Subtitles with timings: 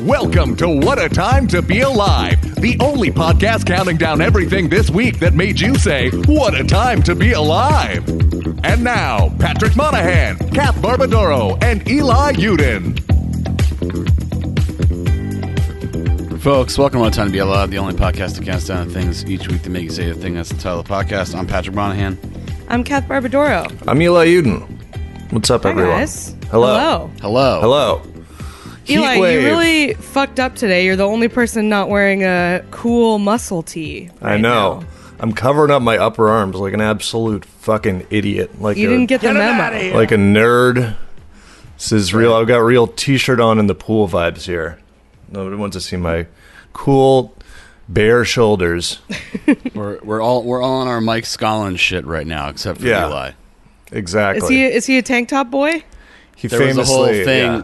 [0.00, 4.88] Welcome to What a Time to Be Alive, the only podcast counting down everything this
[4.90, 8.06] week that made you say, What a Time to Be Alive.
[8.64, 12.98] And now, Patrick Monahan, Kath Barbadoro, and Eli Yudin.
[16.40, 18.88] Folks, welcome to What a Time to Be Alive, the only podcast that counts down
[18.88, 21.34] things each week to make you say the thing that's the title of the podcast.
[21.36, 22.18] I'm Patrick Monahan.
[22.68, 23.70] I'm Kath Barbadoro.
[23.86, 24.62] I'm Eli Yudin.
[25.32, 25.92] What's up, Hi, everyone?
[25.98, 26.34] guys.
[26.50, 27.10] Hello.
[27.20, 27.60] Hello.
[27.60, 28.02] Hello.
[28.90, 29.44] Eli, Heat you wave.
[29.44, 30.84] really fucked up today.
[30.84, 34.10] You're the only person not wearing a cool muscle tee.
[34.22, 34.80] I know.
[34.80, 34.86] now.
[35.18, 38.60] I'm covering up my upper arms like an absolute fucking idiot.
[38.60, 39.94] Like You a, didn't get the memo.
[39.96, 40.96] like a nerd.
[41.76, 42.32] This is real.
[42.34, 44.78] I've got real t-shirt on in the pool vibes here.
[45.30, 46.26] Nobody wants to see my
[46.72, 47.36] cool
[47.88, 49.00] bare shoulders.
[49.74, 53.06] We're, we're all we're all on our Mike Scollin shit right now, except for Yeah.
[53.08, 53.30] Eli.
[53.92, 54.42] Exactly.
[54.44, 55.82] Is he is he a tank top boy?
[56.36, 57.52] He There was a whole famously- thing.
[57.52, 57.62] yeah.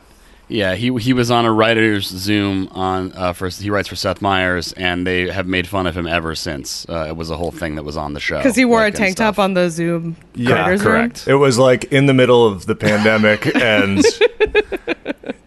[0.49, 0.75] Yeah.
[0.75, 4.73] he he was on a writer's Zoom on uh, for he writes for Seth Meyers,
[4.75, 6.89] and they have made fun of him ever since.
[6.89, 8.95] Uh, it was a whole thing that was on the show Because he wore like,
[8.95, 11.29] a tank top on the Zoom Yeah, writers correct.
[11.29, 14.05] It was like in the middle of the pandemic, and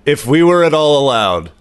[0.06, 1.52] if we were at all allowed,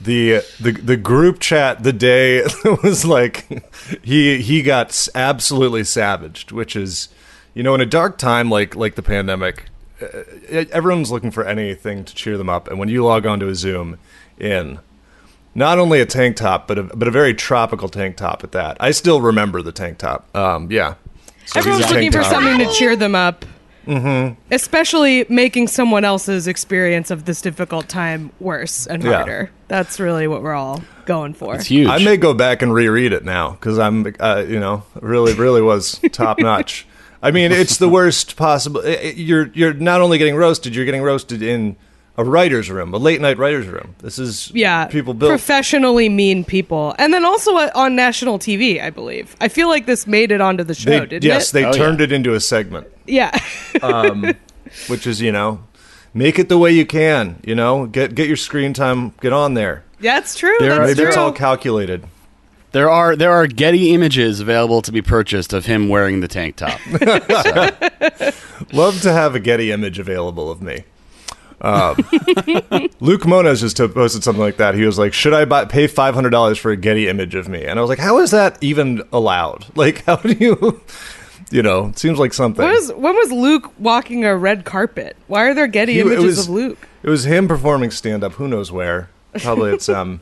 [0.00, 2.42] the the the group chat the day
[2.82, 3.46] was like
[4.02, 7.08] he he got absolutely savaged, which is
[7.54, 9.66] you know in a dark time like like the pandemic,
[10.50, 13.98] everyone's looking for anything to cheer them up, and when you log onto a Zoom
[14.38, 14.78] in.
[15.52, 18.76] Not only a tank top, but a, but a very tropical tank top at that.
[18.78, 20.24] I still remember the tank top.
[20.36, 20.94] Um, yeah,
[21.44, 22.40] So Everyone's he's looking tank for top.
[22.44, 23.44] something to cheer them up.
[23.84, 24.40] Mm-hmm.
[24.52, 29.16] Especially making someone else's experience of this difficult time worse and Yeah.
[29.16, 29.50] harder.
[29.66, 31.56] That's really what we're all going for.
[31.56, 31.88] It's huge.
[31.88, 35.62] I may go back and reread it now because I'm, uh, you know, really, really
[35.62, 36.86] was top notch.
[37.22, 38.80] I mean, it's the worst possible.
[38.84, 41.76] i- i- You're you're not only getting roasted, you're getting roasted in
[42.16, 43.94] a writer's room, a late night writer's room.
[44.02, 45.30] This is yeah, people built.
[45.30, 49.36] professionally mean people, and then also uh, on national TV, I believe.
[49.40, 51.52] I feel like this made it onto the show, they, didn't yes, it?
[51.52, 52.04] they Oh, turned yeah.
[52.04, 53.30] it into a segment, yeah,
[53.82, 54.34] um,
[54.88, 55.60] which is you know,
[56.14, 57.36] make it the way you can.
[57.44, 59.84] You know, get get your screen time, get on there.
[60.00, 60.56] that's true.
[60.58, 61.08] There are- that's Maybe true.
[61.08, 62.04] it's all calculated.
[62.72, 66.56] There are there are Getty images available to be purchased of him wearing the tank
[66.56, 66.78] top.
[68.72, 70.84] Love to have a Getty image available of me.
[71.62, 71.96] Um,
[73.00, 74.74] Luke Moniz just posted something like that.
[74.74, 77.48] He was like, "Should I buy, pay five hundred dollars for a Getty image of
[77.48, 79.66] me?" And I was like, "How is that even allowed?
[79.76, 80.80] Like, how do you,
[81.50, 81.86] you know?
[81.88, 85.16] It seems like something." when was when was Luke walking a red carpet?
[85.26, 86.88] Why are there Getty He- images was- of Luke?
[87.02, 88.32] It was him performing stand up.
[88.34, 89.10] Who knows where?
[89.42, 90.20] Probably it's um,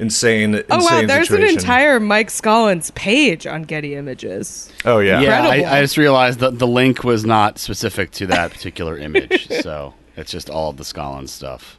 [0.00, 0.62] insane.
[0.70, 1.48] Oh wow, there's situation.
[1.50, 4.72] an entire Mike Scollins page on Getty Images.
[4.84, 5.20] Oh yeah.
[5.20, 9.48] Yeah, I, I just realized that the link was not specific to that particular image,
[9.62, 11.78] so it's just all of the Scollins stuff.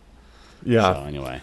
[0.64, 0.94] yeah.
[0.94, 1.42] So anyway,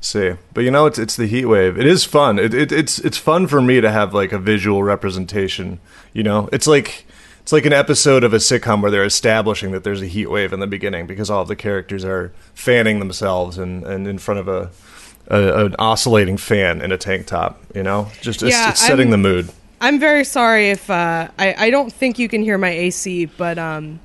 [0.00, 1.78] See, but you know, it's it's the heat wave.
[1.78, 2.38] It is fun.
[2.40, 5.78] It, it it's it's fun for me to have like a visual representation.
[6.12, 7.06] You know, it's like
[7.40, 10.52] it's like an episode of a sitcom where they're establishing that there's a heat wave
[10.52, 14.40] in the beginning because all of the characters are fanning themselves and, and in front
[14.40, 14.70] of a,
[15.32, 17.60] a an oscillating fan in a tank top.
[17.74, 19.50] You know, just it's, Yeah, it's setting I'm- the mood.
[19.80, 23.58] I'm very sorry if uh, I I don't think you can hear my AC, but
[23.58, 23.98] um,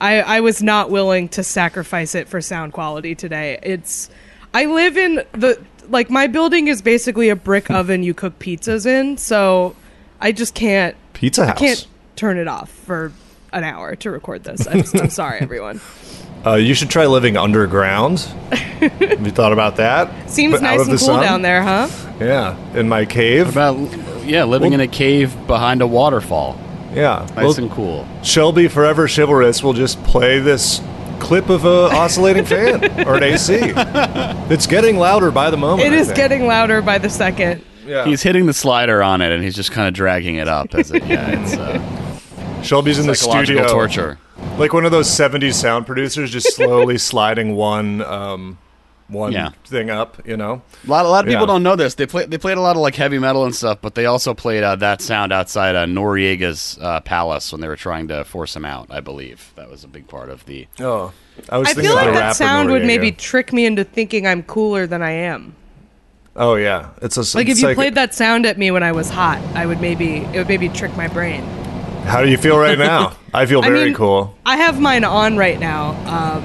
[0.00, 3.60] I I was not willing to sacrifice it for sound quality today.
[3.62, 4.10] It's
[4.52, 8.86] I live in the like my building is basically a brick oven you cook pizzas
[8.86, 9.76] in, so
[10.20, 11.56] I just can't Pizza house.
[11.56, 11.86] I can't
[12.16, 13.12] turn it off for
[13.52, 14.66] an hour to record this.
[14.66, 15.80] I'm, I'm sorry, everyone.
[16.44, 18.20] Uh, you should try living underground.
[18.50, 20.30] Have you thought about that?
[20.30, 21.22] Seems But out nice of and the cool sun?
[21.22, 21.88] down there, huh?
[22.18, 23.48] Yeah, in my cave.
[23.50, 23.76] about
[24.24, 26.58] yeah, living in a cave behind a waterfall,
[26.94, 28.06] yeah, nice Well, and cool.
[28.22, 30.80] Shelby Forever Chivalrous will just play this
[31.18, 33.58] clip of a oscillating fan or an AC.
[34.50, 35.88] It's getting louder by the moment.
[35.88, 36.16] It I is think.
[36.16, 37.62] getting louder by the second.
[37.86, 38.04] Yeah.
[38.06, 40.90] He's hitting the slider on it, and he's just kind of dragging it up as
[40.90, 41.04] it.
[41.06, 44.18] Yeah, it's uh, Shelby's in the psychological studio, torture.
[44.60, 48.58] Like one of those '70s sound producers, just slowly sliding one, um,
[49.08, 49.50] one Yeah.
[49.64, 50.22] thing up.
[50.24, 51.54] You know, A lot, a lot of people Yeah.
[51.54, 51.94] don't know this.
[51.94, 54.34] They play, they played a lot of like heavy metal and stuff, but they also
[54.34, 58.54] played uh, that sound outside uh, Noriega's uh, palace when they were trying to force
[58.54, 58.86] him out.
[58.90, 60.68] I believe that was a big part of the.
[60.78, 61.12] oh,
[61.48, 64.26] I was I thinking feel like that rapper sound would maybe trick me into thinking
[64.26, 65.54] I'm cooler than I am.
[66.36, 68.92] Oh yeah, it's a Like if it's you played that sound at me when I
[68.92, 71.42] was hot, I would maybe it would maybe trick my brain.
[72.04, 73.16] How do you feel right now?
[73.32, 74.36] I feel I very mean, cool.
[74.44, 76.42] I have mine on right now, um,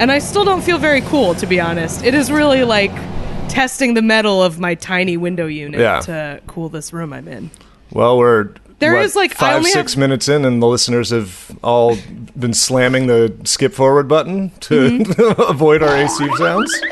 [0.00, 2.04] and I still don't feel very cool to be honest.
[2.04, 2.92] It is really like
[3.48, 6.00] testing the metal of my tiny window unit Yeah.
[6.00, 7.50] to cool this room I'm in.
[7.90, 11.58] Well, we're There what, is, like, five six have- minutes in, and the listeners have
[11.62, 11.98] all
[12.38, 14.74] been slamming the skip forward button to
[15.04, 15.40] Mm-hmm.
[15.50, 16.72] avoid our AC sounds.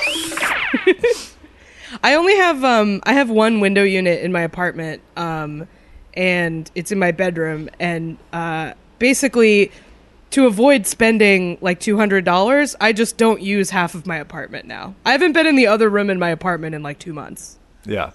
[2.02, 5.66] I only have um I have one window unit in my apartment um
[6.14, 9.70] and it's in my bedroom and uh basically
[10.30, 14.94] to avoid spending like $200 I just don't use half of my apartment now.
[15.04, 17.58] I haven't been in the other room in my apartment in like 2 months.
[17.84, 18.12] Yeah.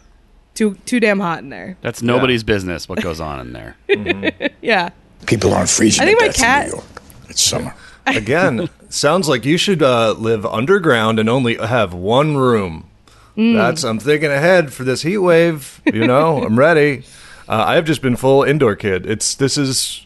[0.54, 1.78] Too too damn hot in there.
[1.82, 3.76] That's nobody's business what goes on in there.
[4.62, 4.90] Yeah.
[5.28, 7.02] People aren't freezing I think to my death cat- in New York.
[7.30, 7.76] It's summer.
[8.08, 12.88] Again, sounds like you should uh, live underground and only have one room.
[13.36, 13.56] Mm.
[13.56, 15.82] That's I'm thinking ahead for this heat wave.
[15.92, 17.04] You know, I'm ready.
[17.48, 19.06] Uh, I've just been full indoor kid.
[19.06, 20.06] It's this is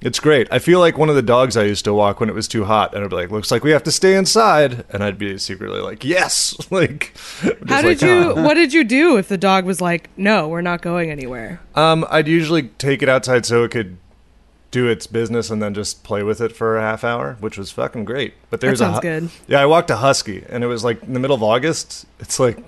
[0.00, 0.46] it's great.
[0.52, 2.64] I feel like one of the dogs I used to walk when it was too
[2.64, 5.36] hot, and I'd be like, "Looks like we have to stay inside," and I'd be
[5.38, 7.12] secretly like, "Yes!" like,
[7.42, 7.50] How
[7.82, 10.60] like, did you "Ah." what did you do if the dog was like, "No, we're
[10.60, 13.96] not going anywhere." Um, I'd usually take it outside so it could
[14.70, 17.70] do its business and then just play with it for a half hour, which was
[17.70, 18.34] fucking great.
[18.50, 19.30] But there's sounds a good.
[19.48, 22.06] Yeah, I walked a husky, and it was like in the middle of August.
[22.20, 22.58] It's like,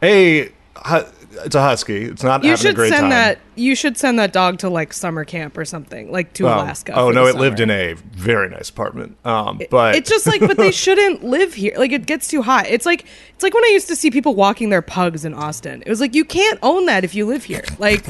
[0.00, 0.52] hey.
[0.86, 1.04] hu-
[1.44, 2.04] it's a husky.
[2.04, 3.10] It's not You should great send time.
[3.10, 6.54] that you should send that dog to like summer camp or something, like to Oh,
[6.54, 6.92] Alaska.
[6.94, 9.16] Oh no, it lived in a very nice apartment.
[9.24, 11.74] Um, but it's just like, but they shouldn't live here.
[11.76, 12.66] Like, it gets too hot.
[12.68, 13.04] It's like,
[13.34, 15.82] it's like when I used to see people walking their pugs in Austin.
[15.84, 17.64] It was like you can't own that if you live here.
[17.78, 18.04] Like,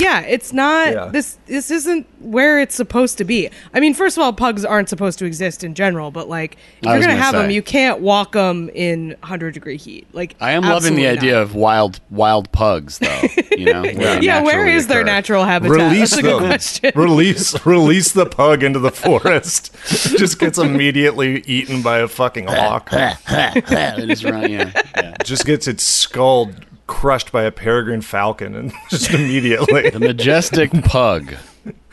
[0.00, 0.92] yeah, it's not.
[0.92, 1.06] Yeah.
[1.06, 3.50] This this isn't where it's supposed to be.
[3.74, 6.10] I mean, first of all, pugs aren't supposed to exist in general.
[6.10, 9.54] But like, if I you're gonna, gonna have them, you can't walk them in hundred
[9.54, 10.06] degree heat.
[10.12, 11.42] Like, I am loving the idea not.
[11.42, 13.20] of wild wild pugs, though.
[13.56, 15.76] You know, where Yeah, where is naturally is their natural habitat?
[15.76, 16.48] release That's a good them.
[16.48, 16.92] question.
[16.94, 19.74] Release release the pug into the forest.
[19.86, 22.90] just gets immediately eaten by a fucking hawk.
[22.90, 25.16] They just run, yeah, yeah.
[25.24, 26.50] just gets its skull
[26.90, 31.34] crushed by a peregrine falcon and just immediately The majestic pug.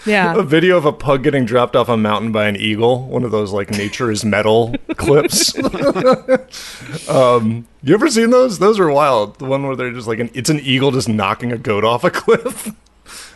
[0.06, 0.36] Yeah.
[0.36, 3.32] A video of a pug getting dropped off a mountain by an eagle one of
[3.32, 5.56] those like nature is metal clips
[7.10, 10.30] um you ever seen those those are wild the one where they're just like an
[10.34, 12.72] it's an eagle just knocking a goat off a cliff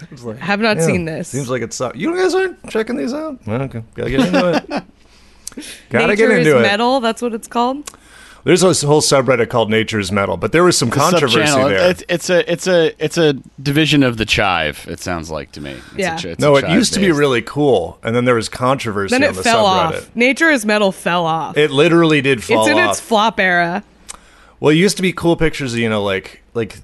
[0.10, 1.28] It's like, Have not yeah, seen this.
[1.30, 4.84] seems like it's you guys aren't checking these out Well, okay gotta get into it
[5.90, 7.02] gotta Nature get is into it metal.
[7.02, 7.92] That's what it's called.
[8.44, 12.30] There's a whole subreddit called nature's metal but there was some controversy there It's, it's
[12.30, 14.88] a it's a it's a division of the chive.
[14.88, 15.72] It sounds like to me.
[15.72, 16.20] It's Yeah.
[16.24, 19.14] A, it's no, a it used to be really cool, and then there was controversy
[19.14, 19.98] Then on it the fell subreddit.
[19.98, 20.16] off.
[20.16, 21.58] Nature is metal fell off.
[21.58, 22.68] It literally did fall off.
[22.68, 22.92] it's in off.
[22.92, 23.84] its flop era.
[24.60, 26.78] well, it used to be cool pictures, of, you know, like like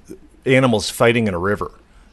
[0.46, 1.70] animals fighting in a river.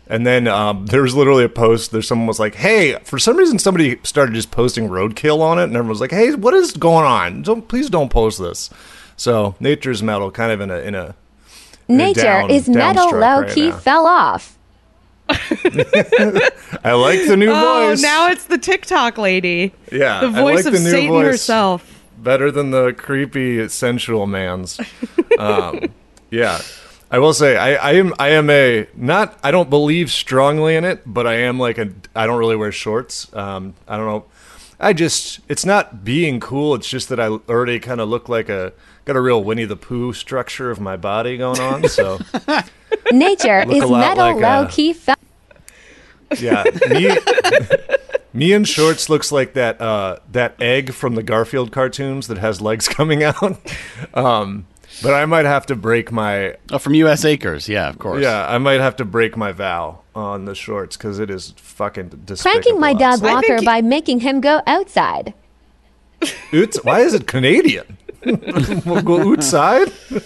[0.08, 1.92] And then um, there was literally a post.
[1.92, 5.64] There's someone was like, "Hey, for some reason, somebody started just posting roadkill on it,
[5.64, 7.42] and everyone was like, "Hey, what is going on?
[7.42, 8.70] Don't please don't post this."
[9.18, 11.16] So nature's metal, kind of in a in a
[11.88, 13.78] in a Nature down- is metal low right key now.
[13.78, 14.58] fell off.
[15.30, 18.02] I like the new Oh, voice.
[18.02, 19.74] now it's the TikTok lady.
[19.92, 21.26] yeah, The I voice like of the new Satan voice.
[21.26, 22.04] herself.
[22.18, 24.80] better than the creepy sensual man's.
[25.40, 25.82] Um,
[26.30, 26.62] yeah,
[27.12, 30.84] I will say I, I am I am a not I don't believe strongly in
[30.86, 33.34] it, but I am like a I don't really wear shorts.
[33.36, 34.26] Um, I don't know.
[34.80, 36.76] I just it's not being cool.
[36.76, 38.74] It's just that I already kind of look like a
[39.06, 41.88] got a real Winnie the Pooh structure of my body going on.
[41.88, 42.20] So
[43.12, 45.16] Nature is metal like, low uh, key fell.
[46.40, 47.10] yeah, me
[48.34, 52.62] me in shorts looks like that uh, that egg from the Garfield cartoons that has
[52.62, 53.58] legs coming out.
[54.14, 54.66] Um,
[55.04, 57.26] but I might have to break my Oh, from U.S.
[57.26, 57.68] Acres.
[57.68, 58.24] Yeah, of course.
[58.24, 62.22] yeah, I might have to break my vow on the shorts because it is fucking
[62.26, 62.62] despicable.
[62.62, 63.34] Pranking my dog outside.
[63.34, 65.34] Walker think- by making him go outside.
[66.52, 67.98] Oots, why is it Canadian?
[68.86, 69.92] we'll go outside.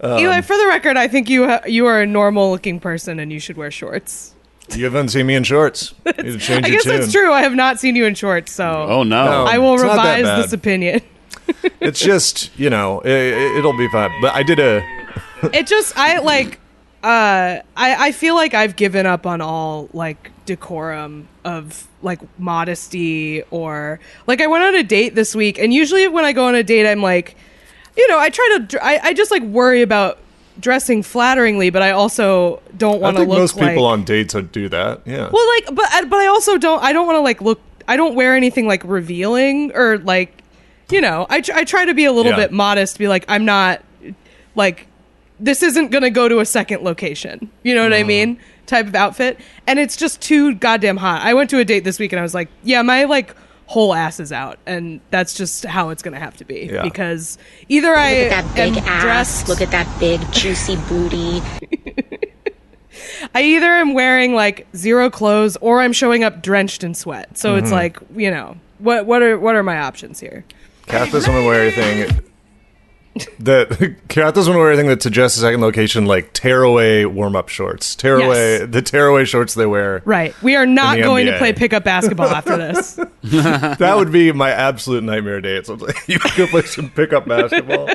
[0.00, 3.18] Um, Eli, for the record, I think you ha- you are a normal looking person
[3.20, 4.32] and you should wear shorts.
[4.74, 5.92] You haven't seen me in shorts.
[6.06, 7.00] You need to change I your guess tune.
[7.00, 7.30] that's true.
[7.30, 9.24] I have not seen you in shorts, so Oh no.
[9.26, 9.44] No.
[9.44, 10.42] I will It's not that revise bad.
[10.44, 11.00] this opinion.
[11.80, 14.10] It's just you know it, it'll be fine.
[14.22, 14.80] But I did a
[15.52, 16.58] it just I like
[17.02, 23.42] uh I I feel like I've given up on all like decorum of like modesty
[23.50, 26.54] or like I went on a date this week and usually when I go on
[26.54, 27.36] a date I'm like
[27.96, 30.18] you know I try to I, I just like worry about
[30.60, 34.52] dressing flatteringly but I also don't want to think look most people on dates would
[34.52, 35.00] do that.
[35.06, 35.30] Yeah.
[35.32, 37.96] well like but I- but I also don't I don't want to like look I
[37.96, 40.42] don't wear anything like revealing or like
[40.90, 42.36] you know I tr- I try to be a little Yeah.
[42.38, 43.82] bit modest be like I'm not
[44.54, 44.86] like
[45.40, 47.50] this isn't gonna go to a second location.
[47.64, 48.06] You know what I Uh-huh.
[48.06, 48.38] mean?
[48.66, 49.38] Type of outfit.
[49.66, 51.20] And it's just too goddamn hot.
[51.22, 53.34] I went to a date this week and I was like, yeah, my like
[53.66, 56.68] whole ass is out, and that's just how it's gonna have to be.
[56.72, 56.82] Yeah.
[56.82, 59.02] Because either I Look at that big am ass.
[59.02, 61.40] dressed Look at that big juicy booty.
[63.34, 67.36] I either am wearing like zero clothes or I'm showing up drenched in sweat.
[67.36, 67.64] So Mm-hmm.
[67.64, 70.44] it's like, you know, what what are what are my options here?
[70.86, 72.22] Kath doesn't want to wear anything.
[73.38, 77.94] That Kat doesn't wear anything that suggests a second location, like tearaway warm up shorts.
[77.94, 78.68] Tearaway, Yes.
[78.70, 80.02] the tearaway shorts they wear.
[80.04, 80.34] Right.
[80.42, 82.98] We are not In the going to play pickup basketball after this.
[83.22, 85.66] That would be my absolute nightmare date.
[85.66, 87.88] So it's like, you could go play some pickup basketball.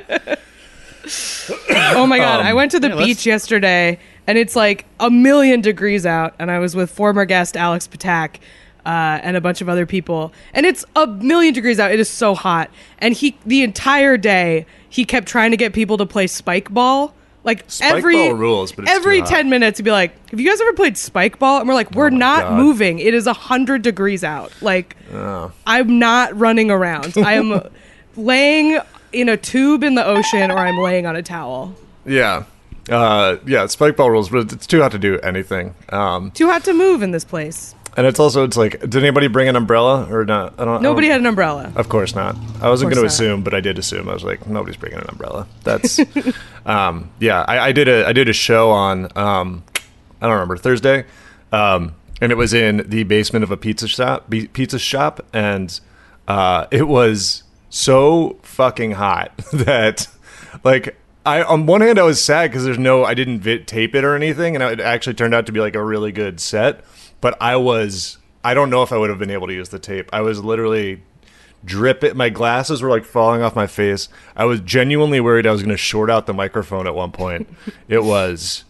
[1.96, 2.42] Oh my god!
[2.42, 6.06] Um, I went to the yeah, let's- beach yesterday, and it's like a million degrees
[6.06, 8.38] out, and I was with former guest Alex Patak.
[8.86, 11.92] Uh, and a bunch of other people, and it's a million degrees out.
[11.92, 15.98] It is so hot, and he the entire day he kept trying to get people
[15.98, 17.14] to play spike ball.
[17.46, 20.50] Like Spike every ball rules, but it's every ten minutes, he'd be like, "Have you
[20.50, 22.58] guys ever played spike ball?" And we're like, "We're Oh not God.
[22.58, 23.00] moving.
[23.00, 24.52] It is a hundred degrees out.
[24.62, 25.52] Like, Oh.
[25.66, 27.14] I'm not running around.
[27.18, 27.62] I am
[28.18, 28.80] laying
[29.14, 31.74] in a tube in the ocean, or I'm laying on a towel."
[32.06, 32.44] Yeah.
[32.90, 35.76] Uh, yeah, spike ball rules, but it's too hot to do anything.
[35.90, 37.76] Um, Too hot to move in this place.
[38.00, 40.54] And it's also, it's like, did anybody bring an umbrella or not?
[40.58, 40.82] I don't.
[40.82, 41.74] Nobody I had don't- an umbrella.
[41.76, 42.38] Of course not.
[42.62, 44.08] I wasn't going to assume, but I did assume.
[44.08, 45.48] I was like, nobody's bringing an umbrella.
[45.66, 46.00] That's,
[46.66, 47.44] um, yeah.
[47.46, 49.64] I, I did a I did a show on um,
[50.22, 51.04] I don't remember Thursday,
[51.52, 54.30] um, and it was in the basement of a pizza shop.
[54.30, 55.78] Pizza shop, and
[56.28, 60.08] uh, it was so fucking hot that,
[60.64, 60.96] like.
[61.26, 64.04] I, on one hand, I was sad because there's no, I didn't vi- tape it
[64.06, 66.84] or anything, and it actually turned out to be like a really good set.
[67.22, 69.80] But I was, I don't know if I would have been able to use the
[69.80, 70.10] tape.
[70.14, 71.02] I was literally
[71.66, 72.16] drip it.
[72.16, 74.08] My glasses were like falling off my face.
[74.36, 77.48] I was genuinely worried I was going to short out the microphone at one point.
[77.90, 78.64] It was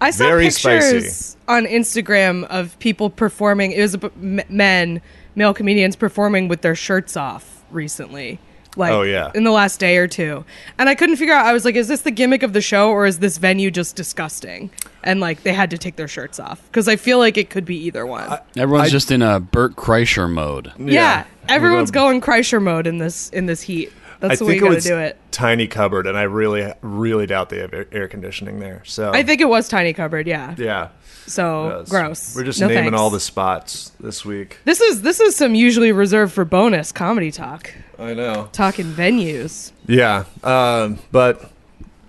[0.00, 1.38] I saw Very pictures spicy.
[1.48, 3.72] on Instagram of people performing.
[3.72, 5.02] It was a b- m- men,
[5.34, 8.38] male comedians performing with their shirts off recently.
[8.76, 9.30] Like, Oh, yeah.
[9.34, 10.44] in the last day or two,
[10.78, 11.46] and I couldn't figure out.
[11.46, 13.94] I was like, is this the gimmick of the show, or is this venue just
[13.96, 14.70] disgusting?
[15.04, 17.64] And like, they had to take their shirts off because I feel like it could
[17.64, 18.38] be either one.
[18.56, 20.72] Everyone's I- just in a Bert Kreischer mode.
[20.78, 23.92] yeah, everyone's We're going Kreischer mode in this in this heat.
[24.20, 25.18] That's I the way you got to do it.
[25.32, 28.80] tiny cupboard, and I really, really doubt they have air, air conditioning there.
[28.86, 30.26] So I think it was tiny cupboard.
[30.26, 30.54] Yeah.
[30.56, 30.88] yeah,
[31.26, 31.90] So Yes.
[31.90, 32.34] gross.
[32.36, 32.98] We're just No naming thanks.
[33.00, 34.58] all the spots this week.
[34.64, 37.70] This is this is some usually reserved for bonus comedy talk.
[37.98, 38.48] I know.
[38.52, 39.72] Talking venues.
[39.86, 41.50] Yeah, um, but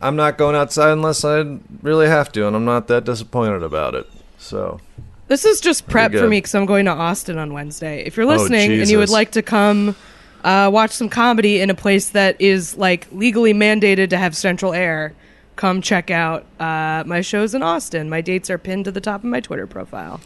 [0.01, 3.95] I'm not going outside unless I really have to, and I'm not that disappointed about
[3.95, 4.07] it.
[4.37, 4.79] So
[5.27, 8.03] This is just prep for me because I'm going to Austin on Wednesday.
[8.05, 9.95] If you're Oh, listening and you would like to come
[10.43, 14.73] uh, watch some comedy in a place that is like legally mandated to have central
[14.73, 15.13] air,
[15.55, 18.09] come check out uh, my shows in Austin.
[18.09, 20.19] My dates are pinned to the top of my Twitter profile.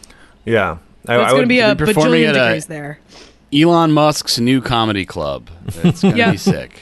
[0.44, 3.00] yeah, I, It's going to be a be performing bajillion at a- degrees there.
[3.54, 5.50] Elon Musk's new comedy club.
[5.84, 6.32] It's gonna Yeah.
[6.32, 6.82] be sick.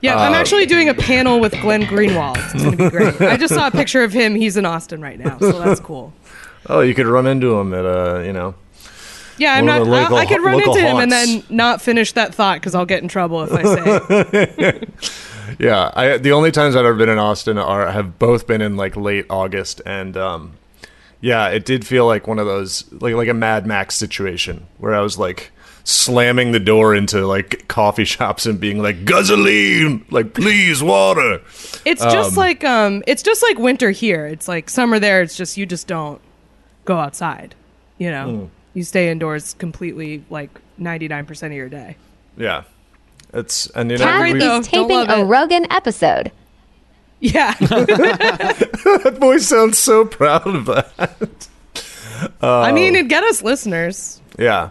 [0.00, 2.36] Yeah, Uh, I'm actually doing a panel with Glenn Greenwald.
[2.54, 3.20] It's going to be great.
[3.20, 4.36] I just saw a picture of him.
[4.36, 6.12] He's in Austin right now, so that's cool.
[6.68, 8.54] oh, you could run into him at uh, you know.
[9.38, 9.86] Yeah, I'm not.
[9.86, 12.74] local- I, I could run local into him and then not finish that thought because
[12.76, 14.26] I'll get in trouble if I say
[14.62, 14.88] it.
[15.58, 18.76] Yeah, I the only times I've ever been in Austin are have both been in
[18.76, 20.52] like late August, and um,
[21.22, 24.94] yeah, it did feel like one of those like like a Mad Max situation where
[24.94, 25.50] I was like
[25.88, 31.40] slamming the door into like coffee shops and being like gasoline, like please water.
[31.84, 34.26] It's just like um, it's just like winter here.
[34.26, 35.22] It's like summer there.
[35.22, 36.20] It's just you just don't
[36.84, 37.54] go outside.
[37.96, 38.44] You know, Hmm.
[38.74, 41.96] you stay indoors completely like 99 percent of your day.
[42.36, 42.62] Yeah,
[43.32, 45.24] it's and you know Kat we- is Don't taping a it.
[45.24, 46.30] Rogan episode.
[47.20, 51.48] Yeah, that boy sounds so proud of that.
[52.42, 53.00] I mean, Oh.
[53.00, 54.20] it get us listeners.
[54.38, 54.70] Yeah.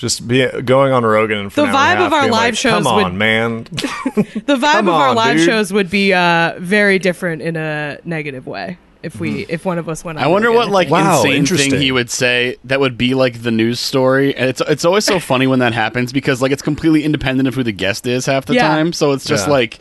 [0.00, 2.32] Just be going on Rogan for The an hour and vibe of half our live
[2.32, 3.64] like, shows Come on, would- man.
[3.70, 5.46] The vibe Come of our live dude.
[5.46, 9.50] shows would be uh, very different in a negative way if we Mm-hmm.
[9.52, 10.16] if one of us went.
[10.18, 10.88] On I wonder Rogan, what like.
[10.88, 14.34] Wow, insane thing he would say that would be like the news story.
[14.34, 17.54] And it's it's always so funny when that happens because like it's completely independent of
[17.54, 18.68] who the guest is half the Yeah.
[18.68, 18.94] time.
[18.94, 19.52] So it's just Yeah.
[19.52, 19.78] like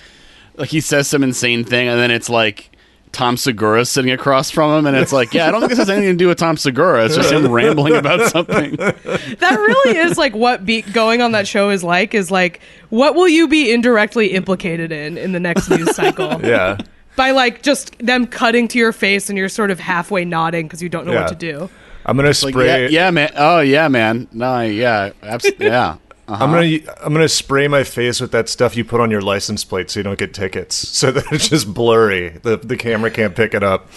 [0.58, 2.69] like he says some insane thing and then it's like
[3.12, 5.90] Tom Segura sitting across from him and it's like, yeah, I don't think this has
[5.90, 7.06] anything to do with Tom Segura.
[7.06, 8.76] It's just him rambling about something.
[8.76, 13.16] that really is like what be going on that show is like is like what
[13.16, 16.78] will you be indirectly implicated in in the next news cycle yeah.
[17.16, 20.82] by like just them cutting to your face and you're sort of halfway nodding because
[20.82, 21.22] you don't know Yeah.
[21.22, 21.70] what to do
[22.06, 22.84] I'm gonna Like, spray.
[22.84, 23.32] yeah, yeah, man.
[23.36, 24.28] Oh, yeah, man.
[24.32, 25.68] No, yeah, absolutely.
[25.68, 25.98] Yeah.
[26.30, 26.44] Uh-huh.
[26.44, 29.64] I'm gonna I'm gonna spray my face with that stuff you put on your license
[29.64, 32.30] plate so you don't get tickets, so that it's just blurry.
[32.44, 33.88] The the camera can't pick it up.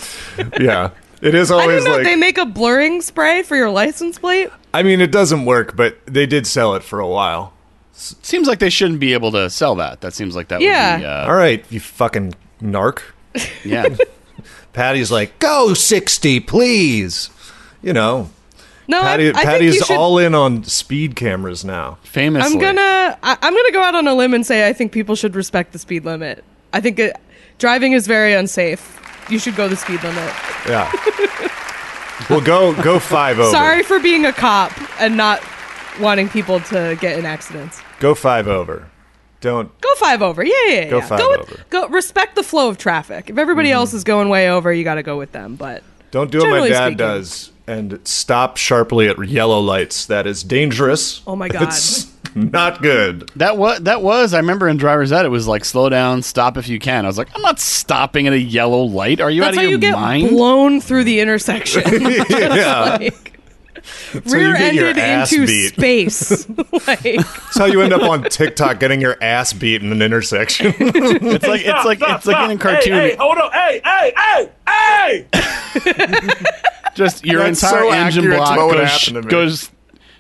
[0.59, 2.05] Yeah, it is i always didn't know like.
[2.05, 5.99] they make a blurring spray for your license plate I mean, it doesn't work, but
[6.07, 7.53] they did sell it for a while.
[7.93, 10.01] Seems like they shouldn't be able to sell that.
[10.01, 10.95] That seems like that Yeah.
[10.95, 11.07] would be.
[11.07, 13.03] Uh, All right, you fucking narc.
[13.65, 13.95] Yeah.
[14.73, 17.29] Patty's like, go sixty, please.
[17.83, 18.31] You know,
[18.89, 19.97] No, Patty, I, think Patty's you should.
[19.97, 21.99] all in on speed cameras now.
[22.03, 23.19] Famously, I'm gonna.
[23.23, 25.73] I, I'm gonna go out on a limb and say I think people should respect
[25.73, 26.45] the speed limit.
[26.73, 27.17] I think it,
[27.59, 28.99] driving is very unsafe.
[29.31, 30.35] You should go the speed limit.
[30.69, 30.91] Yeah.
[32.29, 33.51] well, go go five over.
[33.51, 35.43] Sorry for being a cop and not
[36.01, 37.81] wanting people to get in accidents.
[38.01, 38.89] Go five over.
[39.41, 39.81] Don't.
[39.81, 40.45] Go five over.
[40.45, 40.91] Yeah, yeah, yeah.
[40.91, 41.07] Go yeah.
[41.07, 41.53] five go with- over.
[41.53, 41.71] Mm-hmm.
[41.71, 43.31] Go respect the flow of traffic.
[43.31, 45.55] If everybody else is going way over, you got to go with them.
[45.55, 46.97] But Don't do what my dad speaking.
[46.97, 50.07] does and stop sharply at yellow lights.
[50.07, 51.23] That is dangerous.
[51.27, 51.63] Oh my God.
[51.65, 53.29] It's not good.
[53.37, 54.33] that was that was.
[54.35, 57.05] I remember in driver's ed, it was like slow down, stop if you can.
[57.05, 59.21] I was like, I'm not stopping at a yellow light.
[59.21, 60.31] Are you that's out how of your you get mind?
[60.31, 61.83] blown through the intersection.
[62.31, 62.97] Yeah.
[63.01, 63.29] like
[64.15, 65.75] you get your rear-ended ass into beat.
[65.75, 66.49] space.
[66.87, 70.73] like That's how you end up on TikTok getting your ass beat in an intersection.
[70.79, 72.93] it's like it's like it's like in a cartoon.
[72.95, 73.51] Hey, hey, hold on.
[73.51, 75.27] Hey, hey, hey,
[75.75, 76.43] hey!
[76.95, 79.71] Just your That's entire so engine block goes, happen to goes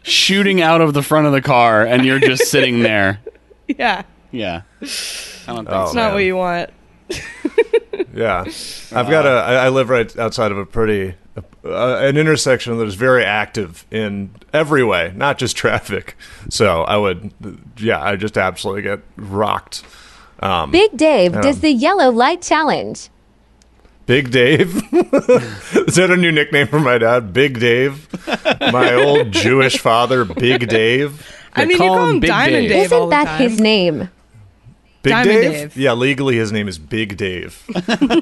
[0.02, 3.20] shooting out of the front of the car, and you're just sitting there.
[3.68, 4.84] yeah, Yeah, I
[5.46, 5.92] don't think Oh, so.
[5.94, 6.70] not what you want.
[8.14, 8.44] yeah,
[8.92, 9.30] I've got a.
[9.30, 11.14] I I live right outside of a pretty
[11.64, 16.16] uh, an intersection that is very active in every way, not just traffic.
[16.48, 17.32] So I would,
[17.78, 19.84] yeah, I just absolutely get rocked.
[20.40, 23.08] Um, Big Dave does the yellow light challenge.
[24.06, 24.76] Big Dave.
[24.92, 27.32] Is that a new nickname for my dad?
[27.32, 28.08] Big Dave.
[28.60, 31.26] My old Jewish father, Big Dave.
[31.54, 32.70] I mean, you call call him him Big Diamond Dave.
[32.70, 33.40] Dave, all Isn't the that time.
[33.50, 33.98] his name?
[35.02, 35.52] Big Diamond Dave?
[35.52, 35.76] Dave.
[35.76, 37.62] Yeah, legally his name is Big Dave.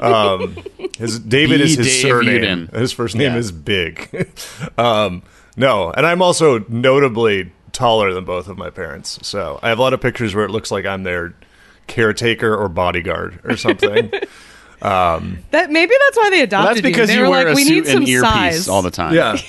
[0.02, 0.56] um,
[0.98, 1.64] his David B.
[1.64, 2.42] is his Dave surname.
[2.68, 2.74] Yudin.
[2.76, 3.38] His first name Yeah.
[3.38, 4.28] is Big.
[4.78, 5.22] um,
[5.56, 9.18] no, and I'm also notably taller than both of my parents.
[9.22, 11.34] So I have a lot of pictures where it looks like I'm their
[11.86, 14.10] caretaker or bodyguard or something.
[14.80, 17.14] That maybe that's why they Well, adopted that's because you.
[17.16, 18.90] They you were wear like, a we suit need some and earpiece size all the
[18.90, 19.14] time.
[19.14, 19.36] yeah.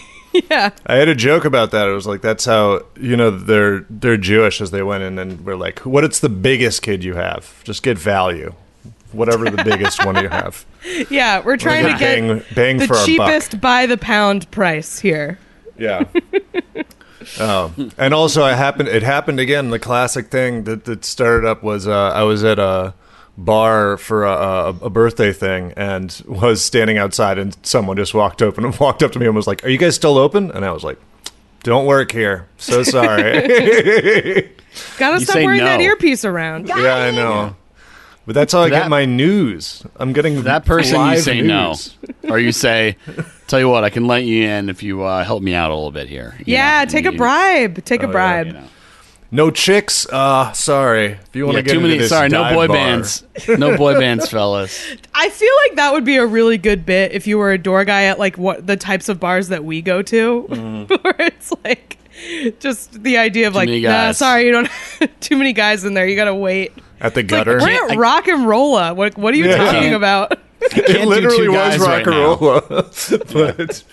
[0.50, 1.90] Yeah, I had a joke about that.
[1.90, 5.46] It was like that's how you know they're they're Jewish as they went in and
[5.46, 6.06] we're like, what?
[6.06, 7.62] It's the biggest kid you have.
[7.66, 8.54] Just get value,
[9.12, 10.66] whatever the biggest one you have.
[11.10, 11.42] yeah.
[11.44, 15.00] We're trying to gonna get bang- bang the for our cheapest by the pound price
[15.00, 15.38] here.
[15.78, 16.06] Yeah.
[17.40, 18.88] oh, and also I happened.
[18.88, 19.70] It happened again.
[19.70, 22.94] The classic thing that that started up was uh, I was at a
[23.38, 28.42] bar for a, a, a birthday thing and was standing outside and someone just walked
[28.42, 30.66] open and walked up to me and was like, "Are you guys still open?" And
[30.66, 31.00] I was like.
[31.64, 32.48] Don't work here.
[32.58, 33.34] So sorry.
[34.98, 36.68] Gotta You stop say wearing that earpiece around.
[36.68, 37.56] Yeah, I know.
[38.26, 39.84] But that's how I That- get my news.
[39.98, 41.96] I'm getting That person, you say news.
[42.24, 42.98] no, or you say,
[43.46, 45.76] "Tell you what, I can let you in if you uh, help me out a
[45.76, 47.86] little bit here." You Yeah, know, take a you- bribe.
[47.86, 48.48] Take a yeah, bribe.
[48.48, 48.64] You know.
[49.34, 50.06] No chicks.
[50.08, 51.06] Uh, sorry.
[51.12, 52.00] If you want Yeah, to get too into many.
[52.00, 53.24] this Sorry, no boy bar- bands.
[53.48, 54.86] No boy bands, fellas.
[55.16, 57.86] I feel like that would be a really good bit if you were a door
[57.86, 60.42] guy at like what the types of bars that we go to,
[61.02, 61.98] where it's like
[62.60, 64.70] just the idea of like, many nah, sorry, you don't
[65.22, 66.06] too many guys in there.
[66.06, 66.74] You gotta wait.
[67.00, 67.60] at the It's like, gutter.
[67.60, 68.94] we're at I- rock and rolla.
[68.94, 69.58] What What are you Yeah.
[69.72, 70.40] talking about?
[70.62, 72.36] it literally was rock right and now.
[72.38, 72.62] roll.
[73.34, 73.84] but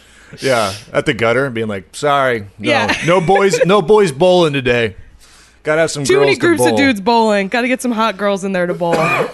[0.43, 2.93] yeah, at the gutter, being like, "Sorry, no, Yeah.
[3.07, 4.97] no boys, no boys bowling today.
[5.69, 7.49] Gotta have some Too girls many to groups bowl." of dudes bowling.
[7.49, 8.95] Got to get some hot girls in there to bowl.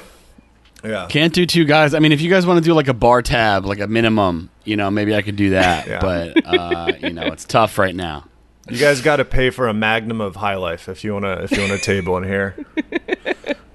[0.82, 1.94] Yeah, Can't do two guys.
[1.94, 4.50] I mean, if you guys want to do like a bar tab, like a minimum,
[4.64, 5.86] you know, maybe I could do that.
[5.86, 5.98] Yeah.
[6.00, 8.24] But uh, you know, it's tough right now.
[8.68, 11.52] you guys got to pay for a magnum of High Life if you wanna if
[11.52, 12.54] you want a table in here.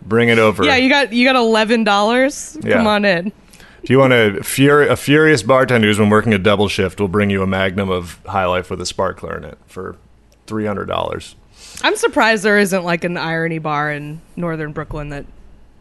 [0.03, 0.63] Bring it over.
[0.65, 2.57] yeah, you got you got eleven dollars.
[2.61, 2.73] Yeah.
[2.77, 3.31] Come on in.
[3.81, 7.07] If you want a, furi- a furious bartender who's been working a double shift, will
[7.07, 9.95] bring you a magnum of High Life with a sparkler in it for
[10.45, 11.35] three hundred dollars.
[11.83, 15.25] I'm surprised there isn't like an irony bar in northern Brooklyn that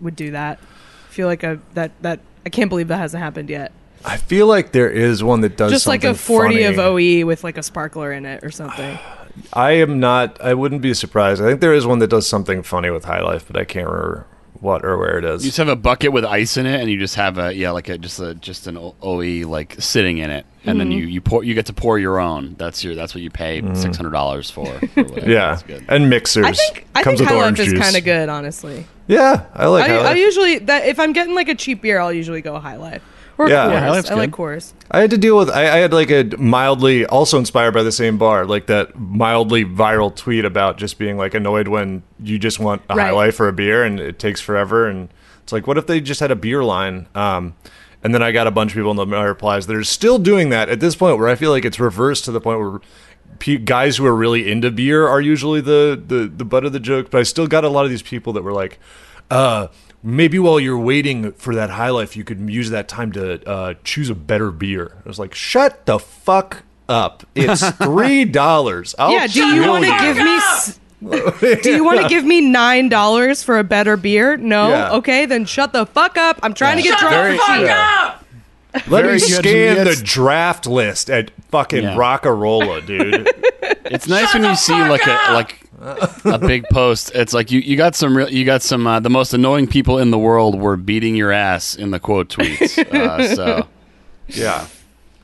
[0.00, 0.58] would do that.
[0.60, 3.72] I feel like a that that I can't believe that hasn't happened yet.
[4.04, 6.64] I feel like there is one that does Just like a 40 funny.
[6.64, 8.96] of OE with like a sparkler in it or something.
[9.52, 10.40] I am not.
[10.40, 11.42] I wouldn't be surprised.
[11.42, 13.86] I think there is one that does something funny with High Life, but I can't
[13.86, 14.26] remember
[14.60, 15.44] what or where it is.
[15.44, 17.70] You just have a bucket with ice in it, and you just have a yeah,
[17.70, 21.20] like a just a just an OE like sitting in it, and then you you
[21.20, 22.54] pour you get to pour your own.
[22.58, 24.66] That's your that's what you pay six hundred dollars for.
[24.66, 25.08] or whatever.
[25.18, 25.30] Mm-hmm.
[25.30, 25.84] yeah, That's good.
[25.88, 26.44] and mixers.
[26.46, 28.86] I think I comes think with High Life is kind of good, honestly.
[29.06, 31.98] Yeah, I like High I, I usually that if I'm getting like a cheap beer,
[31.98, 33.02] I'll usually go High Life
[33.38, 33.66] or Yeah.
[33.66, 33.70] Coors.
[33.72, 34.30] Yeah, High I like.
[34.30, 34.72] Coors.
[34.90, 35.48] I had to deal with.
[35.48, 39.64] I, I had like a mildly, also inspired by the same bar, like that mildly
[39.64, 43.48] viral tweet about just being like annoyed when you just want a High Life or
[43.48, 44.88] a beer and it takes forever.
[44.88, 45.08] And
[45.42, 47.06] it's like, what if they just had a beer line?
[47.14, 47.54] Um,
[48.02, 50.18] and then I got a bunch of people in the my replies that are still
[50.18, 52.80] doing that at this point, where I feel like it's reversed to the point where
[53.38, 56.80] pe- guys who are really into beer are usually the the the butt of the
[56.80, 57.10] joke.
[57.10, 58.78] But I still got a lot of these people that were like,
[59.30, 59.68] uh.
[60.02, 63.74] Maybe while you're waiting for that high life, you could use that time to uh,
[63.84, 64.92] choose a better beer.
[65.04, 67.24] I was like, shut the fuck up.
[67.34, 68.94] It's three dollars.
[68.98, 70.36] yeah, do you want to give me?
[70.36, 70.80] s-
[71.62, 74.36] Do you want to give me nine dollars for a better beer?
[74.36, 74.70] No.
[74.70, 74.92] Yeah.
[74.94, 76.40] Okay, then shut the fuck up.
[76.42, 77.68] I'm trying to get Shut drunk the fuck cheap.
[77.70, 78.24] up!
[78.90, 81.96] Let Very me scan the draft list at fucking Yeah.
[81.96, 83.30] Rockarola, dude.
[83.90, 87.12] It's nice when you see like a like a big post.
[87.14, 89.98] It's like you, you got some real you got some uh, the most annoying people
[89.98, 92.78] in the world were beating your ass in the quote tweets.
[92.92, 93.68] Uh, so
[94.28, 94.66] yeah,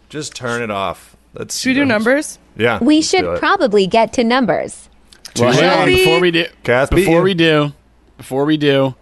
[0.08, 1.16] just turn it off.
[1.34, 1.58] Let's.
[1.58, 2.38] Should we do numbers?
[2.56, 4.88] Yeah, We should probably get to numbers.
[5.36, 7.72] well, hang on before we do Kath before we do
[8.16, 8.94] before we do.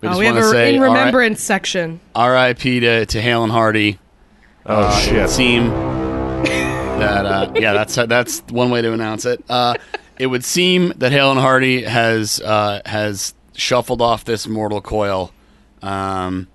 [0.00, 2.00] We Oh, just we have want to a say in all right- remembrance section.
[2.16, 2.80] R.I.P.
[2.80, 3.98] to to Hale and Hearty.
[4.66, 5.14] Oh Uh, It shit!
[5.14, 5.68] would seem
[6.98, 9.44] that uh, yeah, that's that's one way to announce it.
[10.20, 15.32] It would seem that Hale and Hearty has uh, has shuffled off this mortal coil.
[15.80, 16.46] Um,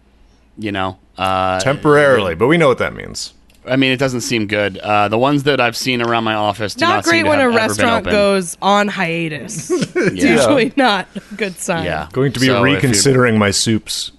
[0.56, 3.34] you know, uh, Temporarily, but we know what that means.
[3.68, 4.78] I mean, it doesn't seem good.
[4.78, 7.30] Uh, the ones that I've seen around my office do Not, not, seem great to
[7.30, 9.72] when have a restaurant goes on hiatus.
[9.96, 10.36] it's Yeah.
[10.36, 11.86] usually not a good sign.
[11.86, 14.12] Yeah, Going to be So reconsidering my soups.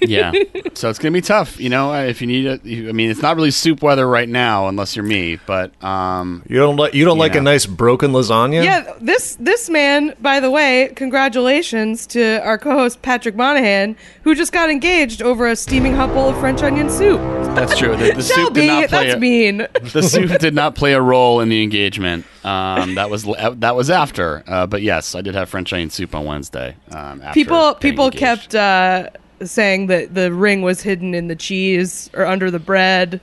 [0.00, 0.32] Yeah,
[0.74, 1.58] so it's gonna be tough.
[1.60, 4.68] You know, if you need it, I mean, it's not really soup weather right now,
[4.68, 5.38] unless you're me.
[5.46, 7.40] But um, You don't like you don't like Yeah.
[7.40, 8.62] a nice broken lasagna?
[8.64, 14.52] Yeah, this this man, by the way, congratulations to our co-host Patrick Monahan, who just
[14.52, 17.20] got engaged over a steaming hot bowl of French onion soup.
[17.54, 17.96] that's true.
[17.96, 19.04] The, the soup Shelby, did not play.
[19.06, 19.58] that's a- mean.
[19.92, 22.24] the soup did not play a role in the engagement.
[22.44, 24.42] Um, that was that was after.
[24.46, 26.76] Uh, but yes, I did have French onion soup on Wednesday.
[26.90, 28.18] Um, after people people engaged.
[28.20, 29.10] kept uh,
[29.42, 33.20] saying that the ring was hidden in the cheese or under the bread,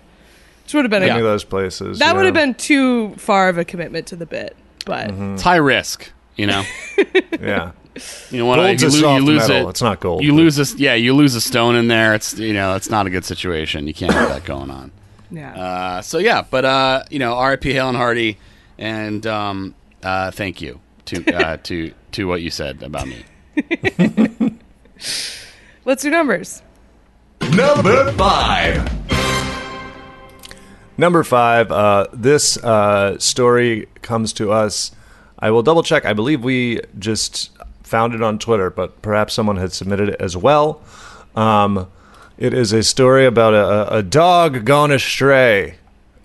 [0.64, 2.00] which would have been Any a, of those places.
[2.00, 2.14] that yeah.
[2.14, 4.56] would have been too far of a commitment to the bit.
[4.86, 6.12] But It's high risk.
[6.36, 6.64] You know.
[7.42, 7.72] Yeah.
[8.32, 8.58] You know what?
[8.58, 9.68] Gold's you, a lo- you lose metal.
[9.68, 9.70] it.
[9.72, 10.94] It's not gold, You but- lose a yeah.
[10.94, 12.14] You lose a stone in there.
[12.14, 12.76] It's you know.
[12.76, 13.88] It's not a good situation.
[13.88, 14.92] You can't have that going on.
[15.32, 17.74] yeah, Uh, so yeah, but uh, you know, R.I.P.
[17.74, 18.38] Hale and Hearty,
[18.78, 23.24] and um, uh, thank you to uh, to to what you said about me.
[25.88, 26.62] let's do numbers.
[27.56, 28.88] Number five.
[31.00, 34.92] Number five, uh, this uh, story comes to us.
[35.40, 36.06] I will double check.
[36.06, 37.52] I believe we just
[37.84, 40.82] found it on Twitter, but perhaps someone had submitted it as well.
[41.36, 41.88] Um,
[42.38, 45.78] it is a story about a, a- a dog gone astray,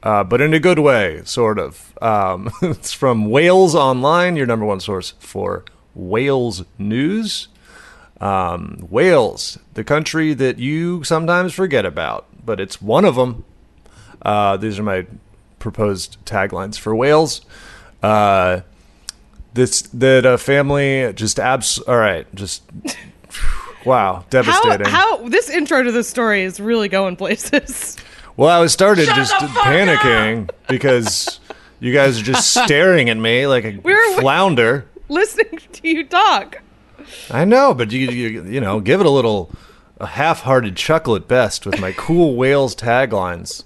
[0.03, 1.93] uh, but in a good way, sort of.
[2.03, 7.49] Um, it's from Wales Online, your number one source for Wales news.
[8.23, 13.45] Um, Wales, the country that you sometimes forget about, but it's one of them.
[14.23, 15.07] Uh, these are my
[15.59, 17.41] proposed taglines for Wales.
[18.03, 18.61] Uh,
[19.55, 21.79] this that a family just abs.
[21.81, 22.63] All right, just
[23.85, 24.87] wow, How devastating.
[24.87, 27.97] how this intro to the story is really going places.
[28.37, 31.41] well, I was started Shut just panicking because
[31.81, 34.87] you guys are just staring at me like a We're- flounder.
[35.09, 36.59] Listening to you talk.
[37.31, 39.51] I know, but you, you you know, give it a little
[39.99, 43.65] a half-hearted chuckle at best with my cool Wales taglines.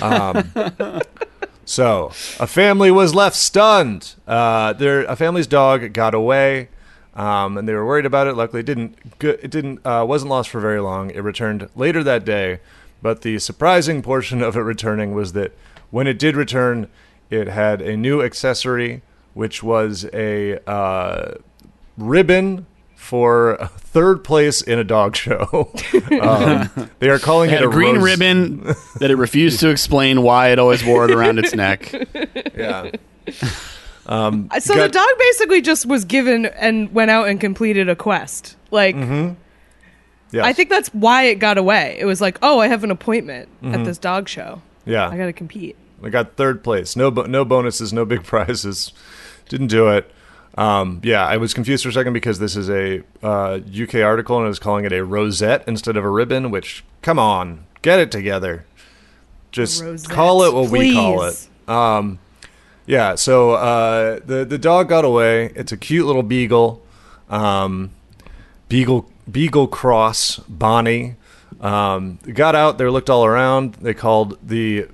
[0.00, 1.00] Um,
[1.64, 4.14] so, a family was left stunned.
[4.26, 6.68] Uh, their a family's dog got away,
[7.14, 8.34] um, and they were worried about it.
[8.34, 8.96] Luckily, it didn't.
[9.20, 9.84] It didn't.
[9.84, 11.10] Uh, wasn't lost for very long.
[11.10, 12.60] It returned later that day.
[13.02, 15.52] But the surprising portion of it returning was that
[15.90, 16.88] when it did return,
[17.28, 19.02] it had a new accessory,
[19.34, 21.34] which was a uh,
[21.98, 22.64] ribbon
[22.96, 25.70] for third place in a dog show.
[26.20, 28.60] um, they are calling It it had a green rose- ribbon
[29.00, 31.92] that it refused to explain why it always wore it around its neck.
[32.56, 32.90] Yeah.
[34.06, 37.96] Uh, So Got- the dog basically just was given and went out and completed a
[37.96, 38.56] quest.
[38.70, 40.44] Like Yes.
[40.44, 41.96] I think that's why it got away.
[42.00, 44.62] It was like, oh, I have an appointment at this dog show.
[44.84, 45.08] Yeah.
[45.08, 45.76] I got to compete.
[46.02, 46.96] I got third place.
[46.96, 48.92] No, bo- no bonuses, no big prizes.
[49.48, 50.10] Didn't do it.
[50.56, 54.36] Um, yeah, I was confused for a second because this is a uh, UK article
[54.36, 56.50] and I was calling it a rosette instead of a ribbon.
[56.50, 58.64] Which, come on, get it together.
[59.50, 61.48] Just Rosette, call it what we call it.
[61.68, 62.18] Um,
[62.86, 63.14] yeah.
[63.16, 65.46] So uh, the the dog got away.
[65.56, 66.82] It's a cute little beagle.
[67.28, 67.90] Um,
[68.68, 71.16] beagle beagle cross Bonnie.
[71.60, 73.74] Um, got out there, looked all around.
[73.74, 74.86] They called the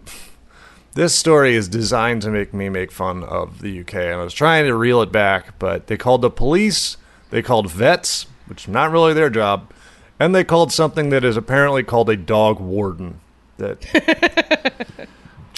[0.95, 4.35] this story is designed to make me make fun of the UK, and I was
[4.35, 6.97] trying to reel it back, but they called the police,
[7.31, 9.71] they called vets, which is not really their job,
[10.19, 13.21] and they called something that is apparently called a dog warden.
[13.59, 13.79] That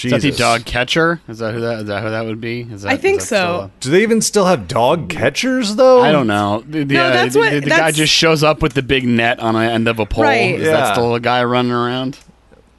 [0.05, 0.39] Is that the Jesus.
[0.41, 1.21] dog catcher?
[1.29, 1.81] Is that who that?
[1.81, 2.63] Is that who that would be?
[2.63, 3.65] Is that, I think is that still so.
[3.67, 6.01] a- Do they even still have dog catchers though?
[6.03, 6.65] I don't know.
[6.67, 8.83] The, the, No, uh, that's the- what- the- the guy just shows up with the
[8.83, 10.25] big net on the end of a pole.
[10.25, 10.57] Right.
[10.57, 10.73] Is Yeah.
[10.73, 12.19] that still a guy running around?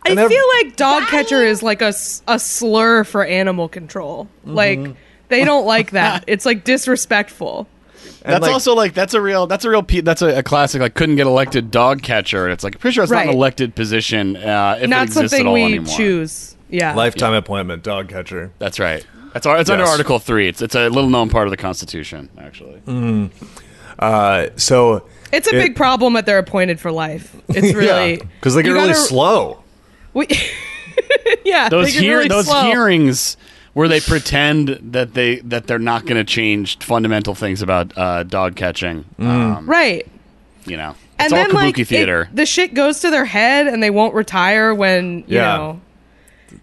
[0.06, 1.94] I And feel like dog catcher is like a,
[2.28, 4.28] a slur for animal control.
[4.46, 4.54] Mm-hmm.
[4.56, 4.96] Like
[5.30, 6.24] they don't like that.
[6.28, 7.68] It's like disrespectful.
[8.26, 10.44] And, That's like- also like that's a real that's a real pe- that's a, a
[10.44, 12.50] classic like couldn't get elected dog catcher.
[12.50, 15.46] It's like pretty sure it's not an elected position uh, if it Not exists something
[15.46, 15.96] at all we anymore.
[15.98, 16.56] choose.
[16.70, 16.96] Yeah.
[16.96, 18.52] lifetime appointment dog catcher.
[18.60, 19.06] That's right.
[19.34, 20.48] That's our, it's under Article Three.
[20.48, 22.82] It's it's a little known part of the Constitution actually.
[24.00, 27.36] Uh, so It's a It- big problem that they're appointed for life.
[27.50, 29.63] It's really because they get really gotta- slow.
[30.14, 30.28] We,
[31.46, 32.64] yeah, Those hear really those slow.
[32.64, 33.38] hearings
[33.74, 38.24] where they pretend that they that they're not going to change fundamental things about uh,
[38.24, 39.06] dog catching.
[39.20, 40.08] Um, right?
[40.66, 42.30] You know, And it's all then kabuki like it- theater.
[42.34, 45.58] the shit goes to their head, and they won't retire when you Yeah.
[45.58, 45.82] know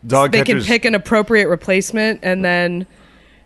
[0.06, 2.86] Dog they can pick an appropriate replacement, and then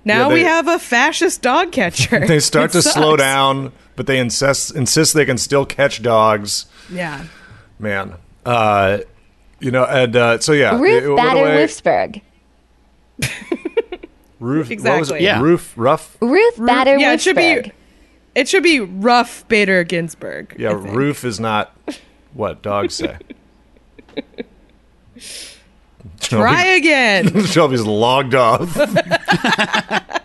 [0.05, 2.21] now Yeah, they- we have a fascist dog catcher.
[2.27, 6.67] they start It to slow down, but they insist insist they can still catch dogs.
[6.93, 7.25] Yeah,
[7.79, 8.13] Man,
[8.45, 8.99] uh,
[9.61, 12.21] you know, and uh, so yeah, it Ruth went Bader away- Wolfsburg.
[14.41, 14.73] Roof, what was it?
[14.73, 15.25] Exactly.
[15.25, 15.41] Yeah.
[15.41, 16.17] Roof, rough.
[16.21, 17.73] Ruth Bader yeah, it should be-
[18.35, 20.57] it should be rough Bader Ginsburg.
[20.59, 21.73] Yeah, I roof is not
[22.35, 23.17] what dogs say.
[26.21, 27.45] Try again.
[27.47, 28.77] Shelby's logged off.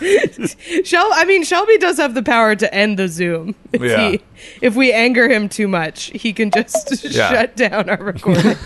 [0.84, 3.54] Shel- I mean, Shelby does have the power to end the Zoom.
[3.72, 4.10] If, Yeah.
[4.12, 4.20] he,
[4.62, 7.30] if we anger him too much, he can just Yeah.
[7.30, 8.56] shut down our recording.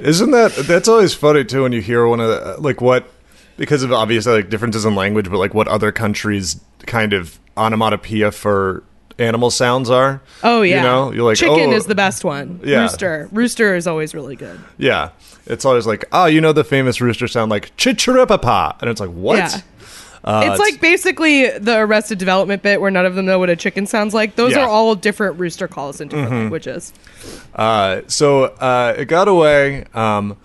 [0.00, 3.08] Isn't that that's always funny too when you hear one of the, like what
[3.56, 8.32] because of obviously like differences in language, but like what other countries kind of onomatopoeia
[8.32, 8.82] for
[9.18, 10.20] animal sounds are.
[10.42, 12.60] Oh yeah, you know, you're like chicken oh, is the best one.
[12.64, 12.80] Yeah.
[12.82, 14.58] Rooster, rooster is always really good.
[14.76, 15.10] Yeah,
[15.46, 19.10] it's always like oh, you know the famous rooster sound like chichiripapa, and it's like
[19.10, 19.38] what?
[19.38, 19.60] Yeah.
[20.24, 23.56] Uh, it's like basically the Arrested Development bit where none of them know what a
[23.56, 24.36] chicken sounds like.
[24.36, 24.58] Those Yeah.
[24.58, 24.66] Mm-hmm.
[24.66, 26.92] are all different rooster calls in different languages.
[27.54, 29.84] Uh, so uh, it got away.
[29.92, 30.36] Um,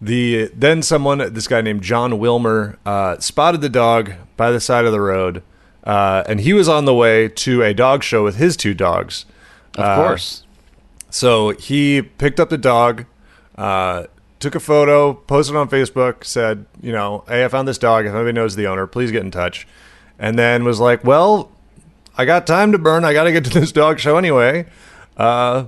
[0.00, 4.84] the then someone, this guy named John Wilmer, uh, spotted the dog by the side
[4.84, 5.42] of the road,
[5.84, 9.24] uh, and he was on the way to a dog show with his two dogs.
[9.78, 10.44] of course.
[11.08, 13.06] So he picked up the dog,
[13.56, 14.04] uh,
[14.44, 18.06] took a photo, posted it on Facebook, said, you know, hey, I found this dog.
[18.06, 19.66] If anybody knows the owner, please get in touch.
[20.18, 21.50] And then was like, well,
[22.16, 23.04] I got time to burn.
[23.04, 24.66] I got to get to this dog show anyway.
[25.16, 25.64] Uh,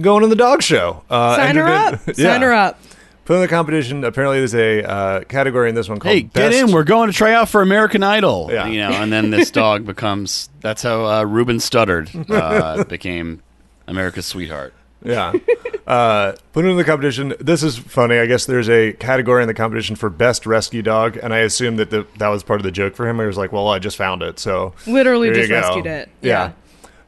[0.00, 1.02] going to the dog show.
[1.08, 2.08] Uh, Sign her up.
[2.08, 2.78] in- Sign her up.
[3.24, 4.04] Put in the competition.
[4.04, 6.70] Apparently, there's a uh, category in this one called Hey, get in!
[6.70, 8.48] We're going to try out for American Idol.
[8.52, 8.66] Yeah.
[8.68, 10.48] You know, and then this dog becomes.
[10.60, 13.42] That's how uh, Ruben Studdard uh, became
[13.88, 14.74] America's sweetheart.
[15.06, 15.32] Yeah.
[15.86, 17.34] Uh, put it in the competition.
[17.38, 18.18] This is funny.
[18.18, 21.76] I guess there's a category in the competition for best rescue dog, and I assume
[21.76, 23.20] that the, that was part of the joke for him.
[23.20, 26.08] He was like, "Well, I just found it, so Literally just rescued it.
[26.20, 26.52] Yeah.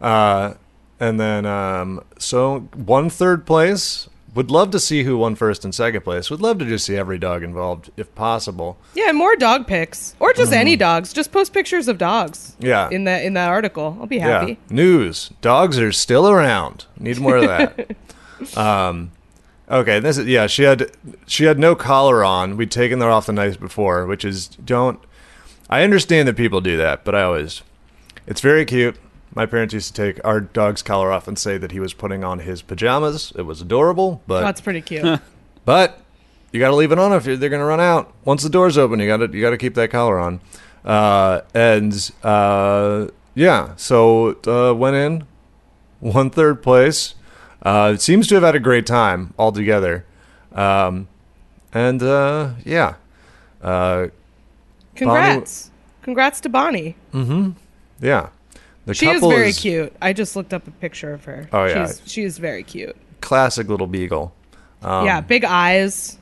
[0.01, 0.55] Uh,
[1.01, 4.09] and then um, so one third place.
[4.35, 6.31] Would love to see who won first and second place.
[6.31, 8.77] Would love to just see every dog involved, if possible.
[8.95, 11.13] Yeah, more dog pics or just any dogs.
[11.13, 12.55] Just post pictures of dogs.
[12.59, 12.67] Mm-hmm.
[12.67, 12.89] Yeah.
[12.91, 14.41] In that in that article, I'll be Yeah.
[14.41, 14.59] happy.
[14.71, 15.31] News.
[15.41, 16.85] Dogs are still around.
[16.99, 17.97] Need more of that.
[18.57, 19.11] um,
[19.71, 19.99] okay.
[19.99, 20.47] This is yeah.
[20.47, 20.91] She had
[21.27, 22.57] she had no collar on.
[22.57, 25.01] We'd taken that off the night before, which is don't.
[25.71, 27.63] I understand that people do that, but I always.
[28.27, 28.97] It's very cute.
[29.39, 32.25] My parents used to take our dog's collar off and say that he was putting
[32.25, 33.33] on his pajamas.
[33.37, 35.21] It was adorable, but That's pretty cute.
[35.65, 36.01] but
[36.51, 38.13] you got to leave it on if you're, they're going to run out.
[38.25, 40.41] Once the door's open, you got to you got to keep that collar on.
[40.85, 45.25] Uh, and uh, yeah, so uh, went in,
[46.01, 47.15] one third place.
[47.63, 50.05] Uh, seems to have had a great time altogether.
[50.51, 51.07] Um,
[51.73, 52.97] and uh, yeah,
[53.63, 54.09] uh,
[54.97, 55.71] Congrats.
[56.03, 56.97] Congrats to Bonnie.
[58.01, 58.31] yeah.
[58.89, 59.93] The She is couple very cute.
[60.01, 61.47] I just looked up a picture of her.
[61.53, 61.89] Oh, yeah.
[61.89, 62.97] She's she is very cute.
[63.21, 64.33] Classic little beagle.
[64.81, 66.17] Um, yeah, big eyes.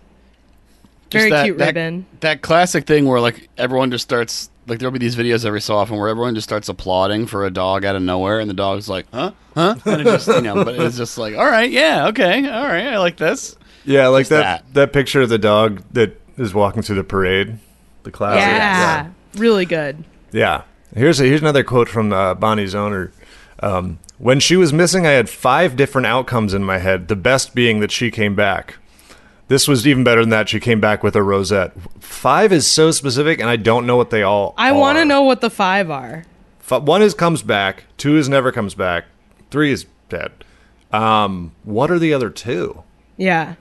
[1.12, 2.07] Very that- cute that- ribbon.
[2.20, 5.76] That classic thing where like everyone just starts like there'll be these videos every so
[5.76, 8.88] often where everyone just starts applauding for a dog out of nowhere and the dog's
[8.88, 12.09] like, huh, huh, and it just you know, but it's just like, all right, yeah,
[12.09, 13.55] okay, all right, I like this.
[13.85, 14.74] Yeah, like that, that.
[14.74, 17.61] that picture of the dog that is walking through the parade.
[18.02, 18.40] The classic.
[18.40, 19.11] yeah.
[19.37, 20.02] Really good.
[20.33, 20.62] Yeah.
[20.97, 23.13] Here's a, here's another quote from uh, Bonnie's owner.
[23.61, 27.09] Um, when she was missing, I had five different outcomes in my head.
[27.09, 28.77] The best being that she came back.
[29.49, 30.49] This was even better than that.
[30.49, 31.73] She came back with a rosette.
[32.01, 34.55] Five is so specific, and I don't know what they all.
[34.57, 36.25] I want to know what the five are.
[36.61, 37.85] F- one is comes back.
[37.99, 39.05] Two is never comes back.
[39.51, 40.33] Three is dead.
[40.93, 42.83] Um, what are the other two?
[43.19, 43.57] Yeah.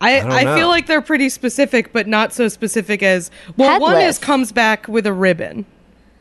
[0.00, 3.70] I, don't I, feel like they're pretty specific, but not so specific as well.
[3.70, 3.92] Headless.
[3.92, 5.64] One is comes back with a ribbon.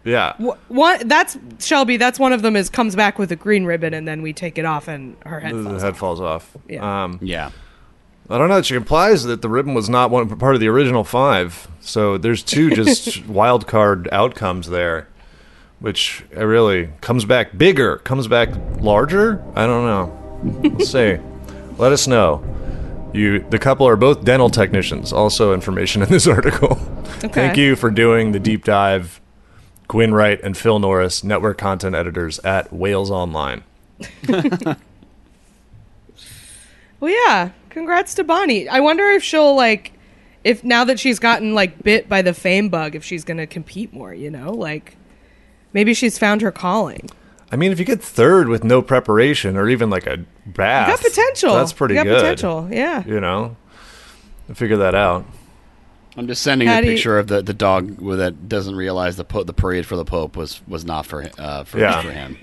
[0.07, 0.33] Yeah.
[0.37, 1.97] Wh- One that's Shelby.
[1.97, 2.55] That's one of them.
[2.55, 5.39] Is comes back with a green ribbon, and then we take it off, and her
[5.39, 5.81] head The falls.
[5.81, 5.97] head off.
[5.97, 6.57] falls off.
[6.67, 7.03] Yeah.
[7.03, 7.51] Um, Yeah.
[8.29, 8.61] I don't know.
[8.61, 11.67] She implies that the ribbon was not one part of the original five.
[11.79, 15.07] So there's two just wild card outcomes there,
[15.79, 18.49] which I really comes back bigger, comes back
[18.81, 19.41] larger.
[19.55, 20.59] I don't know.
[20.69, 21.17] We'll see.
[21.77, 22.43] Let us know.
[23.13, 25.13] You, the couple are both dental technicians.
[25.13, 26.75] Also, information in this article.
[27.31, 29.21] Thank you for doing the deep dive,
[29.87, 33.63] Gwyn Wright and Phil Norris, network content editors at Wales Online.
[36.99, 37.51] Well, yeah.
[37.69, 38.67] Congrats to Bonnie.
[38.67, 39.93] I wonder if she'll like,
[40.43, 43.93] if now that she's gotten like bit by the fame bug, if she's gonna compete
[43.93, 44.13] more.
[44.13, 44.97] You know, like
[45.73, 47.09] maybe she's found her calling.
[47.51, 50.95] I mean, if you get third with no preparation or even like a bath, You
[50.97, 51.53] got potential.
[51.53, 52.21] That's pretty you got good.
[52.21, 52.67] potential.
[52.71, 53.03] Yeah.
[53.05, 53.55] You know,
[54.53, 55.23] figure that out.
[56.17, 59.17] I'm just sending How a do you- picture of the, the dog that doesn't realize
[59.17, 62.01] the po- the parade for the Pope was was not for uh, for, Yeah.
[62.01, 62.37] for him.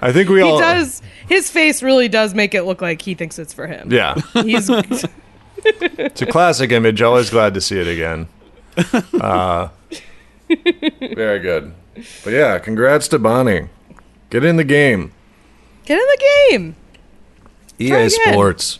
[0.00, 1.00] I think we He all does.
[1.28, 3.90] His face really does make it look like he thinks it's for him.
[3.90, 4.68] Yeah, He's
[5.64, 7.00] it's a classic image.
[7.00, 8.28] Always glad to see it again.
[9.20, 9.68] Uh,
[11.14, 11.72] very good.
[12.24, 13.68] But yeah, congrats to Bonnie.
[14.30, 15.12] Get in the game.
[15.84, 16.76] get in the game.
[17.78, 18.10] EA Try again.
[18.32, 18.78] Sports.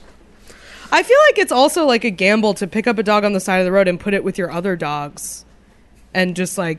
[0.92, 3.40] I feel like it's also like a gamble to pick up a dog on the
[3.40, 5.44] side of the road and put it with your other dogs,
[6.14, 6.78] and just like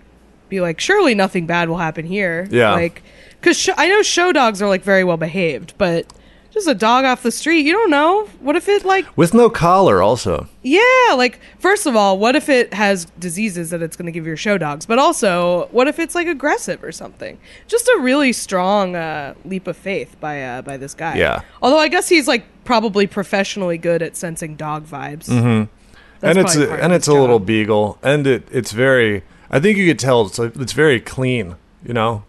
[0.49, 2.47] be like, surely nothing bad will happen here.
[2.52, 2.71] Yeah.
[2.71, 3.02] Like,
[3.41, 6.06] because sh- I know show dogs are like very well behaved, but
[6.53, 8.25] just a dog off the street, you don't know.
[8.39, 10.47] What if it like, With no collar, also.
[10.61, 10.81] yeah,
[11.15, 14.37] like first of all, what if it has diseases that it's going to give your
[14.37, 14.85] show dogs?
[14.85, 17.39] But also, what if it's like aggressive or something?
[17.67, 21.15] Just a really strong uh, leap of faith by uh, by this guy.
[21.17, 21.41] Yeah.
[21.61, 25.25] Although I guess he's like probably professionally good at sensing dog vibes.
[25.27, 26.25] Mm-hmm.
[26.25, 29.23] and it's a, and it's a little beagle, and it it's very.
[29.49, 31.55] I think you could tell it's it's very clean.
[31.83, 32.23] You know,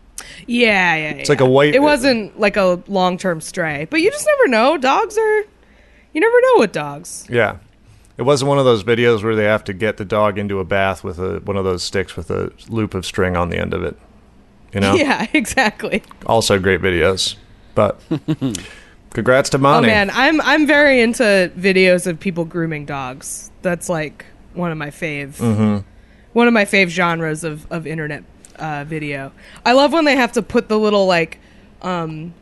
[0.47, 1.11] Yeah, yeah.
[1.11, 4.49] It's like a white- It wasn't like a long term stray, but you just never
[4.49, 4.77] know.
[4.77, 5.43] Dogs are.
[6.13, 7.27] You never know with dogs.
[7.29, 7.57] Yeah.
[8.17, 10.65] It wasn't one of those videos where they have to get the dog into a
[10.65, 13.75] bath with a one of those sticks with a loop of string on the end
[13.75, 13.97] of it.
[14.73, 14.95] You know?
[15.05, 16.03] Yeah, exactly.
[16.27, 17.35] Also great videos.
[17.75, 18.01] But
[19.11, 23.51] congrats to Oh man, I'm I'm very into videos of people grooming dogs.
[23.63, 25.37] That's like one of my fave.
[25.39, 25.79] Mm-hmm.
[26.35, 28.23] One of my fave genres of of internet
[28.65, 29.33] uh, video.
[29.67, 31.39] I love when they have to put the little like
[31.83, 32.33] um,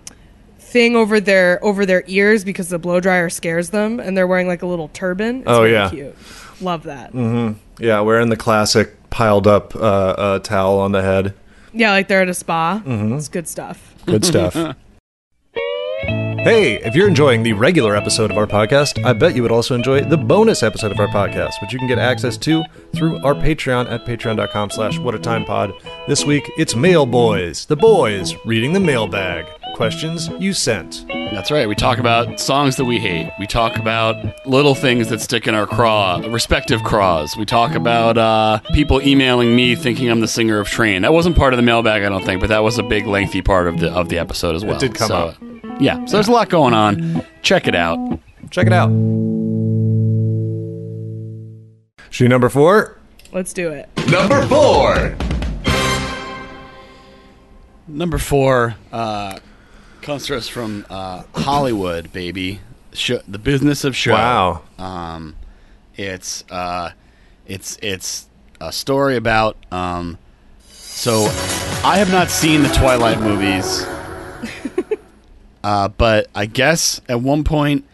[0.59, 4.47] thing over their over their ears because the blow dryer scares them, and they're wearing
[4.47, 5.41] like a little turban.
[5.41, 5.91] It's Oh, really yeah.
[5.91, 6.17] cute.
[6.61, 7.13] Love that.
[7.79, 11.35] Yeah, wearing the classic piled up uh, uh, towel on the head.
[11.73, 12.81] Yeah, like they're at a spa.
[12.85, 13.15] Mm-hmm.
[13.15, 13.95] It's good stuff.
[14.07, 14.55] Good stuff.
[16.43, 19.77] hey, if you're enjoying the regular episode of our podcast, I bet you would also
[19.77, 23.35] enjoy the bonus episode of our podcast, which you can get access to through our
[23.35, 25.73] Patreon at patreon.com slash whatatimepod.
[26.09, 29.47] This week, it's Mail Boys, the boys reading the mailbag.
[29.75, 31.07] Questions you sent.
[31.09, 31.69] That's right.
[31.69, 33.31] We talk about songs that we hate.
[33.39, 37.37] We talk about little things that stick in our craw, respective craws.
[37.37, 41.03] We talk about uh, people emailing me thinking I'm the singer of Train.
[41.03, 43.43] That wasn't part of the mailbag, I don't think, but that was a big, lengthy
[43.43, 44.77] part of the of the episode as well.
[44.77, 45.52] It did come so, up.
[45.81, 46.05] Yeah.
[46.07, 47.25] So there's a lot going on.
[47.43, 47.99] Check it out.
[48.51, 48.91] Check it out.
[52.11, 52.99] Shoe number four.
[53.33, 53.89] Let's do it.
[54.11, 55.17] Number four.
[57.89, 59.39] Number four uh,
[60.03, 62.61] comes to us from uh, Hollywood, baby.
[62.93, 64.13] Show, the business of show.
[64.13, 64.63] Wow.
[64.79, 65.35] Um,
[65.97, 66.91] it's uh,
[67.47, 68.29] it's it's
[68.61, 69.57] a story about.
[69.73, 70.19] Um,
[70.69, 71.25] so,
[71.85, 73.83] I have not seen the Twilight movies,
[75.65, 77.85] uh, but I guess at one point,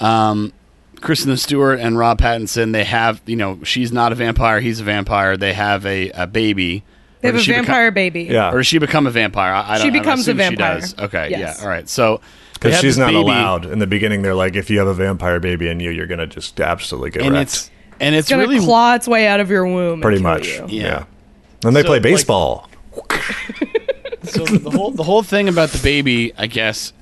[0.00, 0.52] um,
[1.00, 4.84] Kristen Stewart and Rob Pattinson they have you know she's not a vampire, he's a
[4.84, 5.36] vampire.
[5.36, 6.82] They have a, a baby.
[7.20, 8.24] They have a does she vampire baby.
[8.24, 8.50] Yeah.
[8.52, 9.52] or does she become a vampire?
[9.52, 10.80] I, I She don't, I don't becomes a assume she vampire.
[10.80, 10.98] does.
[10.98, 11.56] Okay, Yes.
[11.58, 11.88] yeah, all right.
[11.88, 12.20] So
[12.54, 13.64] Because she's not baby, allowed.
[13.66, 16.18] In the beginning, they're like, if you have a vampire baby in you, you're going
[16.20, 17.42] to just absolutely get and wrecked.
[17.50, 20.00] it's and it's It's gonna really claw its way out of your womb.
[20.02, 20.48] Pretty much.
[20.48, 20.66] you.
[20.68, 20.82] Yeah.
[20.82, 21.04] Yeah.
[21.64, 22.68] And they So, play like- baseball.
[24.24, 26.32] so the whole the whole thing about the baby.
[26.36, 26.92] I guess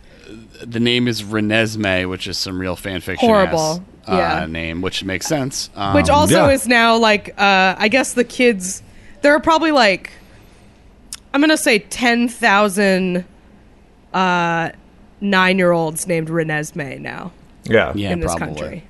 [0.66, 3.83] the name is Renesmee, which is some real fan fiction Horrible.
[4.07, 4.46] uh, Yeah.
[4.46, 5.70] name, which makes sense.
[5.75, 6.53] Um, Which also yeah.
[6.55, 8.82] is now like uh I guess the kids
[9.22, 10.11] there are probably like
[11.34, 13.24] I'm gonna say ten thousand
[14.12, 14.70] uh
[15.20, 17.32] nine year olds named Renesmee now
[17.64, 17.93] yeah.
[17.95, 18.57] yeah, in this probably.
[18.61, 18.84] country.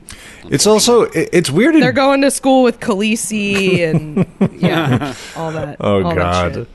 [0.51, 1.77] It's also, it's weird.
[1.77, 4.27] They're going to school with Khaleesi and
[4.61, 5.77] yeah, all that.
[5.79, 6.55] oh, all that God.
[6.55, 6.69] shit.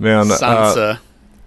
[0.00, 0.30] Man.
[0.30, 0.98] uh, Sansa.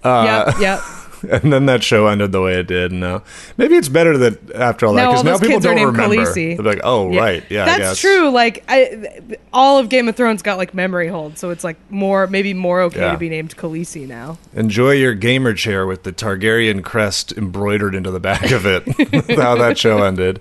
[0.06, 0.80] yep, yep.
[1.30, 2.92] and then that show ended the way it did.
[2.92, 3.24] No,
[3.58, 6.16] maybe it's better that after all that because now people don't remember.
[6.18, 6.56] Khaleesi.
[6.58, 8.30] They're like, oh right, yeah, I that's true.
[8.30, 9.20] Like, I,
[9.54, 12.82] all of Game of Thrones got like memory hold, so it's like more, maybe more
[12.84, 13.12] okay Yeah.
[13.14, 14.38] to be named Khaleesi now.
[14.54, 18.84] Enjoy your gamer chair with the Targaryen crest embroidered into the back of it.
[19.38, 20.40] How that show ended.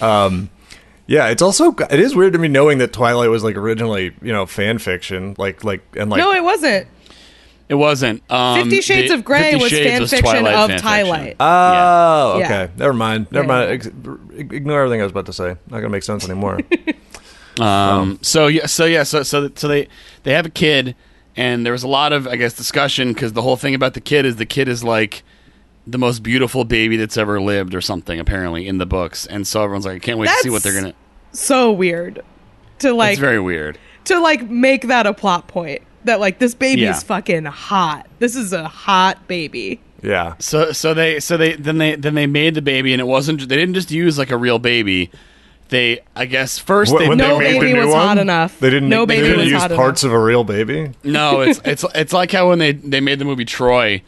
[0.00, 0.50] Um,
[1.06, 4.32] yeah, it's also it is weird to me knowing that Twilight was like originally you
[4.32, 6.86] know fan fiction, like like and like no, it wasn't.
[7.68, 8.22] It wasn't.
[8.30, 11.20] Um, Fifty Shades the- of Grey was Shades fan was fiction Twilight of fan Twilight.
[11.22, 11.36] fiction.
[11.40, 12.44] Oh, Yeah.
[12.44, 12.72] okay.
[12.76, 13.26] Never mind.
[13.30, 13.48] Never Yeah.
[13.48, 13.70] mind.
[13.70, 13.86] Ex-
[14.52, 15.48] ignore everything I was about to say.
[15.70, 16.60] Not gonna make sense anymore.
[17.60, 19.86] Um, so yeah, so yeah, so so so they
[20.24, 20.96] they have a kid,
[21.36, 24.00] and there was a lot of I guess discussion because the whole thing about the
[24.00, 25.22] kid is the kid is like
[25.86, 29.62] the most beautiful baby that's ever lived or something apparently in the books, and so
[29.62, 30.94] everyone's like, I can't wait to see what they're gonna.
[31.30, 32.22] So weird
[32.80, 33.78] to like it's very weird.
[34.06, 36.96] to like make that a plot point that like this baby Yeah.
[36.96, 38.06] is fucking hot.
[38.18, 39.80] This is a hot baby.
[40.02, 40.34] yeah.
[40.38, 43.40] So so they so they then they then they made the baby, and it wasn't
[43.48, 45.10] they didn't just use like a real baby.
[45.70, 48.06] They I guess first Wh- they when No they made the baby new was one,
[48.06, 48.58] hot enough.
[48.60, 48.88] They didn't.
[48.90, 50.92] No they baby didn't was use hot parts of a real baby.
[51.02, 54.02] No, it's it's it's like how when they they made the movie Troy,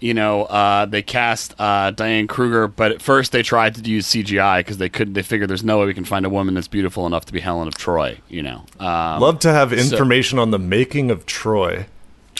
[0.00, 4.06] you know, uh, they cast uh, Diane Kruger, but at first they tried to use
[4.06, 5.12] CGI because they couldn't.
[5.14, 7.40] They figured there's no way we can find a woman that's beautiful enough to be
[7.40, 8.18] Helen of Troy.
[8.28, 11.86] You know, um, Love to have information on the making of Troy.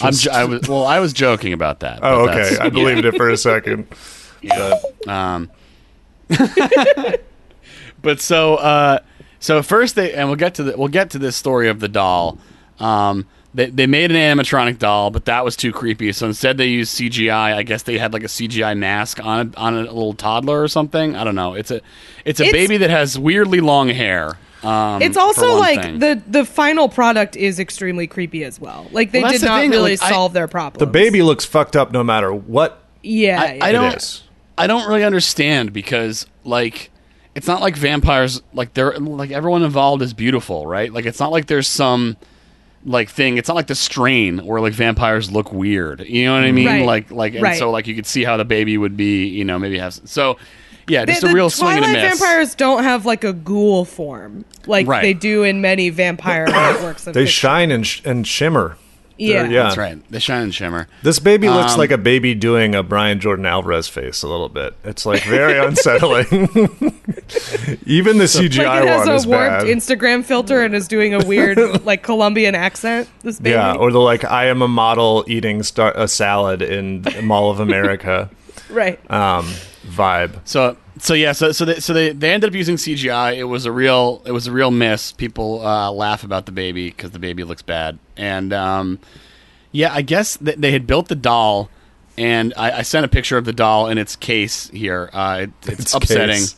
[0.01, 1.99] I'm j- I was well, I was joking about that.
[2.03, 2.57] Oh, okay.
[2.59, 3.87] I believed it for a second.
[4.43, 5.51] But- Um,
[8.03, 8.99] but so uh,
[9.39, 11.89] so first they and we'll get to the we'll get to this story of the
[11.89, 12.39] doll.
[12.79, 16.13] Um, they they made an animatronic doll, but that was too creepy.
[16.13, 17.55] So instead they used CGI.
[17.55, 20.69] I guess they had like a CGI mask on a, on a little toddler or
[20.69, 21.17] something.
[21.17, 21.55] I don't know.
[21.55, 21.81] It's a
[22.25, 24.39] it's a It's- baby that has weirdly long hair.
[24.63, 25.99] Um, It's also like thing.
[26.01, 28.87] the the final product is extremely creepy as well.
[28.93, 30.79] Like they Well, did the not thing, really like, I- solve their problem.
[30.79, 33.65] the baby looks fucked up no matter what yeah, I, yeah.
[33.65, 33.93] I don't.
[33.93, 34.23] it is.
[34.59, 36.91] I don't really understand because like
[37.35, 40.93] it's not like vampires like they're like everyone involved is beautiful, right?
[40.93, 42.19] Like it's not like there's some
[42.85, 43.37] like thing.
[43.39, 46.01] It's not like the strain where like vampires look weird.
[46.01, 46.67] You know what I mean?
[46.67, 46.87] Right.
[46.87, 47.59] Like like and Right.
[47.59, 49.27] so like you could see how the baby would be.
[49.27, 50.39] You know maybe have so
[50.89, 52.19] yeah, just the a real swing and a miss.
[52.19, 55.03] vampires don't have like a ghoul form like Right.
[55.03, 57.05] they do in many vampire artworks.
[57.05, 57.27] They fiction.
[57.27, 58.77] shine and, sh- and shimmer.
[59.21, 59.49] Yeah.
[59.49, 59.63] Yeah.
[59.65, 60.11] That's right.
[60.11, 60.89] They shine and shimmer.
[61.03, 64.49] This baby looks Um, like a baby doing a Brian Jordan Alvarez face a little
[64.49, 64.75] bit.
[64.85, 66.25] It's like very unsettling.
[67.87, 69.67] Even the CGI Like it has one is a warped bad.
[69.67, 73.09] Instagram filter and is doing a weird like Colombian accent.
[73.23, 73.51] This baby.
[73.55, 77.61] yeah, or the like I am a model eating star- a salad in Mall of
[77.61, 78.31] America
[78.71, 78.99] right.
[79.11, 79.47] um,
[79.87, 80.41] vibe.
[80.45, 83.37] So so yeah, so so they, so they they ended up using CGI.
[83.37, 85.13] It was a real it was a real miss.
[85.13, 87.99] People uh, laugh about the baby because the baby looks bad.
[88.17, 88.99] And um,
[89.73, 91.71] yeah, I guess th- they had built the doll,
[92.19, 95.09] and I, I sent a picture of the doll in its case here.
[95.13, 96.35] Uh, it, it's, Its upsetting.
[96.37, 96.57] case.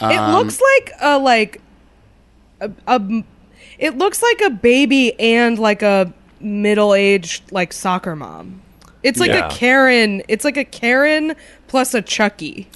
[0.00, 1.60] Um, it looks like a like
[2.60, 3.24] a, a
[3.78, 8.62] it looks like a baby and like a middle-aged like soccer mom.
[9.02, 9.46] It's like Yeah.
[9.48, 10.22] a Karen.
[10.28, 11.34] It's like a Karen
[11.68, 12.68] plus a Chucky.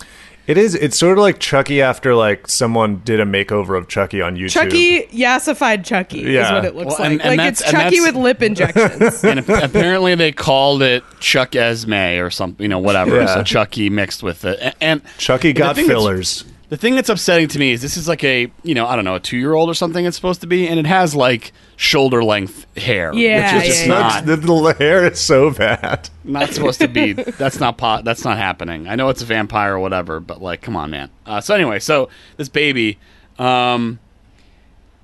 [0.45, 0.74] It is.
[0.74, 4.51] It's sort of like Chucky after like someone did a makeover of Chucky on YouTube.
[4.51, 6.53] Chucky yassified Chucky is Yeah.
[6.55, 7.26] what it looks Well, and- like.
[7.26, 9.22] and like it's Chucky with lip injections.
[9.24, 13.20] and apparently they called it Chuck Esme or something, you know, whatever.
[13.20, 13.34] Yeah.
[13.34, 16.45] So Chucky mixed with it, A- and Chucky got thing that's- fillers.
[16.73, 19.05] The thing that's upsetting to me is this is like a you know I don't
[19.05, 21.53] know a two year old or something it's supposed to be, and it has like
[21.77, 24.01] shoulder length hair, Yeah, which is just yeah, yeah.
[24.01, 26.09] not the, the hair is so bad.
[26.25, 27.12] not supposed to be.
[27.12, 28.89] That's not po- that's not happening.
[28.89, 31.11] I know it's a vampire or whatever, but like, come on, man.
[31.27, 32.09] Uh, so anyway, so
[32.39, 32.99] this baby,
[33.39, 33.99] um,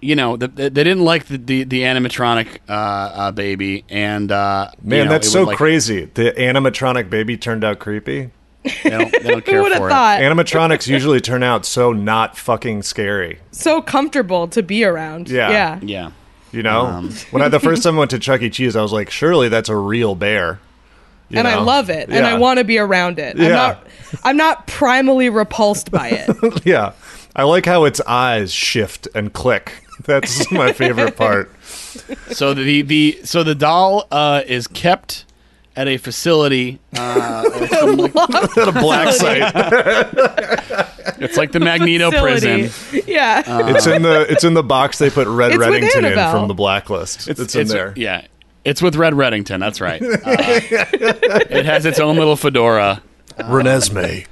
[0.01, 4.33] you know, the, the, they didn't like the the, the animatronic uh, uh, baby, and
[4.33, 6.07] uh, you Man, know, that's so like, crazy.
[6.07, 8.31] The animatronic baby turned out creepy.
[8.65, 10.21] They don't, they don't care Who would have for thought?
[10.21, 13.39] Animatronics usually turn out so not fucking scary.
[13.53, 15.29] so comfortable to be around.
[15.31, 15.51] Yeah.
[15.51, 15.79] Yeah.
[15.83, 16.11] Yeah.
[16.53, 17.11] You know, Um.
[17.31, 18.51] when I the first time I went to Chuck E.
[18.51, 20.61] Cheese, I was like, surely that's a real bear.
[21.31, 21.63] You and I know?
[21.65, 22.39] love it, and I Yeah.
[22.39, 23.37] want to be around it.
[23.37, 23.49] I'm Yeah.
[23.51, 23.87] not.
[24.25, 26.63] I'm not primally repulsed by it.
[26.65, 26.93] Yeah,
[27.37, 29.85] I like how its eyes shift and click.
[30.05, 31.53] That's my favorite part.
[32.31, 35.27] So the the so the doll uh, is kept
[35.79, 36.81] at a facility.
[36.97, 39.53] Uh, it's, from, like, At a black site,
[41.23, 42.69] it's like the Magneto Facility.
[42.69, 43.03] prison.
[43.07, 43.69] Yeah.
[43.71, 46.33] it's in the it's in the box they put Red It's with Reddington in Annabelle.
[46.33, 47.29] from the blacklist.
[47.29, 47.93] It's, in there.
[47.97, 48.27] Yeah,
[48.65, 49.61] it's with Red Reddington.
[49.61, 50.03] That's right.
[51.29, 53.01] Uh, it has its own little fedora.
[53.39, 54.27] Renesmee,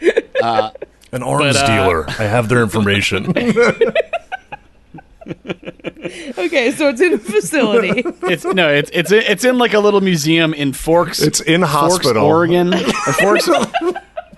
[0.00, 2.08] an arms but, uh, dealer.
[2.08, 3.32] I have their information.
[6.38, 8.02] Okay, so it's in a facility.
[8.22, 11.20] It's no, it's it's it's in like a little museum in Forks.
[11.20, 12.24] It's in Forks, hospital.
[12.24, 12.72] Oregon.
[13.08, 13.48] Or Forks.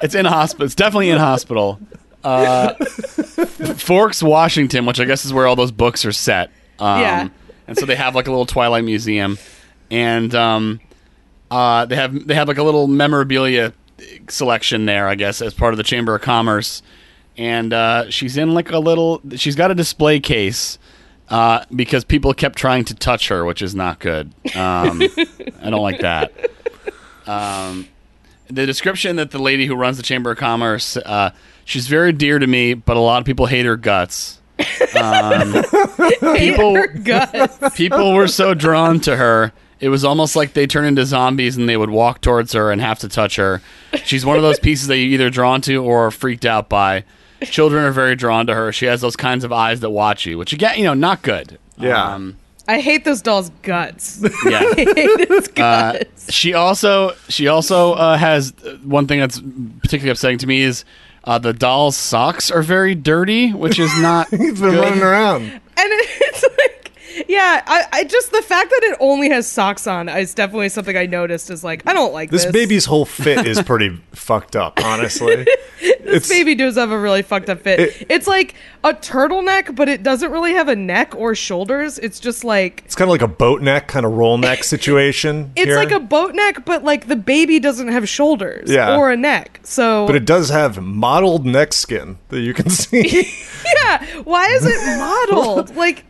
[0.03, 0.65] it's in hospital.
[0.67, 1.79] It's definitely in hospital.
[2.25, 2.75] Uh,
[3.77, 6.51] Forks, Washington, which I guess is where all those books are set.
[6.79, 7.29] Um, Yeah.
[7.69, 9.39] And so they have like a little Twilight museum,
[9.93, 10.81] and um,
[11.53, 13.73] uh, they have they have like a little memorabilia
[14.29, 16.83] selection there, I guess, as part of the Chamber of Commerce.
[17.41, 19.23] And uh, she's in like a little.
[19.37, 20.79] She's got a display case
[21.31, 24.31] uh, because people kept trying to touch her, which is not good.
[24.55, 25.01] Um,
[25.63, 26.33] I don't like that.
[27.27, 27.89] Um,
[28.49, 31.31] the description that the lady who runs the Chamber of Commerce, uh,
[31.65, 34.39] she's very dear to me, but a lot of people hate her guts.
[36.37, 37.73] people, Her gut.
[37.75, 39.55] people were so drawn to her.
[39.79, 42.83] It was almost like they turn into zombies and they would walk towards her and
[42.83, 43.63] have to touch her.
[44.05, 47.05] She's one of those pieces that you're either drawn to or freaked out by.
[47.43, 48.73] Children are very drawn to her.
[48.73, 51.59] She has those kinds of eyes that watch you, which again, you know, not good.
[51.79, 52.15] Yeah.
[52.15, 52.37] Um,
[52.69, 54.21] I hate those dolls' guts.
[54.45, 54.59] yeah.
[54.61, 54.87] I hate
[55.31, 56.33] its guts.
[56.33, 59.41] She also she also uh, has uh, one thing that's
[59.81, 60.85] particularly upsetting to me is
[61.25, 64.29] uh, the doll's socks are very dirty, which is not.
[64.31, 64.81] He's been good.
[64.85, 65.43] running around.
[65.43, 66.80] and it's like
[67.29, 70.97] yeah I, I just the fact that it only has socks on is definitely something
[70.97, 74.57] i noticed is like i don't like This this baby's whole fit is pretty fucked
[74.57, 75.47] up, honestly.
[75.81, 78.55] this baby does have a really fucked up fit It- it's like
[78.85, 82.95] a turtleneck but it doesn't really have a neck or shoulders it's just like It's
[82.95, 85.53] kind of like a boat neck, kind of roll neck situation.
[85.57, 85.77] it's here.
[85.77, 88.97] like a boat neck but like the baby doesn't have shoulders Yeah.
[88.97, 93.31] or a neck so But it does have mottled neck skin that you can see.
[93.75, 96.05] yeah why is it modeled like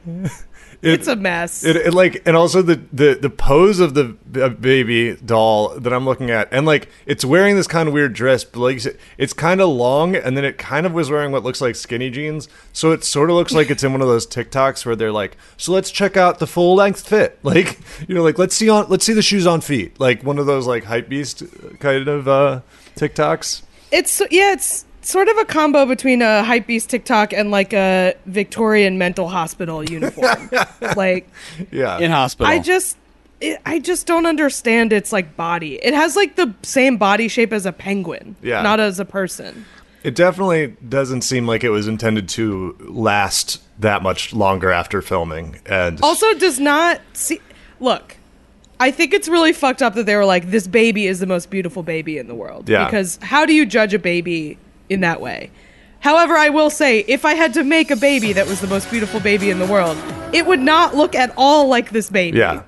[0.83, 1.65] it's a mess.
[1.65, 4.05] It, it like and also the, the the pose of the
[4.49, 8.45] baby doll that I'm looking at and like it's wearing this kind of weird dress
[8.45, 11.43] but like said, it's kind of long and then it kind of was wearing what
[11.43, 14.27] looks like skinny jeans so it sort of looks like it's in one of those
[14.27, 17.39] TikToks where they're like so let's check out the full length fit.
[17.51, 19.99] Like you know like let's see on let's see the shoes on feet.
[19.99, 21.43] Like one of those like hype beast
[21.81, 22.61] kind of uh
[22.95, 23.63] TikToks.
[23.91, 28.99] It's yeah, it's sort of a combo between a hypebeast TikTok and like a Victorian
[28.99, 30.51] mental hospital uniform.
[30.97, 31.29] like
[31.71, 32.53] yeah in hospital.
[32.53, 32.97] I just
[33.41, 35.77] it, I just don't understand its like body.
[35.83, 38.63] It has like the same body shape as a penguin, Yeah.
[38.63, 39.65] not as a person.
[40.03, 45.61] It definitely doesn't seem like it was intended to last that much longer after filming
[45.67, 47.41] and Also does not see
[47.81, 48.17] look.
[48.79, 51.51] I think it's really fucked up that they were like this baby is the most
[51.51, 52.85] beautiful baby in the world Yeah.
[52.87, 54.57] because how do you judge a baby
[54.91, 55.51] in that way?
[56.01, 58.91] However, I will say if I had to make a baby that was the most
[58.91, 59.97] beautiful baby in the world,
[60.33, 62.39] it would not look at all like this baby.
[62.39, 62.63] yeah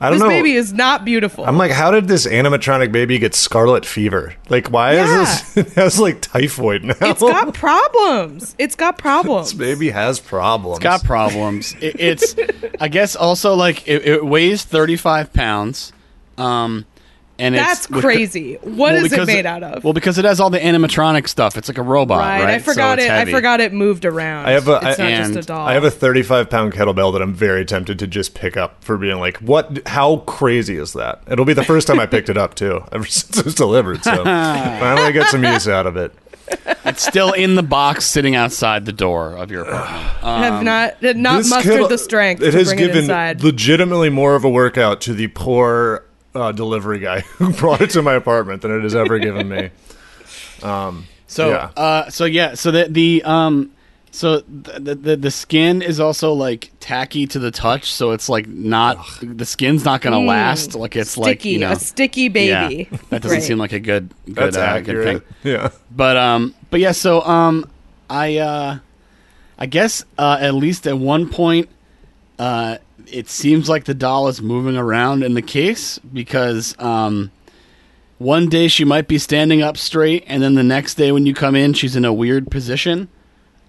[0.00, 1.46] I don't This know baby is not beautiful.
[1.46, 4.34] I'm like, how did this animatronic baby get scarlet fever?
[4.50, 5.22] Like, why Yeah.
[5.22, 5.56] is this?
[5.68, 6.94] It has like typhoid now.
[7.00, 8.54] it's got problems.
[8.58, 9.52] It's got problems.
[9.52, 10.80] this baby has problems.
[10.80, 11.74] got problems.
[11.80, 12.34] It, it's,
[12.80, 15.92] I guess, also like it, it weighs thirty five pounds,
[16.36, 16.84] um,
[17.38, 18.54] and That's it's with- crazy.
[18.62, 19.82] What well, is it because made out of?
[19.84, 21.56] Well, because it has all the animatronic stuff.
[21.56, 22.44] It's like a robot, right?
[22.48, 23.10] I forgot it's it.
[23.12, 24.46] I forgot it moved around.
[24.46, 25.66] I have a- it's I- not just a doll.
[25.66, 28.96] I have a 35 pound kettlebell that I'm very tempted to just pick up for
[28.96, 29.80] being like, what?
[29.86, 31.22] How crazy is that?
[31.28, 34.04] It'll be the first time I picked it up too, ever since it was delivered.
[34.04, 36.12] So finally get some use out of it.
[36.84, 40.24] It's still in the box, sitting outside the door of your apartment.
[40.24, 42.78] I have not did not Um, This mustered kettle- the strength It to has bring
[42.78, 43.42] given it inside.
[43.42, 46.04] legitimately more of a workout to the poor
[46.34, 49.70] uh, delivery guy who brought it to my apartment than it has ever given me.
[51.26, 51.70] So, Yeah.
[51.76, 53.70] uh, so yeah, so the the um,
[54.10, 58.28] so the, the the the skin is also like tacky to the touch, so it's
[58.28, 60.74] like not the skin's not gonna last.
[60.76, 62.88] Like it's sticky, like you know, a sticky baby.
[62.90, 63.42] Yeah, that doesn't Right.
[63.42, 65.22] seem like a good good, That's uh, good thing.
[65.52, 65.70] Yeah.
[65.90, 67.68] But um, but yeah, so um,
[68.08, 68.78] I uh,
[69.58, 71.68] I guess uh, at least at one point,
[72.38, 72.76] uh,
[73.06, 77.30] it seems like the doll is moving around in the case because um,
[78.18, 81.34] one day she might be standing up straight, and then the next day when you
[81.34, 83.08] come in, she's in a weird position.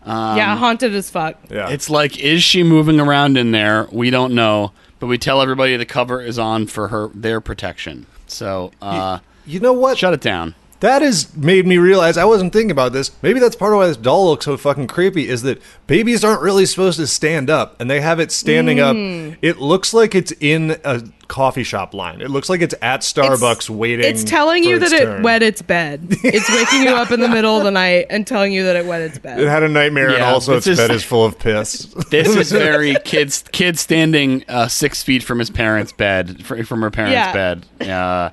[0.06, 1.38] yeah, haunted as fuck.
[1.50, 1.70] Yeah.
[1.70, 3.88] It's like, is she moving around in there?
[3.92, 8.06] We don't know, but we tell everybody the cover is on for her their protection.
[8.28, 9.98] So uh, you know what?
[9.98, 10.56] shut it down.
[10.82, 13.12] That has made me realize I wasn't thinking about this.
[13.22, 16.42] Maybe that's part of why this doll looks so fucking creepy is that babies aren't
[16.42, 19.32] really supposed to stand up and they have it standing Mm.
[19.32, 19.38] up.
[19.42, 22.22] It looks like it's in a coffee shop line.
[22.22, 24.06] It looks like it's at Starbucks waiting.
[24.06, 26.08] It's telling for you its that it wet its bed.
[26.24, 28.86] It's waking you up in the middle of the night and telling you that it
[28.86, 29.40] wet its bed.
[29.40, 31.94] It had a nightmare and also its is- bed is full of piss.
[32.10, 36.92] This is very kids kid standing uh, six feet from his parents' bed from her
[36.92, 37.34] parents' Yeah.
[37.34, 37.66] bed.
[37.82, 38.30] Uh,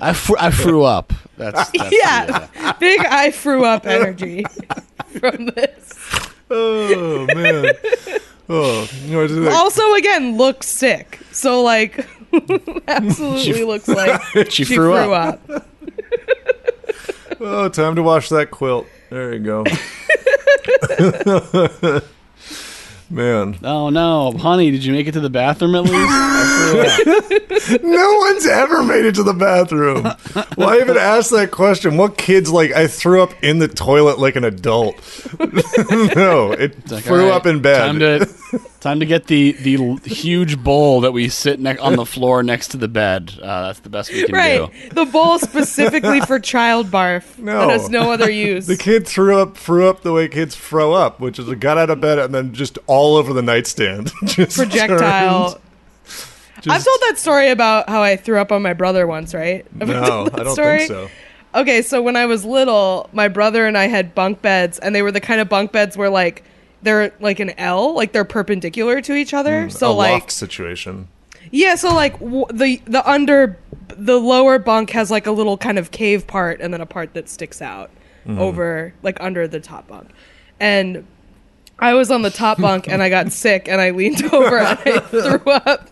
[0.00, 1.12] I fr- I threw up.
[1.36, 4.44] That's, that's yeah, big I threw up energy
[5.20, 5.94] from this.
[6.50, 7.66] oh man.
[8.48, 11.20] Oh, you like- Also, again, looks sick.
[11.32, 12.06] So like,
[12.88, 14.20] absolutely she, looks like
[14.50, 15.40] She threw up.
[17.40, 18.86] oh, time to wash that quilt.
[19.10, 19.64] There you go.
[23.10, 25.94] Man, Oh no, honey, did you make it to the bathroom at least?
[27.82, 30.04] no one's ever made it to the bathroom.
[30.56, 31.96] Why even ask that question?
[31.96, 32.72] What kids like?
[32.72, 34.94] I threw up in the toilet like an adult.
[36.16, 37.78] no, it Like, threw all right, up in bed.
[37.78, 38.26] Time to
[38.80, 42.68] time to get the the huge bowl that we sit ne- on the floor next
[42.68, 43.32] to the bed.
[43.42, 44.36] Uh, that's the best we can do.
[44.36, 44.70] right.
[44.72, 44.88] do.
[44.90, 47.60] The bowl specifically for child barf No.
[47.60, 48.66] that has no other use.
[48.66, 51.88] The kid threw up, threw up the way kids throw up, which is got out
[51.88, 54.12] of bed and then just all over the nightstand.
[54.24, 55.52] just projectile.
[55.52, 55.62] turned-
[56.68, 59.64] I've told that story about how I threw up on my brother once, right?
[59.78, 60.78] Have No, that I don't story?
[60.78, 61.08] think so.
[61.54, 65.02] Okay, so when I was little, my brother and I had bunk beds, and they
[65.02, 66.42] were the kind of bunk beds where like
[66.82, 69.64] they're like an L, like they're perpendicular to each other.
[69.64, 71.08] Hmm, so a like situation.
[71.50, 73.56] yeah, so like w- the the under
[73.88, 77.14] the lower bunk has like a little kind of cave part, and then a part
[77.14, 77.90] that sticks out
[78.24, 78.38] hmm.
[78.38, 80.10] over like under the top bunk,
[80.60, 81.06] and
[81.78, 84.78] I was on the top bunk and I got sick and I leaned over and
[84.78, 85.90] I threw up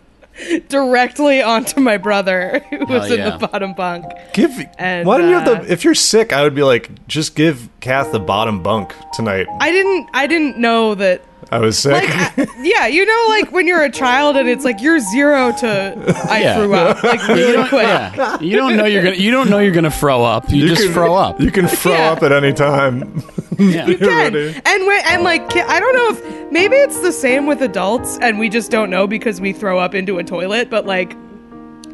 [0.68, 4.05] directly onto my brother who was Hell in the bottom bunk.
[4.34, 4.53] Give.
[4.78, 5.72] And, why don't you have uh, the?
[5.72, 9.47] If you're sick, I would be like, just give Kath the bottom bunk tonight.
[9.61, 11.92] I didn't I didn't know that I was sick.
[11.92, 15.53] like I- yeah, you know like when you're a child and it's like you're 0
[15.61, 16.57] to I Yeah.
[16.57, 17.82] threw up like really quick.
[17.86, 20.51] Yeah, you don't know you're gonna you don't know you're gonna throw up.
[20.51, 21.40] You, just can, throw up.
[21.40, 22.11] You can throw Yeah.
[22.12, 23.22] up at any time.
[23.59, 23.86] Yeah.
[23.86, 24.09] You can.
[24.34, 24.61] ready.
[24.66, 28.18] And when, and like ki- I don't know if maybe it's the same with adults
[28.20, 31.16] and we just don't know because we throw up into a toilet, but like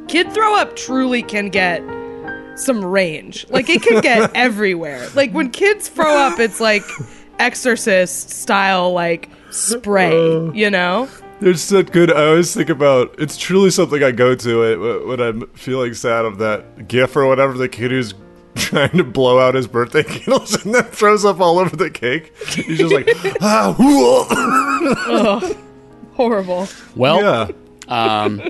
[0.09, 1.83] kid throw up truly can get
[2.57, 3.47] some range.
[3.51, 5.07] Like it can get everywhere.
[5.15, 6.83] Like when kids throw up it's like
[7.39, 11.09] exorcist style like spray, you know?
[11.41, 12.13] There's that good.
[12.13, 13.17] I always think about.
[13.19, 17.27] It's truly something I go to it when I'm feeling sad of that GIF or
[17.27, 17.55] whatever.
[17.55, 18.15] The kid who's
[18.55, 22.33] trying to blow out his birthday candles and then throws up all over the cake.
[22.47, 23.09] He's just like,
[23.41, 25.55] ah, whoa.
[26.15, 26.69] Horrible.
[26.95, 27.49] Well, yeah.
[27.89, 28.43] um,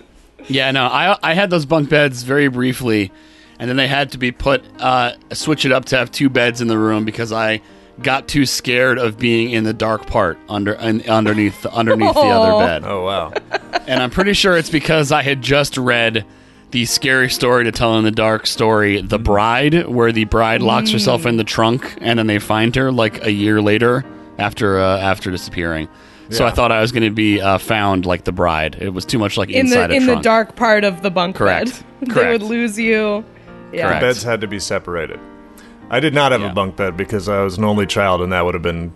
[0.49, 3.11] yeah, no, I I had those bunk beds very briefly,
[3.59, 6.61] and then they had to be put uh, switch it up to have two beds
[6.61, 7.63] in the room because I
[8.01, 12.65] got too scared of being in the dark part under un, underneath underneath the other
[12.67, 13.33] bed, Oh wow.
[13.87, 16.25] and I'm pretty sure it's because I had just read.
[16.71, 20.91] The scary story to tell in the dark story, The Bride, where the bride locks
[20.91, 24.03] herself in the trunk and then they find her like a year later
[24.39, 25.87] after uh, after disappearing.
[26.31, 28.79] So I thought I was going to be uh, found like the bride.
[28.81, 31.11] It was too much like In inside the a in the dark part of the
[31.11, 31.85] bunk Correct.
[32.01, 32.09] bed.
[32.15, 33.23] they would lose you.
[33.71, 33.89] Yeah.
[33.89, 34.01] Correct.
[34.01, 35.21] Beds had to be separated.
[35.93, 36.51] I did not have Yeah.
[36.51, 38.93] a bunk bed because I was an only child, and that would have been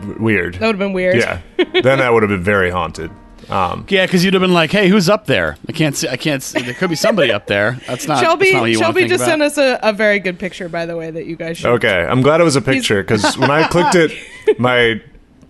[0.00, 0.54] w- weird.
[0.54, 1.16] That would have been weird.
[1.16, 1.38] Yeah.
[1.72, 3.10] then that would have been very haunted.
[3.50, 5.56] Um, Yeah, because you'd have been like, "Hey, who's up there?
[5.68, 6.06] I can't see.
[6.08, 6.60] I can't see.
[6.60, 7.78] There could be somebody up there.
[7.86, 8.22] That's not.
[8.22, 9.30] Shelby, that's not what you Shelby think just about.
[9.30, 11.70] sent us a, a very good picture, by the way, that you guys should.
[11.76, 14.12] Okay, I'm glad it was a picture because when I clicked it,
[14.58, 15.00] my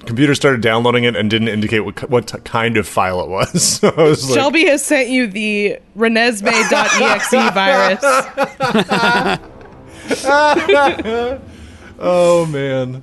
[0.06, 3.62] computer started downloading it and didn't indicate what, what t- kind of file it was.
[3.80, 9.38] So I was like, Shelby has sent you the Renesmee.exe virus.
[11.98, 13.02] "Oh man."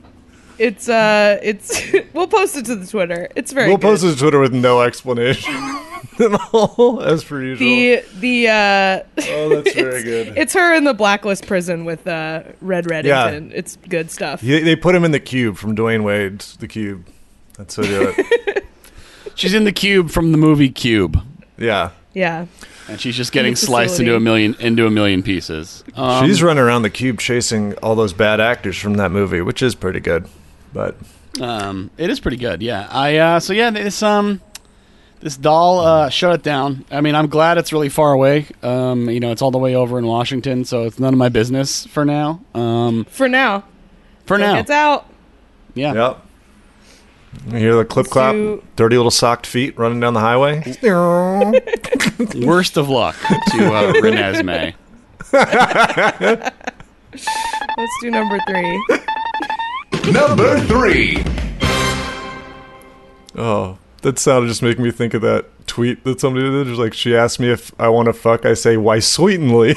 [0.58, 1.82] It's uh, it's
[2.14, 3.28] we'll post it to the Twitter.
[3.36, 3.68] It's very.
[3.68, 3.88] We'll good.
[3.88, 5.54] post it to Twitter with no explanation
[6.20, 7.68] at all, as per usual.
[7.68, 10.38] the the uh, oh, that's very good.
[10.38, 13.52] it's her in the blacklist prison with uh Red Reddington.
[13.54, 14.40] It's good stuff.
[14.42, 17.06] They, they put him in the cube from Dwyane Wade's The Cube.
[17.58, 18.66] That's so do it.
[19.36, 21.22] She's in the cube from the movie Cube,
[21.58, 21.92] Yeah.
[22.14, 22.46] Yeah,
[22.88, 25.84] and she's just getting sliced into a million into a million pieces.
[25.96, 29.62] Um, She's running around the cube chasing all those bad actors from that movie, which
[29.62, 30.28] is pretty good.
[30.74, 30.96] But
[31.42, 32.62] Um, it is pretty good.
[32.62, 32.88] Yeah.
[32.92, 34.42] I uh, so yeah, this um,
[35.22, 36.86] this doll uh, shut it down.
[36.92, 38.48] I mean, I'm glad it's really far away.
[38.62, 41.30] Um, you know, it's all the way over in Washington, so it's none of my
[41.30, 42.42] business for now.
[42.54, 43.64] Um, for now.
[44.26, 45.10] for now, It's out.
[45.74, 45.94] yeah.
[45.94, 46.25] yep.
[47.48, 50.64] You hear the clip Let's clap, do- dirty little socked feet running down the highway.
[52.46, 54.74] Worst of luck to uh, Renesmee.
[57.78, 58.86] Let's do number three.
[60.12, 61.24] Number three.
[63.38, 66.68] Oh, that sound just making me think of that tweet that somebody did.
[66.68, 69.76] Just like she asked me if I want to fuck, I say why sweetenly.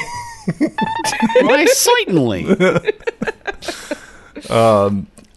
[1.40, 2.44] Why, certainly.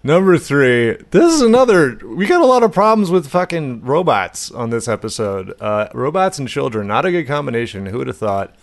[0.04, 0.98] Number three.
[1.12, 2.00] This is another.
[2.04, 5.54] We got a lot of problems with fucking robots on this episode.
[5.62, 7.86] Uh, robots and children, not a good combination.
[7.86, 8.56] Who would have thought?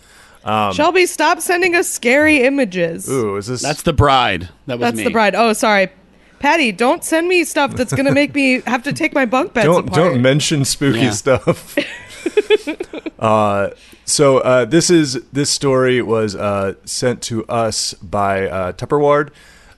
[0.73, 3.09] Shelby, stop sending us scary images.
[3.09, 3.61] Ooh, is this?
[3.61, 4.49] That's the bride.
[4.65, 5.03] That was That's me.
[5.05, 5.35] the bride.
[5.35, 5.89] Oh, sorry.
[6.39, 9.65] Patty, don't send me stuff that's gonna make me have to take my bunk beds
[9.65, 9.95] don't apart.
[10.13, 11.09] don't mention spooky Yeah.
[11.11, 11.77] stuff.
[13.19, 13.69] uh,
[14.05, 19.31] so uh, this is this story was uh, sent to us by uh, Tupperward,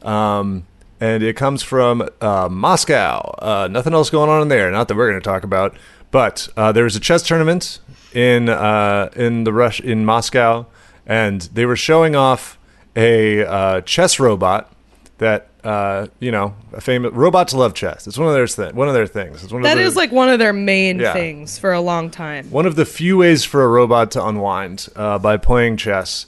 [0.06, 0.68] um,
[1.02, 3.36] and it comes from uh, Moscow.
[3.40, 4.72] Uh, nothing else going on in there.
[4.72, 5.76] Not that we're going to talk about,
[6.12, 7.80] but uh, there was a chess tournament
[8.14, 10.66] in uh, in the rush in Moscow,
[11.06, 12.58] and they were showing off
[12.96, 14.72] a uh, chess robot
[15.18, 18.08] that uh, you know, a famous robots love chess.
[18.08, 19.44] It's one of their th- one of their things.
[19.44, 21.14] It's one That of is like one of their main Yeah.
[21.14, 22.50] things for a long time.
[22.50, 26.26] one of the few ways for a robot to unwind uh, by playing chess.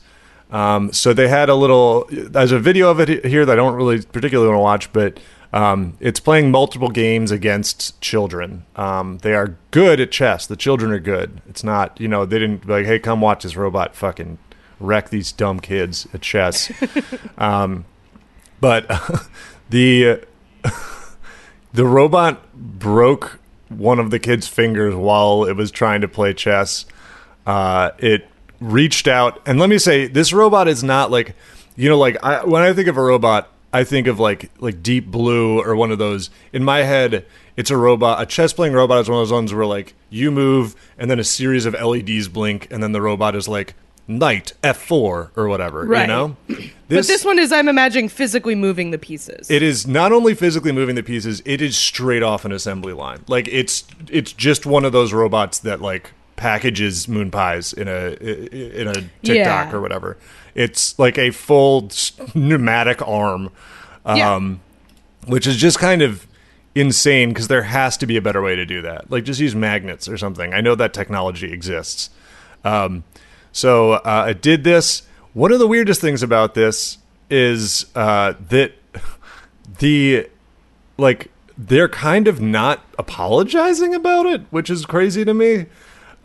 [0.53, 2.07] Um, so they had a little.
[2.09, 5.19] There's a video of it here that I don't really particularly want to watch, but
[5.51, 8.65] um, it's playing multiple games against children.
[8.75, 10.45] Um, they are good at chess.
[10.45, 11.41] The children are good.
[11.49, 14.37] It's not, you know, they didn't be like, hey, come watch this robot fucking
[14.79, 16.71] wreck these dumb kids at chess.
[17.37, 17.85] um,
[18.61, 18.87] but
[19.69, 20.23] the
[21.73, 23.39] the robot broke
[23.69, 26.85] one of the kid's fingers while it was trying to play chess.
[27.45, 28.27] Uh, it
[28.63, 31.35] reached out, and let me say, this robot is not like,
[31.75, 34.81] you know, like I, when I think of a robot, I think of like like
[34.83, 36.29] Deep Blue or one of those.
[36.53, 37.25] In my head,
[37.57, 38.21] it's a robot.
[38.21, 41.19] A chess playing robot is one of those ones where like you move, and then
[41.19, 43.73] a series of LEDs blink, and then the robot is like
[44.07, 45.83] knight F4 or whatever.
[45.85, 46.07] You Right.
[46.07, 49.49] know, but this one is, I'm imagining, physically moving the pieces.
[49.49, 53.21] it is not only physically moving the pieces, it is straight off an assembly line.
[53.27, 58.11] Like it's it's just one of those robots that like packages moon pies in a
[58.13, 59.71] in a TikTok Yeah.
[59.73, 60.17] or whatever.
[60.55, 61.89] It's like a full
[62.35, 63.49] pneumatic arm,
[64.05, 64.35] Yeah.
[64.35, 64.59] um,
[65.27, 66.27] which is just kind of
[66.75, 69.09] insane because there has to be a better way to do that.
[69.11, 70.53] Like just use magnets or something.
[70.53, 72.09] I know that technology exists.
[72.63, 73.03] Um,
[73.51, 75.03] so uh, I did this.
[75.33, 76.97] One of the weirdest things about this
[77.29, 78.73] is uh, that
[79.79, 80.27] the
[80.97, 85.65] like they're kind of not apologizing about it, which is crazy to me.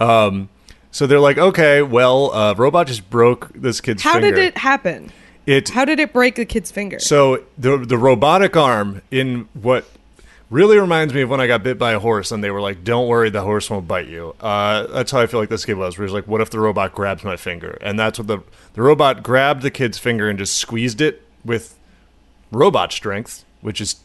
[0.01, 0.49] Um,
[0.91, 4.31] so they're like, okay, well, uh, robot just broke this kid's How finger.
[4.31, 5.13] did it happen?
[5.47, 6.99] It How did it break the kid's finger?
[6.99, 9.87] so the the robotic arm in what
[10.51, 12.85] really reminds me of when I got bit by a horse and they were like,
[12.85, 15.75] "Don't worry, the horse won't bite you." Uh, that's how I feel like this kid
[15.79, 15.97] was.
[15.99, 18.39] Where he's like, "What if the robot grabs my finger?" And that's what the
[18.75, 21.75] the robot grabbed the kid's finger and just squeezed it with
[22.53, 23.97] robot strength, which is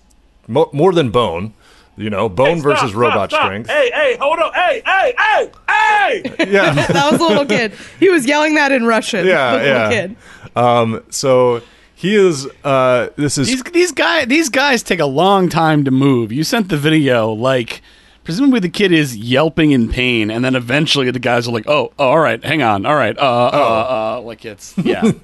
[0.47, 1.53] mo- more than bone.
[1.95, 3.45] You know, bone Hey, stop, versus stop, robot stop.
[3.45, 3.69] strength.
[3.69, 4.51] Hey, hey, hold on.
[4.53, 6.51] Hey, hey, hey, hey!
[6.51, 6.73] Yeah.
[6.87, 7.73] that was a little kid.
[7.99, 9.27] He was yelling that in Russian.
[9.27, 9.89] Yeah, the yeah.
[9.89, 10.15] kid.
[10.55, 11.61] Um, so
[11.93, 12.47] he is.
[12.63, 16.31] Uh, this is These these guys these guys take a long time to move.
[16.31, 17.81] You sent the video like
[18.23, 21.93] presumably the kid is yelping in pain, and then eventually the guys are like, "Oh,
[21.99, 25.11] oh all right, hang on, all right, uh, uh, uh," like it's yeah."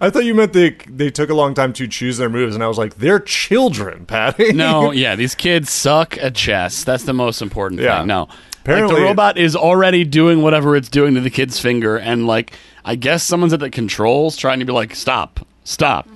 [0.00, 2.62] I thought you meant they they took a long time to choose their moves, and
[2.64, 4.52] I was like, they're children, Patty.
[4.52, 6.84] no, yeah, these kids suck at chess.
[6.84, 7.98] That's the most important Yeah.
[7.98, 8.08] thing.
[8.08, 8.30] No, like
[8.62, 12.52] Apparently- the robot is already doing whatever it's doing to the kid's finger, and like
[12.84, 16.08] I guess someone's at the controls trying to be like, "Stop, stop."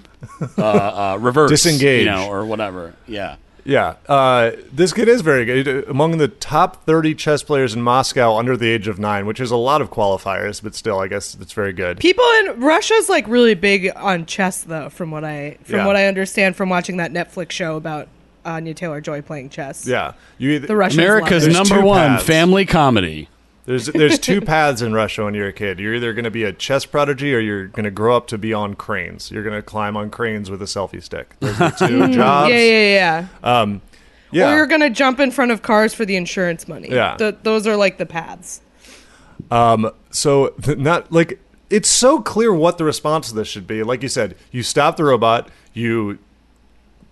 [0.59, 2.00] Uh, uh, reverse, Disengage.
[2.04, 2.94] you know, or whatever.
[3.06, 3.36] Yeah,
[3.69, 5.87] Yeah, uh, this kid is very good.
[5.91, 9.51] Among the top 30 chess players in Moscow under the age of nine, which is
[9.51, 11.99] a lot of qualifiers, but still, I guess it's very good.
[11.99, 14.89] People in Russia's like really big on chess, though.
[14.89, 15.87] From what I from Yeah.
[15.87, 18.09] what I understand from watching that Netflix show about
[18.43, 19.87] Anya Taylor Joy playing chess.
[19.87, 20.99] Yeah, you either, the Russians.
[21.05, 21.55] America's love it.
[21.55, 22.25] There's number one paths.
[22.25, 23.29] family comedy.
[23.69, 25.79] There's there's two paths in Russia when you're a kid.
[25.79, 28.39] You're either going to be a chess prodigy or you're going to grow up to
[28.39, 29.31] be on cranes.
[29.31, 31.37] You're going to climb on cranes with a selfie stick.
[31.41, 32.51] Those are two jobs.
[32.51, 33.79] Yeah, yeah, yeah.
[34.31, 34.51] Yeah.
[34.53, 36.91] Or you're gonna jump in front of cars for the insurance money.
[36.91, 37.16] Yeah.
[37.16, 38.61] Th- those are like the paths.
[39.51, 41.41] Um, so th- not like
[41.71, 43.83] it's so clear what the response to this should be.
[43.83, 46.19] Like you said, you stop the robot, you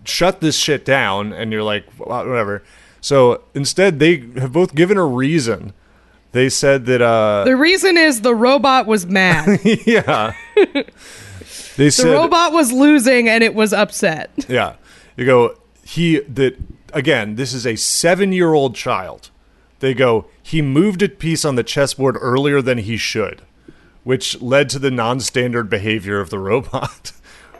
[0.03, 2.63] shut this shit down, and you're like whatever.
[3.01, 5.73] So instead, they have both given a reason.
[6.37, 9.59] They said that uh The reason is the robot was mad.
[9.65, 10.33] yeah.
[11.77, 14.29] They the said robot was losing and it was upset.
[14.47, 14.75] yeah.
[15.15, 16.55] You go he that
[16.93, 17.37] again.
[17.37, 19.31] This is a seven year old child.
[19.79, 23.41] They go he moved a piece on the chessboard earlier than he should,
[24.03, 27.13] which led to the non standard behavior of the robot.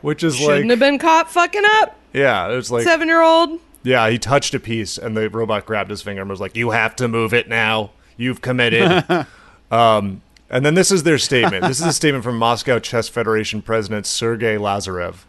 [0.04, 1.98] Which is Shouldn't like have been caught fucking up.
[2.14, 3.60] yeah, it's like Seven year old.
[3.82, 4.08] yeah.
[4.08, 6.96] He touched a piece, and the robot grabbed his finger and was like, "You have
[6.98, 7.90] to move it now.
[8.18, 9.06] You've committed."
[9.72, 11.64] um, and then this is their statement.
[11.64, 15.26] This is a statement from Moscow Chess Federation President Sergei Lazarev.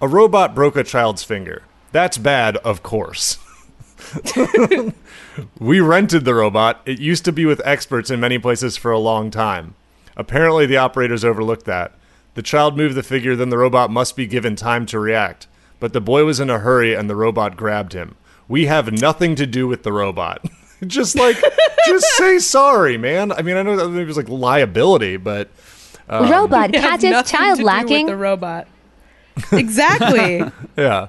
[0.00, 1.62] A robot broke a child's finger.
[1.92, 3.38] That's bad, of course.
[5.58, 6.80] we rented the robot.
[6.86, 9.74] It used to be with experts in many places for a long time.
[10.16, 11.92] Apparently, the operators overlooked that.
[12.34, 15.46] The child moved the figure, then the robot must be given time to react.
[15.80, 18.16] but the boy was in a hurry and the robot grabbed him.
[18.48, 20.44] We have nothing to do with the robot.
[20.86, 21.36] just like,
[21.86, 23.32] just say sorry, man.
[23.32, 25.48] I mean, I know that it was like liability, but
[26.08, 28.06] Robot It has catches child to do with lacking.
[28.06, 28.66] the robot.
[29.52, 30.42] Exactly.
[30.76, 31.08] yeah.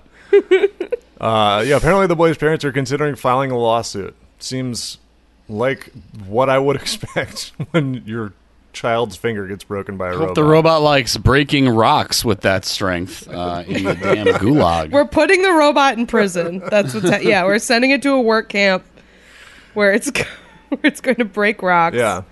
[1.21, 4.15] uh, yeah, apparently the boy's parents are considering filing a lawsuit.
[4.39, 4.97] Seems
[5.47, 5.91] like
[6.27, 8.33] what I would expect when your
[8.71, 10.35] child's finger gets broken by a Hope robot.
[10.35, 14.91] the robot likes breaking rocks with that strength uh, in the damn gulag.
[14.91, 16.61] we're putting the robot in prison.
[16.69, 17.43] That's what's ha- yeah.
[17.45, 18.83] We're sending it to a work camp
[19.79, 20.11] where it's
[20.69, 21.95] where it's going to break rocks.
[21.95, 22.23] Yeah.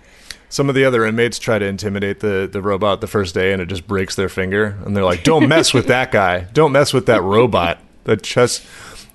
[0.50, 3.62] Some of the other inmates try to intimidate the, the robot the first day and
[3.62, 4.78] it just breaks their finger.
[4.86, 6.42] And they're like, don't mess with that guy.
[6.54, 7.80] Don't mess with that robot.
[8.04, 8.66] The chess.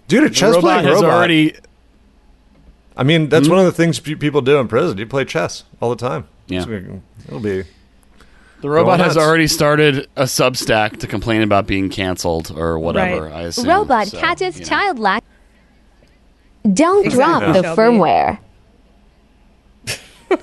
[0.09, 1.11] Dude, a The chess robot playing has robot.
[1.11, 1.57] already.
[2.97, 3.53] I mean, that's hmm?
[3.53, 4.99] one of the things people do in prison.
[4.99, 6.26] You play chess all the time.
[6.49, 6.64] Yeah.
[6.64, 7.64] So it'll be.
[8.61, 13.24] The robot has already started a Substack to complain about being canceled or whatever.
[13.24, 13.33] Right.
[13.33, 13.66] I assume.
[13.66, 14.68] Robot So, catches you know.
[14.68, 15.24] child lack.
[16.71, 17.15] Don't Exactly.
[17.15, 17.81] drop the Shelby.
[17.83, 18.39] firmware.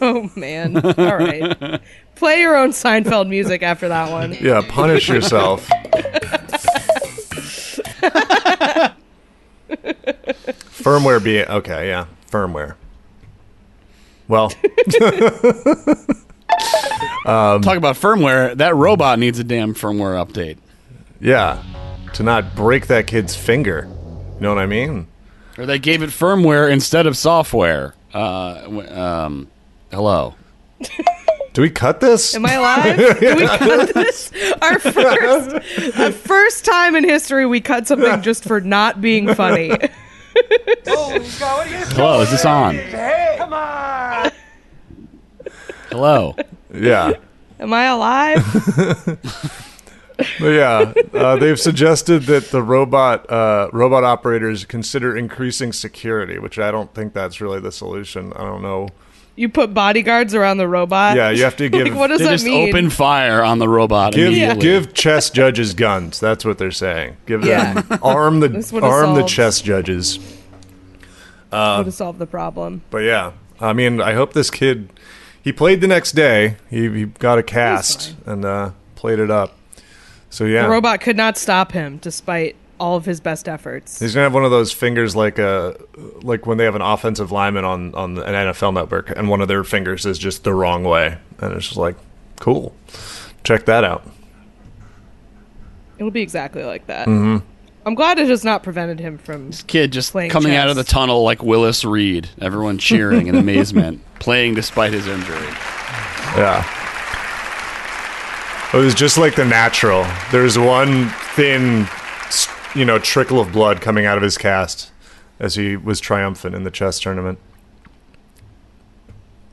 [0.02, 0.78] Oh man.
[0.78, 1.82] All right.
[2.16, 4.34] Play your own Seinfeld music after that one.
[4.40, 5.68] Yeah, punish yourself.
[9.70, 11.46] firmware being.
[11.48, 12.06] Okay, yeah.
[12.30, 12.76] Firmware.
[14.28, 14.46] Well,
[17.26, 18.56] um, Talk about firmware.
[18.56, 20.58] That robot needs a damn firmware update.
[21.20, 21.64] yeah.
[22.14, 23.88] To not break that kid's finger.
[24.36, 25.08] You know what I mean?
[25.60, 27.94] Or they gave it firmware instead of software.
[28.14, 29.50] Uh, um,
[29.92, 30.36] hello.
[31.54, 32.34] Do we cut this?
[32.34, 32.98] Am I alive?
[33.20, 34.32] Did we cut this?
[34.62, 35.50] Our first,
[35.98, 39.72] the first time in history we cut something just for not being funny.
[40.86, 42.76] Hello, is this on?
[42.76, 44.32] Hey, Come on!
[45.90, 46.36] Hello.
[46.74, 47.14] yeah.
[47.60, 49.60] Am I alive?
[50.40, 56.60] But yeah, uh, they've suggested that the robot uh, robot operators consider increasing security, which
[56.60, 58.34] I don't think that's really the solution.
[58.34, 58.90] I don't know.
[59.38, 61.16] You put bodyguards around the robot.
[61.16, 62.68] Yeah, you have to give Like, what does They that just mean?
[62.70, 64.62] open fire on the robot give immediately.
[64.62, 66.20] give chess judges guns.
[66.20, 67.16] That's what they're saying.
[67.26, 67.50] Give them
[67.90, 67.98] Yeah.
[68.02, 70.20] arm the arm the chess judges.
[71.52, 72.82] How to solve the problem.
[72.92, 74.90] But yeah, I mean, I hope this kid.
[75.42, 76.58] He played the next day.
[76.70, 79.56] He, he got a cast and uh, played it up.
[80.30, 84.00] So yeah, The robot could not stop him despite all of his best efforts.
[84.00, 85.76] He's gonna have one of those fingers like a
[86.22, 89.48] like when they have an offensive lineman on on an NFL network, and one of
[89.48, 91.96] their fingers is just the wrong way, and it's just like,
[92.40, 92.76] cool,
[93.44, 94.08] check that out.
[95.98, 97.08] It'll be exactly like that.
[97.08, 97.46] Mm-hmm.
[97.86, 99.52] I'm glad it has not prevented him from.
[99.68, 102.30] Kid just Playing coming out of the tunnel like Willis Reed.
[102.40, 105.48] Everyone cheering in amazement, playing despite his injury.
[106.38, 106.79] Yeah.
[108.72, 110.06] It was just like the natural.
[110.32, 111.88] There's one thin,
[112.76, 114.92] you know, trickle of blood coming out of his cast
[115.40, 117.40] as he was triumphant in the chess tournament.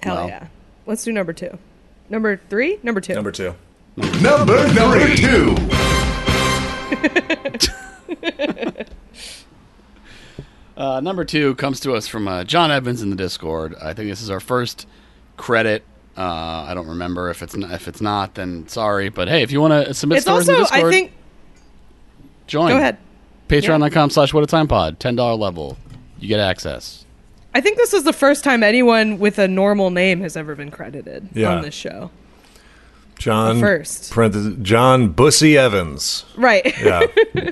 [0.03, 0.29] Hell Well.
[0.29, 0.47] yeah.
[0.85, 1.59] Let's do number two.
[2.11, 2.79] Number three?
[2.83, 3.15] Number two.
[3.15, 3.55] Number two.
[3.97, 5.57] Number number two.
[10.77, 13.75] Uh, number two comes to us from uh, John Evans in the Discord.
[13.83, 14.87] I think this is our first
[15.39, 15.85] credit.
[16.17, 19.09] Uh, I don't remember if it's not, if it's not, then sorry.
[19.11, 21.13] But hey, if you want to submit It's stories also, the Discord, I think.
[22.47, 22.71] join.
[22.71, 22.99] Go ahead.
[23.49, 24.99] Patreon.com slash what a time pod.
[24.99, 25.77] Ten dollar level.
[26.19, 27.05] You get access.
[27.55, 30.71] I think this is the first time anyone with a normal name has ever been
[30.71, 31.55] credited Yeah.
[31.57, 32.11] on this show.
[33.19, 33.61] John.
[33.61, 34.13] First.
[34.13, 36.25] parentheses- John Bussy Evans.
[36.37, 36.79] Right.
[36.83, 37.03] Yeah.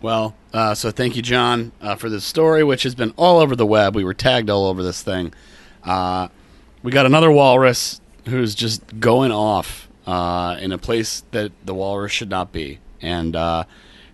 [0.00, 3.56] Well, uh, so thank you, John, uh, for this story, which has been all over
[3.56, 3.96] the web.
[3.96, 5.32] We were tagged all over this thing.
[5.82, 6.28] Uh,
[6.82, 12.12] we got another walrus who's just going off uh, in a place that the walrus
[12.12, 12.78] should not be.
[13.00, 13.64] And uh,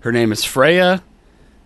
[0.01, 1.03] her name is Freya.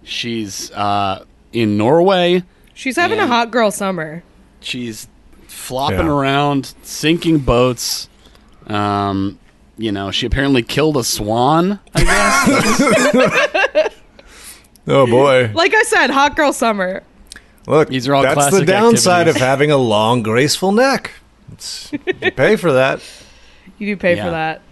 [0.03, 2.43] She's uh, in Norway.
[2.75, 4.23] She's having a hot girl summer.
[4.61, 5.09] She's
[5.47, 6.13] flopping Yeah.
[6.13, 8.09] around, sinking boats.
[8.67, 9.39] Um,
[9.77, 13.95] you know, she apparently killed a swan, I guess.
[14.87, 15.51] oh boy.
[15.55, 17.03] Like I said, hot girl summer.
[17.69, 19.43] Look, These are all that's the downside activities.
[19.43, 21.11] of having a long, graceful neck.
[21.53, 23.01] It's, you pay for that.
[23.79, 24.25] You do pay Yeah.
[24.25, 24.63] for that.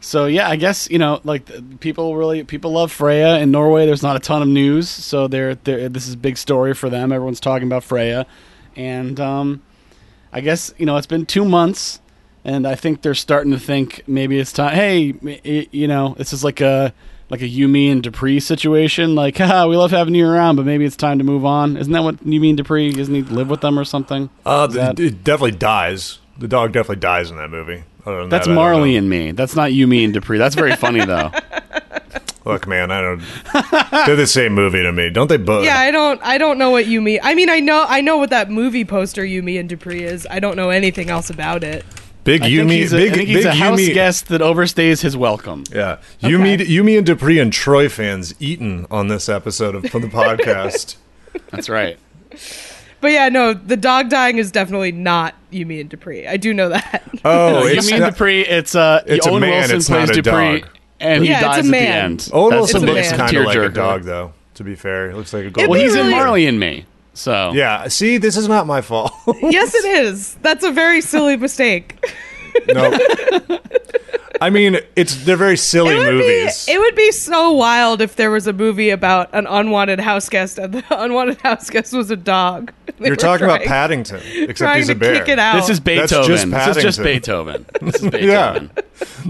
[0.00, 1.48] So yeah, I guess you know, like
[1.80, 3.84] people really people love Freya in Norway.
[3.86, 6.88] There's not a ton of news, so they're, they're this is a big story for
[6.88, 7.12] them.
[7.12, 8.26] Everyone's talking about Freya,
[8.76, 9.62] and um,
[10.32, 12.00] I guess you know it's been two months,
[12.46, 14.74] and I think they're starting to think maybe it's time.
[14.74, 16.94] Hey, m- y- you know, this is like a
[17.30, 19.14] like a You, Me and Dupree situation.
[19.14, 21.76] Like, haha, we love having you around, but maybe it's time to move on.
[21.76, 22.88] Isn't that what You, Me and Dupree?
[22.98, 24.28] Isn't he live with them or something?
[24.44, 26.18] Uh, Is that- it definitely dies.
[26.38, 27.84] The dog definitely dies in that movie.
[28.06, 29.32] Other than that's that, Marley and me.
[29.32, 30.38] That's not You, Me and Dupree.
[30.38, 31.30] That's very funny though.
[32.46, 33.22] Look, man, I don't.
[34.06, 35.36] They're the same movie to me, don't they?
[35.36, 35.64] Both.
[35.66, 37.20] Yeah, I don't I don't know what you mean.
[37.22, 40.26] I mean, I know I know what that movie poster you, Yumi and Dupree is.
[40.30, 41.84] I don't know anything else about it.
[42.30, 43.92] Big I Yumi, he's a, big I think he's big a house Yumi.
[43.94, 45.64] guest that overstays his welcome.
[45.72, 50.02] Yeah, Yumi, You, Me and Dupree and Troy fans eaten on this episode of from
[50.02, 50.96] the podcast.
[51.50, 51.98] That's right.
[53.00, 56.26] But yeah, no, the dog dying is definitely not You, Me and Dupree.
[56.26, 57.02] I do know that.
[57.24, 58.42] Oh, you it's mean not- Dupree?
[58.42, 60.70] It's uh, It's a Owen man, Wilson it's plays not a Dupree, dog.
[61.00, 62.04] and he Yeah, it's a dies at the man.
[62.04, 62.30] end.
[62.32, 63.18] Owen That's Wilson the looks man.
[63.18, 63.74] kind of like a tearjerker.
[63.74, 64.32] dog, though.
[64.54, 65.68] To be fair, he looks like a It'd.
[65.68, 66.86] Well, he's in really- Marley and Me,
[67.20, 69.12] so Yeah, see, this is not my fault.
[69.42, 70.34] yes, it is.
[70.42, 72.02] That's a very silly mistake.
[72.68, 72.90] no.
[74.42, 76.64] I mean, it's they're very silly It movies.
[76.66, 80.28] be it would be so wild if there was a movie about an unwanted house
[80.30, 82.72] guest and the unwanted house guest was a dog.
[83.00, 84.20] They You're were talking about Paddington,
[84.50, 85.20] except he's a bear.
[85.20, 85.54] kick it out.
[85.56, 86.28] This is That's Beethoven.
[86.50, 87.64] just this is just Paddington.
[87.64, 87.66] Beethoven.
[87.80, 88.70] This is Beethoven.
[88.76, 88.82] Yeah.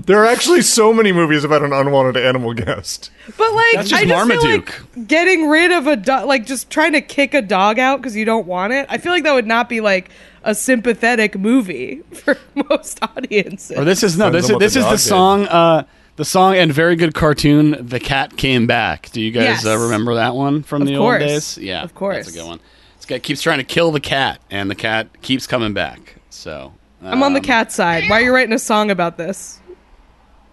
[0.06, 3.12] There are actually so many movies about an unwanted animal guest.
[3.38, 4.96] But like, That's just I just feel Marmaduke.
[4.96, 8.16] like getting rid of a dog, like just trying to kick a dog out because
[8.16, 8.86] you don't want it.
[8.88, 10.10] I feel like that would not be like
[10.44, 12.38] a sympathetic movie for
[12.68, 13.76] most audiences.
[13.78, 14.30] Or this is no.
[14.30, 15.46] This is this the is the song.
[15.46, 15.84] Uh,
[16.16, 17.76] the song and very good cartoon.
[17.86, 19.10] The cat came back.
[19.10, 19.66] Do you guys Yes.
[19.66, 21.22] uh, remember that one from Of the course.
[21.22, 21.58] old days?
[21.58, 22.26] Yeah, Of course.
[22.26, 22.60] that's a good one.
[22.96, 26.16] This guy keeps trying to kill the cat, and the cat keeps coming back.
[26.28, 28.04] So I'm on the um, cat side.
[28.10, 29.60] Why are you writing a song about this?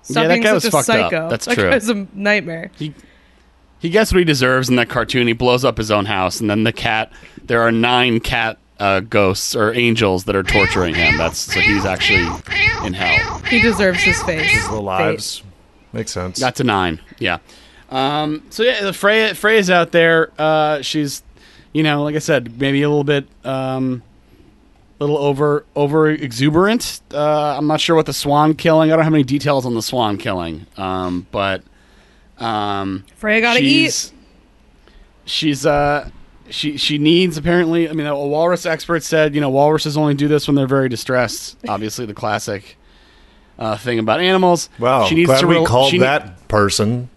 [0.04, 1.30] Stop Yeah, that guy was a fucked up.
[1.30, 1.70] That's that true.
[1.70, 2.72] guy's a nightmare.
[2.78, 2.94] He,
[3.80, 5.28] He gets what he deserves in that cartoon.
[5.28, 7.12] He blows up his own house, and then the cat.
[7.44, 11.18] There are nine cat uh, ghosts or angels that are torturing him.
[11.18, 12.28] That's so he's actually
[12.86, 13.40] in hell.
[13.40, 14.68] He deserves his face.
[14.68, 15.44] The lives
[15.94, 16.40] makes sense.
[16.40, 17.00] Got to nine.
[17.20, 17.40] Yeah.
[17.90, 20.32] Um, so yeah, the Freya Freya's out there.
[20.38, 21.24] Uh, she's,
[21.74, 24.04] you know, like I said, maybe a little bit, um,
[25.00, 27.02] little over over exuberant.
[27.14, 28.92] Uh, I'm not sure what the swan killing.
[28.92, 30.68] I don't have any details on the swan killing.
[30.76, 31.64] Um, but
[32.40, 34.12] um, Freya gotta she's,
[35.26, 36.10] She's uh.
[36.50, 37.90] She she needs apparently.
[37.90, 40.90] I mean, a walrus expert said you know walruses only do this when they're very
[40.90, 41.58] distressed.
[41.68, 42.78] Obviously, the classic
[43.60, 44.70] uh, thing about animals.
[44.80, 47.10] wow, she needs glad to we called she- that person.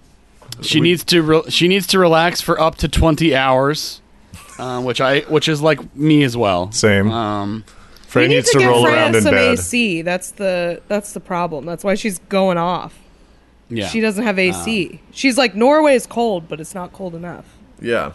[0.62, 4.01] she needs to re- she needs to relax for up to twenty hours,
[4.59, 6.72] uh, which I which is like me as well.
[6.72, 7.11] Same.
[7.11, 7.64] Um,
[8.09, 9.53] Frey We need needs to, to, give roll Freya around in some bed.
[9.53, 10.03] AC.
[10.03, 11.64] That's the that's the problem.
[11.66, 12.99] That's why she's going off.
[13.68, 15.01] yeah, She doesn't have AC.
[15.12, 17.45] she's like Norway is cold, but it's not cold enough.
[17.81, 18.12] Yeah.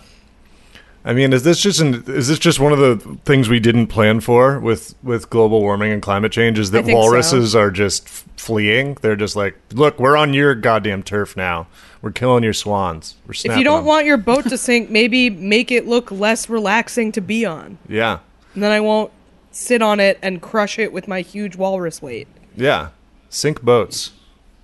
[1.07, 3.87] I mean, is this just an, is this just one of the things we didn't
[3.87, 6.57] plan for with with global warming and climate change?
[6.57, 8.95] Is that walruses are just fleeing?
[9.01, 11.67] They're just like, look, we're on your goddamn turf now.
[12.01, 13.15] We're killing your swans.
[13.27, 16.49] We're If you don't them." want your boat to sink, maybe make it look less
[16.49, 17.77] relaxing to be on.
[17.87, 18.19] yeah,
[18.55, 19.11] And then I won't
[19.51, 22.27] sit on it and crush it with my huge walrus weight.
[22.55, 22.89] yeah,
[23.29, 24.11] sink boats.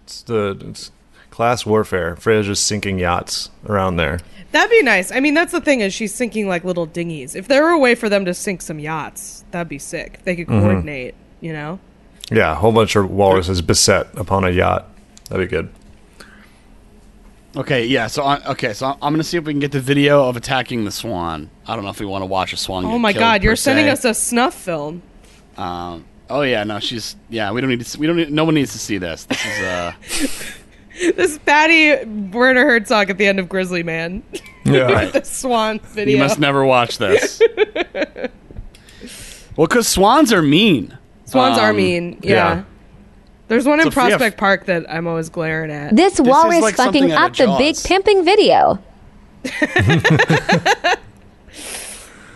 [0.06, 0.92] It's the it's
[1.42, 2.16] class warfare.
[2.18, 4.20] Freya's just sinking yachts around there.
[4.52, 5.12] That'd be nice.
[5.12, 7.34] I mean, that's the thing is she's sinking like little dinghies.
[7.36, 10.18] If there were a way for them to sink some yachts, that'd be sick.
[10.20, 10.62] If they could Mm-hmm.
[10.62, 11.80] coordinate, you know.
[12.32, 14.88] Yeah, a whole bunch of walruses beset upon a yacht.
[15.30, 15.70] That'd be good.
[17.58, 18.06] okay, yeah.
[18.06, 20.86] So I, okay, so I'm gonna see if we can get the video of attacking
[20.86, 21.50] the swan.
[21.66, 22.86] I don't know if we want to watch a swan.
[22.86, 23.92] Oh get my killed, god, you're per sending se.
[23.94, 25.02] us a snuff film.
[25.58, 27.52] Um, oh yeah, no, she's yeah.
[27.52, 27.86] We don't need to.
[27.86, 28.18] See, we don't.
[28.18, 29.24] Need, no one needs to see this.
[29.26, 29.94] This is uh.
[31.16, 34.22] This is Patty Werner Herzog at the end of Grizzly Man.
[34.66, 36.16] Yeah, the swan video.
[36.16, 37.42] You must never watch this.
[39.56, 40.96] well, because swans are mean.
[41.26, 42.20] Swans are Um, mean.
[42.22, 42.34] Yeah.
[42.34, 42.64] yeah.
[43.48, 45.96] There's one in So, yeah, Prospect Park that I'm always glaring at.
[45.96, 48.80] This, is walrus like fucking up the big pimping video.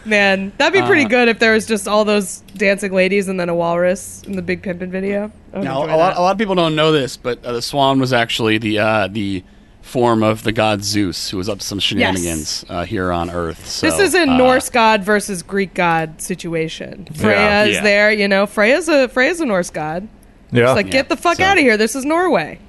[0.06, 3.40] Man, that'd be Uh, pretty good if there was just all those dancing ladies and
[3.40, 5.32] then a walrus in the Big Pimpin' video.
[5.54, 7.62] I would Now, a lot, a lot of people don't know this, but uh, the
[7.62, 9.44] swan was actually the uh, the
[9.82, 13.68] form of the god Zeus, who was up to some shenanigans uh, here on Earth.
[13.68, 17.06] So, This is a uh, Norse god versus Greek god situation.
[17.14, 17.82] Freya is Yeah.
[17.84, 18.46] there, you know.
[18.48, 20.08] Freya's a Freya's a Norse god.
[20.52, 20.66] yeah.
[20.66, 21.78] It's like, get the fuck so- out of here.
[21.78, 22.60] This is Norway.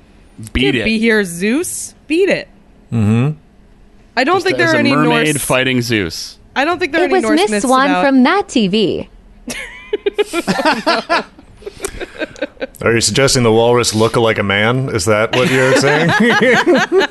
[0.52, 0.84] beat Can't it.
[0.84, 1.94] Be here, Zeus.
[2.06, 2.48] Beat it.
[2.92, 3.38] Mm-hmm.
[4.16, 5.44] I don't think there are a any mermaid Norse.
[5.44, 6.35] fighting Zeus.
[6.56, 9.08] I don't think there are It any was Norse Miss myths Swan about- from MADtv.
[12.82, 14.88] Are you suggesting the walrus look like a man?
[14.94, 16.10] Is that what you're saying?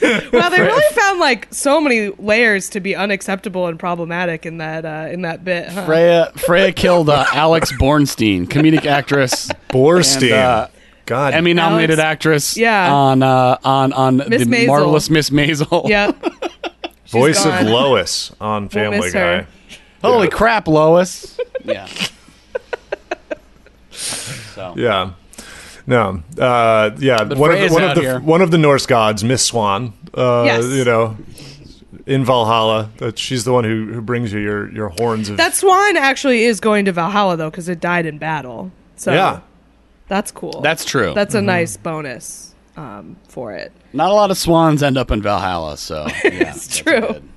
[0.00, 4.84] Well, they really found like so many layers to be unacceptable and problematic in that
[4.84, 5.66] uh, in that bit.
[5.70, 5.86] Huh?
[5.86, 10.22] Freya Freya killed uh, Alex Bornstein, comedic actress, Borstein.
[10.30, 10.68] And, uh,
[11.06, 11.34] God.
[11.34, 12.56] Emmy nominated Alex- actress.
[12.56, 12.92] Yeah.
[12.94, 14.66] on uh, on on Miss the Maisel.
[14.68, 15.88] marvelous Miss Maisel.
[17.08, 17.20] Yep.
[17.22, 17.66] voice gone.
[17.66, 19.20] of Lois on Family miss Guy.
[19.20, 19.46] her.
[20.02, 20.30] Holy Yeah.
[20.36, 21.38] crap, Lois.
[21.64, 21.88] Yeah.
[23.90, 25.10] so Yeah.
[25.86, 28.20] No, uh, yeah, one of, Freya's the, one, of out the, here.
[28.20, 29.94] one of the Norse gods, Miss Swan.
[30.14, 30.64] Uh, Yes.
[30.66, 31.16] you know,
[32.06, 35.38] in Valhalla, that she's the one who, who brings you your, your horns of.
[35.38, 38.70] That swan actually is going to Valhalla though, because it died in battle.
[38.96, 39.40] So yeah,
[40.08, 40.60] that's cool.
[40.60, 41.12] That's true.
[41.14, 43.72] That's a nice bonus um, for it.
[43.92, 47.00] Not a lot of swans end up in Valhalla, so yeah, It's that's true.
[47.00, 47.28] good.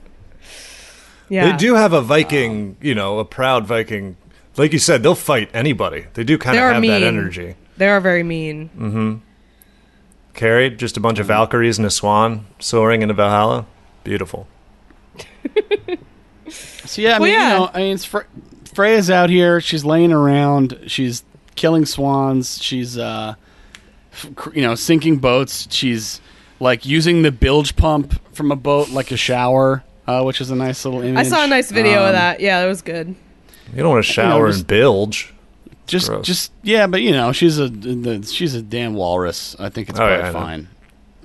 [1.30, 4.18] Yeah, they do have a Viking, you know, a proud Viking.
[4.58, 6.06] Like you said, they'll fight anybody.
[6.14, 7.56] They do kind of are have that energy.
[7.78, 8.70] They are very mean.
[8.78, 9.16] Mm-hmm.
[10.34, 13.66] Carried just a bunch of Valkyries and a swan soaring into Valhalla.
[14.04, 14.48] Beautiful.
[16.50, 17.54] So yeah, I Well, mean, yeah.
[17.54, 18.24] you know, I mean, it's Fre-
[18.74, 19.62] Freya's out here.
[19.62, 20.78] She's laying around.
[20.88, 21.24] She's
[21.56, 22.62] killing swans.
[22.62, 23.39] She's, uh, f- cr-
[24.53, 25.68] you know, sinking boats.
[25.72, 26.22] She's
[26.59, 30.55] like using the bilge pump from a boat like a shower, uh, which is a
[30.55, 31.26] nice little image.
[31.26, 32.39] I saw a nice video Um, of that.
[32.39, 33.16] Yeah, that was good.
[33.74, 35.34] You don't want to shower just- and bilge.
[35.88, 36.26] Just, Gross.
[36.26, 39.57] just yeah, but you know, she's a the, she's a damn walrus.
[39.59, 40.68] I think it's Oh, probably yeah, fine.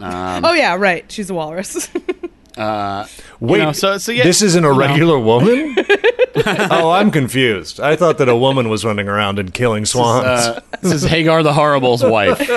[0.00, 1.04] Um, oh yeah, right.
[1.12, 1.88] She's a walrus.
[2.56, 3.06] uh,
[3.40, 4.78] Wait, know, so- so, yeah, this isn't a you know.
[4.80, 5.76] regular woman?
[6.46, 7.80] oh, I'm confused.
[7.80, 10.24] I thought that a woman was running around and killing swans.
[10.26, 12.38] uh, this is Hagar the Horrible's wife.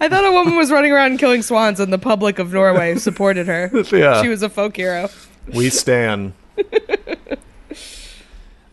[0.00, 2.96] I thought a woman was running around and killing swans, and the public of Norway
[2.96, 3.70] supported her.
[3.92, 5.08] yeah, She was a folk hero.
[5.54, 6.32] we stand.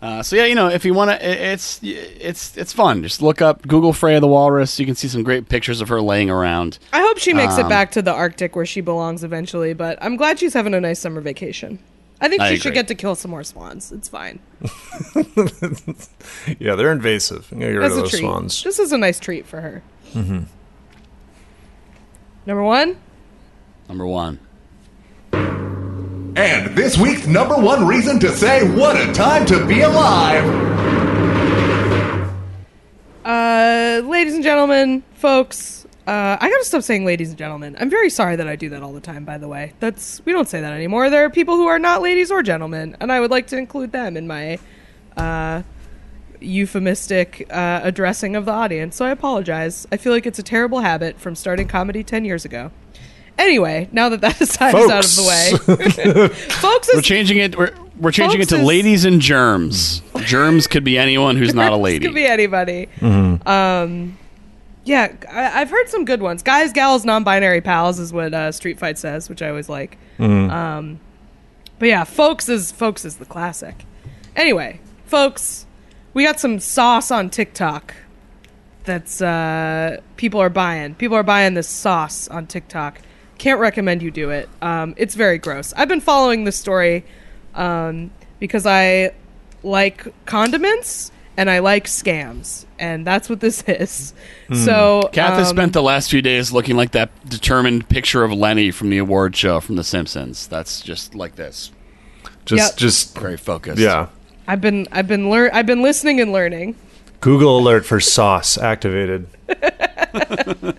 [0.01, 3.01] Uh, so yeah, you know, if you want to, it's it's it's fun.
[3.01, 4.79] Just look up Google Freya the Walrus.
[4.79, 6.77] You can see some great pictures of her laying around.
[6.93, 9.97] I hope she makes Um, it back to the Arctic where she belongs eventually, but
[10.01, 11.79] I'm glad she's having a nice summer vacation.
[12.21, 13.91] I think I she should get to kill some more swans.
[13.91, 14.39] It's fine.
[16.59, 17.47] Yeah, they're invasive.
[17.51, 18.19] You gotta get rid of those treat.
[18.21, 18.63] swans.
[18.63, 19.81] This is a nice treat for her.
[20.13, 20.43] Mm-hmm.
[22.45, 22.97] Number one.
[23.89, 24.39] Number one.
[26.35, 30.43] And this week's number one reason to say what a time to be alive.
[33.23, 37.77] Uh, ladies and gentlemen, folks, uh, I gotta stop saying ladies and gentlemen.
[37.79, 39.73] I'm very sorry that I do that all the time, by the way.
[39.79, 41.09] That's, we don't say that anymore.
[41.09, 43.93] There are people who are not ladies or gentlemen, and I would like to include
[43.93, 44.59] them in my,
[45.15, 45.63] uh,
[46.41, 49.87] euphemistic, uh, addressing of the audience, so I apologize.
[49.89, 52.71] I feel like it's a terrible habit from starting comedy 10 years ago.
[53.37, 57.57] Anyway, now that that aside is out of the way, folks We're changing it.
[57.57, 60.01] We're we're changing it to is- ladies and germs.
[60.25, 62.05] germs could be anyone who's not a This lady.
[62.05, 62.87] Could be anybody.
[63.01, 64.17] Um,
[64.83, 66.43] yeah, I, I've heard some good ones.
[66.43, 69.97] Guys, gals, non-binary pals is what uh, Street Fight says, which I always like.
[70.19, 70.99] Um,
[71.79, 73.85] but yeah, folks is folks is the classic.
[74.35, 75.65] Anyway, folks,
[76.13, 77.93] we got some sauce on TikTok.
[78.83, 80.95] That's uh, people are buying.
[80.95, 82.99] People are buying this sauce on TikTok.
[83.37, 84.49] Can't recommend you do it.
[84.61, 85.73] Um, it's very gross.
[85.75, 87.03] I've been following this story
[87.53, 89.13] um, because I
[89.63, 94.13] like condiments and I like scams, and that's what this is.
[94.53, 98.31] So, Kath has um, spent the last few days looking like that determined picture of
[98.31, 100.47] Lenny from the award show from The Simpsons.
[100.47, 101.71] That's just like this,
[102.45, 102.77] Just, Yep.
[102.77, 103.79] just very focused.
[103.79, 104.07] yeah.
[104.47, 106.75] I've been I've been lear- I've been listening and learning.
[107.19, 109.27] Google alert for sauce activated.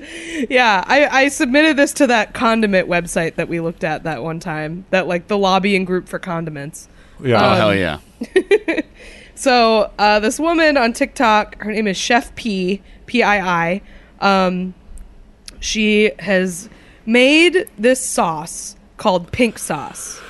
[0.50, 4.40] Yeah, I, I submitted this to that condiment website that we looked at that one
[4.40, 4.84] time.
[4.90, 6.88] That like the lobbying group for condiments.
[7.22, 7.40] Yeah.
[7.44, 8.00] Oh Um, hell yeah!
[9.38, 13.82] So uh, this woman on TikTok, her name is Chef P P I I.
[14.20, 14.72] Um,
[15.60, 16.70] she has
[17.04, 20.20] made this sauce called pink sauce.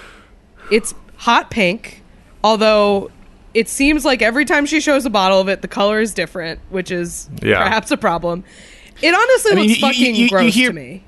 [0.73, 2.03] It's hot pink,
[2.43, 3.13] although
[3.55, 6.59] it seems like every time she shows a bottle of it, the color is different,
[6.71, 7.63] which is Yeah.
[7.63, 8.43] perhaps a problem.
[9.03, 11.03] It honestly I mean, looks you- you- fucking you- you gross hear- to me.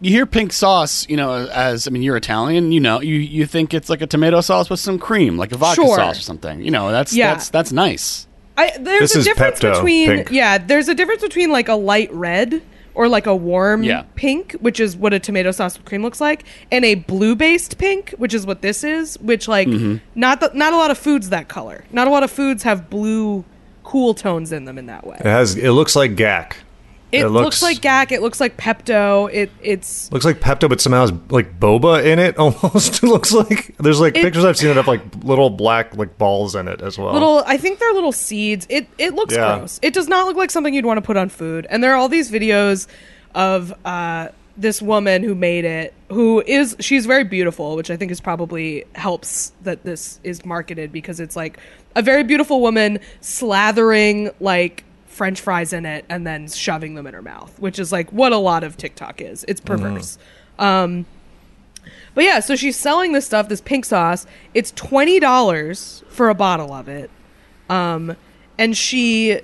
[0.00, 3.46] You hear pink sauce, you know, as I mean, you're Italian, you know, you you
[3.46, 5.96] think it's like a tomato sauce with some cream, like a vodka Sure.
[5.96, 6.60] sauce or something.
[6.60, 7.32] You know, that's Yeah.
[7.34, 8.26] that's that's nice.
[8.58, 10.30] I, there's This a is difference Pepto between pink.
[10.32, 12.62] yeah, there's a difference between like a light red
[12.94, 14.02] or like a warm Yeah.
[14.16, 16.42] pink, which is what a tomato sauce with cream looks like,
[16.72, 19.16] and a blue based pink, which is what this is.
[19.20, 19.96] Which like Mm-hmm.
[20.16, 21.84] not the, not a lot of foods that color.
[21.92, 23.44] Not a lot of foods have blue
[23.84, 25.16] cool tones in them in that way.
[25.20, 25.54] It has.
[25.56, 26.56] It looks like Gak.
[27.12, 28.10] It, it looks, looks- like Gak.
[28.10, 29.28] It looks like Pepto.
[29.32, 32.36] It it's Looks like Pepto, but somehow has like boba in it.
[32.38, 33.02] Almost.
[33.02, 36.16] It looks like there's like It- pictures I've seen it have like little black like
[36.16, 37.12] balls in it as well.
[37.12, 39.58] little i think they're little seeds it it looks Yeah.
[39.58, 41.92] gross it does not look like something you'd want to put on food and there
[41.92, 42.86] are all these videos
[43.34, 48.10] of uh this woman who made it who is she's very beautiful which i think
[48.10, 51.58] is probably helps that this is marketed because it's like
[51.96, 52.98] a very beautiful woman
[53.46, 57.92] slathering like french fries in it and then shoving them in her mouth which is
[57.92, 60.18] like what a lot of tiktok is it's perverse
[60.58, 61.04] um
[62.14, 64.26] but yeah, so she's selling this stuff, this pink sauce.
[64.54, 67.10] It's twenty dollars for a bottle of it,
[67.68, 68.16] um,
[68.58, 69.40] and she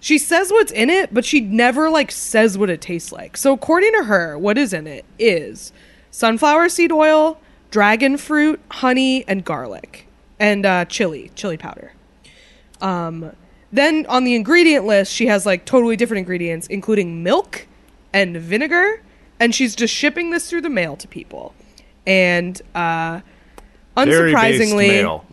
[0.00, 3.36] she says what's in it, but she never like says what it tastes like.
[3.36, 5.72] So according to her, what is in it is
[6.10, 10.06] sunflower seed oil, dragon fruit, honey, and garlic,
[10.38, 11.92] and uh, chili, chili powder.
[12.80, 13.36] Um,
[13.72, 17.66] then on the ingredient list, she has like totally different ingredients, including milk
[18.12, 19.02] and vinegar,
[19.38, 21.54] and she's just shipping this through the mail to people.
[22.06, 23.20] And uh,
[23.96, 25.24] unsurprisingly, mail.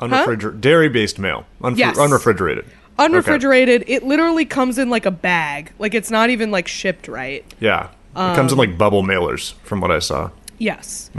[0.00, 1.46] Unrefriger- Dairy-based mail.
[1.74, 1.96] Yes.
[1.98, 2.64] Unrefrigerated.
[2.98, 5.72] unrefrigerated, it literally comes in like a bag.
[5.78, 7.44] Like it's not even like shipped right.
[7.60, 7.88] Yeah.
[8.12, 10.30] It comes in like bubble mailers, from what I saw.
[10.58, 11.10] Yes.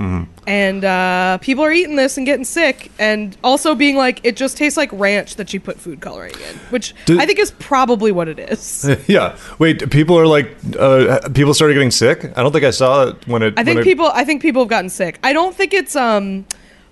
[0.48, 4.58] And uh, people are eating this and getting sick, and also being like, it just
[4.58, 8.12] tastes like ranch that she put food coloring in, which Did- I think is probably
[8.12, 8.90] what it is.
[9.08, 9.38] yeah.
[9.60, 12.32] Wait, people are like, uh, people started getting sick?
[12.38, 13.54] I don't think I saw it when it.
[13.58, 14.08] I think when it- people.
[14.14, 15.20] I think people have gotten sick.
[15.24, 16.46] I don't think it's um,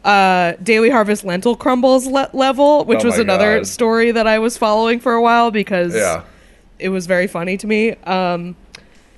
[0.03, 3.67] uh, Daily Harvest lentil crumbles le- level, which Oh was another God.
[3.67, 6.23] story that I was following for a while because Yeah.
[6.77, 7.91] it was very funny to me.
[8.03, 8.55] Um,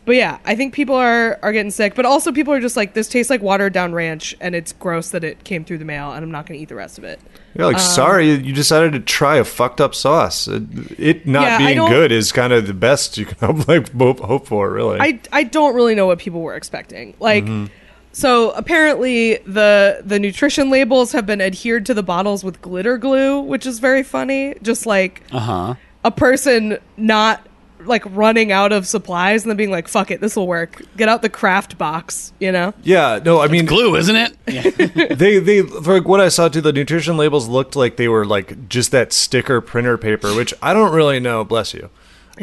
[0.07, 2.93] but yeah, I think people are are getting sick, but also people are just like,
[2.93, 6.13] this tastes like watered down ranch, and it's gross that it came through the mail,
[6.13, 7.19] and I'm not going to eat the rest of it.
[7.55, 10.47] You're like, um, sorry, you decided to try a fucked up sauce.
[10.47, 10.63] It,
[10.97, 14.19] it not Yeah, being good is kind of the best you can hope, like, hope,
[14.21, 14.97] hope for, really.
[14.99, 17.13] I I don't really know what people were expecting.
[17.19, 17.65] Like Mm-hmm.
[18.13, 23.41] so apparently the the nutrition labels have been adhered to the bottles with glitter glue,
[23.41, 24.55] which is very funny.
[24.61, 25.75] Just like Uh huh.
[26.05, 27.45] a person not
[27.87, 30.81] like running out of supplies and then being like, fuck it, this will work.
[30.97, 32.73] Get out the craft box, you know?
[32.83, 34.37] yeah, no, I mean, Glue, isn't it?
[34.47, 34.61] Yeah.
[35.15, 38.25] they they for like what I saw too, the nutrition labels looked like they were
[38.25, 41.43] like just that sticker printer paper, which I don't really know.
[41.43, 41.89] Bless you.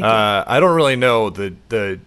[0.03, 2.01] Uh, I don't really know the the.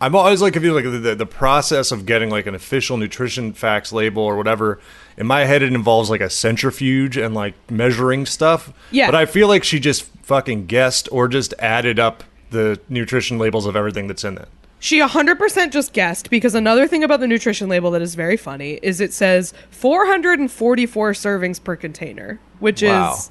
[0.00, 2.96] I'm always like if you like the, the the process of getting like an official
[2.96, 4.80] nutrition facts label or whatever.
[5.16, 8.72] In my head, it involves like a centrifuge and like measuring stuff.
[8.90, 9.06] Yeah.
[9.06, 13.66] But I feel like she just fucking guessed or just added up the nutrition labels
[13.66, 14.48] of everything that's in it.
[14.80, 18.78] She 100% just guessed because another thing about the nutrition label that is very funny
[18.82, 23.14] is it says 444 servings per container, which Wow.
[23.14, 23.30] is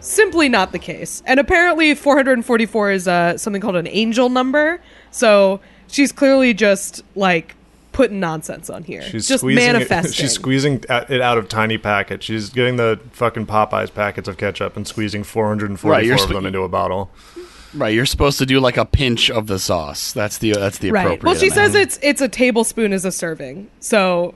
[0.00, 1.22] simply not the case.
[1.26, 4.80] And apparently 444 is uh, something called an angel number.
[5.12, 7.54] So she's clearly just like
[7.92, 9.02] putting nonsense on here.
[9.02, 10.10] She's just manifesting.
[10.10, 12.24] It, she's squeezing it out of tiny packets.
[12.26, 16.46] She's getting the fucking Popeyes packets of ketchup and squeezing 444 Right, of sp- them
[16.46, 17.10] into a bottle.
[17.76, 17.94] Right.
[17.94, 20.12] You're supposed to do like a pinch of the sauce.
[20.12, 21.02] That's the that's the Right.
[21.02, 21.24] appropriate.
[21.24, 23.68] Well, she says it's it's a tablespoon as a serving.
[23.80, 24.34] So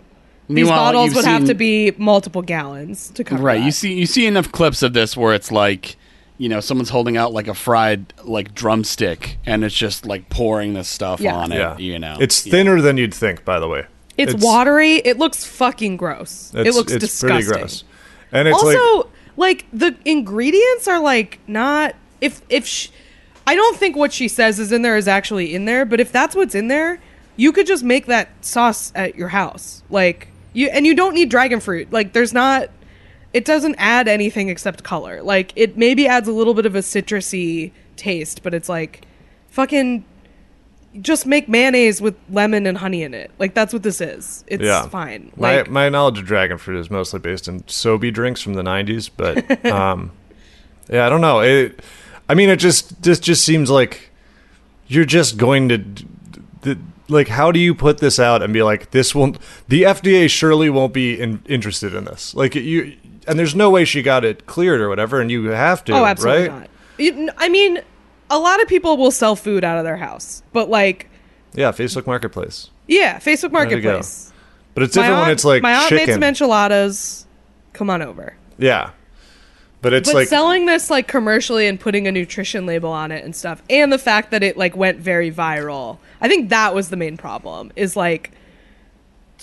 [0.48, 3.58] these bottles you've would have to be multiple gallons to cover right.
[3.58, 3.64] that.
[3.64, 5.96] You see you see enough clips of this where it's like.
[6.40, 10.72] You know, someone's holding out like a fried like drumstick, and it's just like pouring
[10.74, 11.34] this stuff Yeah.
[11.34, 11.56] on it.
[11.58, 12.52] Yeah, You know, it's Yeah.
[12.52, 13.44] thinner than you'd think.
[13.44, 13.86] By the way,
[14.16, 14.98] It's, watery.
[15.04, 16.52] It looks fucking gross.
[16.54, 17.44] It looks it's disgusting.
[17.44, 17.82] Pretty gross.
[18.30, 19.06] And it's also, like
[19.36, 22.90] like, the ingredients are like not if if sh
[23.48, 26.12] I don't think what she says is in there is actually in there, but if
[26.12, 27.00] that's what's in there,
[27.36, 29.82] you could just make that sauce at your house.
[29.88, 31.90] Like you and you don't need dragon fruit.
[31.90, 32.68] Like there's not
[33.32, 35.22] it doesn't add anything except color.
[35.22, 39.06] Like it maybe adds a little bit of a citrusy taste, but it's like
[39.48, 40.04] fucking
[41.00, 43.30] just make mayonnaise with lemon and honey in it.
[43.38, 44.44] Like that's what this is.
[44.46, 45.32] It's yeah, fine.
[45.36, 48.62] My Like my knowledge of dragon fruit is mostly based in Sobe drinks from the
[48.62, 50.12] 90s, but um,
[50.90, 51.40] yeah, I don't know.
[51.40, 51.80] It,
[52.28, 54.10] I mean, it just this just seems like
[54.86, 55.78] you're just going to.
[55.78, 56.76] d-
[57.10, 59.38] like, how do you put this out and be like, this won't?
[59.68, 62.34] The FDA surely won't be in, interested in this.
[62.34, 65.82] Like, you, and there's no way she got it cleared or whatever, and you have
[65.86, 66.68] to, Oh, absolutely right?
[67.16, 67.34] not.
[67.38, 67.80] I mean,
[68.28, 71.08] a lot of people will sell food out of their house, but like,
[71.54, 72.68] Yeah, Facebook Marketplace.
[72.86, 73.88] yeah, Facebook There you go.
[73.92, 74.30] Marketplace.
[74.74, 76.14] But it's My different when it's like my aunt made chicken.
[76.16, 77.26] some enchiladas.
[77.72, 78.36] Come on over.
[78.58, 78.90] yeah,
[79.80, 83.24] but it's But like selling this like commercially and putting a nutrition label on it
[83.24, 86.90] and stuff, and the fact that it like went very viral, I think that was
[86.90, 87.72] the main problem.
[87.76, 88.32] Is like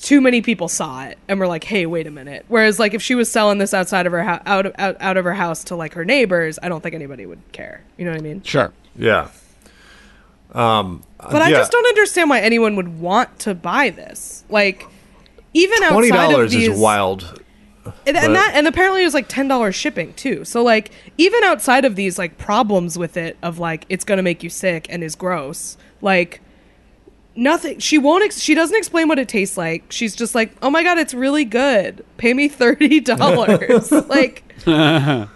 [0.01, 3.01] too many people saw it and were like, "Hey, wait a minute." Whereas like if
[3.01, 5.63] she was selling this outside of her house, out of out, out of her house
[5.65, 7.81] to like her neighbors, I don't think anybody would care.
[7.97, 8.43] You know what I mean?
[8.43, 8.71] sure.
[8.97, 9.29] yeah.
[10.53, 11.57] Um, but I Yeah.
[11.57, 14.43] just don't understand why anyone would want to buy this.
[14.49, 14.85] Like,
[15.53, 17.41] even Twenty outside of these, is wild.
[18.07, 20.45] And, and that, and apparently it was like ten dollars shipping too.
[20.45, 24.43] So like, even outside of these like problems with it, of like it's gonna make
[24.43, 26.41] you sick and is gross, like
[27.35, 27.79] nothing.
[27.79, 28.23] She won't.
[28.23, 29.91] Ex- she doesn't explain what it tastes like.
[29.91, 32.05] She's just like, oh my god, it's really good.
[32.17, 33.91] Pay me thirty dollars.
[34.07, 35.27] like to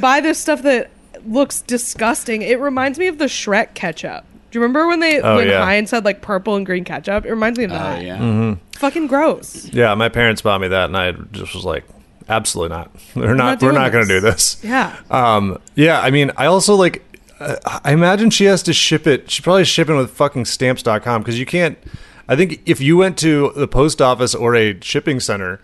[0.00, 0.90] buy this stuff that
[1.26, 2.42] looks disgusting.
[2.42, 4.24] It reminds me of the Shrek ketchup.
[4.50, 5.64] Do you remember when they Oh, when yeah.
[5.64, 7.26] Heinz had like purple and green ketchup?
[7.26, 8.02] It reminds me of Oh that.
[8.02, 8.16] yeah.
[8.18, 8.52] Mm-hmm.
[8.78, 9.66] Fucking gross.
[9.72, 11.84] Yeah, my parents bought me that, and I just was like,
[12.28, 12.90] absolutely not.
[13.14, 13.36] We're not.
[13.36, 14.54] not we're doing not going to do this.
[14.56, 14.64] this.
[14.70, 14.96] Yeah.
[15.10, 15.58] Um.
[15.74, 16.00] Yeah.
[16.00, 17.04] I mean, I also like.
[17.40, 19.30] I imagine she has to ship it.
[19.30, 21.78] She probably shipping with fucking stamps.com because you can't.
[22.28, 25.60] I think if you went to the post office or a shipping center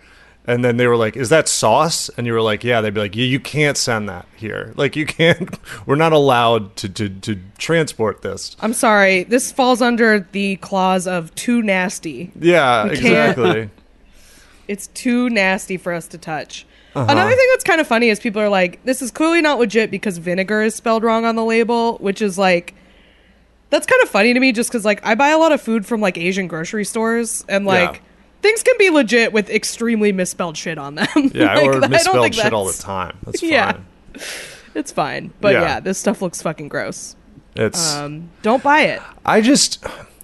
[0.47, 2.99] and then they were like, "Is that sauce?" and you were like, "Yeah," they'd be
[3.01, 4.73] like, "Yeah, you can't send that here.
[4.77, 5.57] Like, you can't.
[5.85, 9.23] We're not allowed to to to transport this." I'm sorry.
[9.23, 12.31] This falls under the clause of too nasty.
[12.39, 13.69] Yeah, exactly.
[14.67, 16.65] It's too nasty for us to touch.
[16.95, 17.05] Uh-huh.
[17.11, 19.91] Another thing that's kind of funny is people are like, this is clearly not legit
[19.91, 22.73] because vinegar is spelled wrong on the label, which is like,
[23.69, 25.85] that's kind of funny to me just because, like, I buy a lot of food
[25.85, 27.99] from, like, Asian grocery stores and, like, Yeah.
[28.45, 31.07] Things can be legit with extremely misspelled shit on them.
[31.33, 33.17] Yeah, Like, or I don't misspelled think shit all the time.
[33.23, 33.49] That's fine.
[33.49, 33.77] Yeah.
[34.75, 35.31] It's fine.
[35.41, 35.61] But Yeah.
[35.61, 35.79] yeah.
[35.79, 37.15] this stuff looks fucking gross.
[37.55, 37.93] It's.
[37.95, 39.01] Um, don't buy it.
[39.25, 39.83] I just.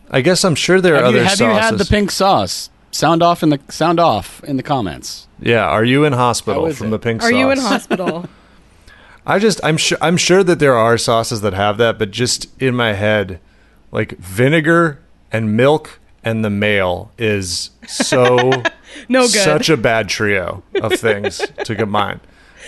[0.10, 2.70] I guess I'm sure there are Have, you, other have you had the pink sauce?
[2.92, 5.28] Sound off in the sound off in the comments.
[5.40, 6.90] yeah, are you in hospital from it?
[6.92, 7.30] the pink sauce?
[7.30, 7.40] Are sauce?
[7.40, 8.26] you in hospital?
[9.26, 12.48] I just I'm sure I'm sure that there are sauces that have that, but just
[12.62, 13.40] in my head,
[13.94, 15.00] like vinegar
[15.32, 18.52] and milk and the male is so
[19.10, 19.30] No good.
[19.32, 22.20] such a bad trio of things to combine.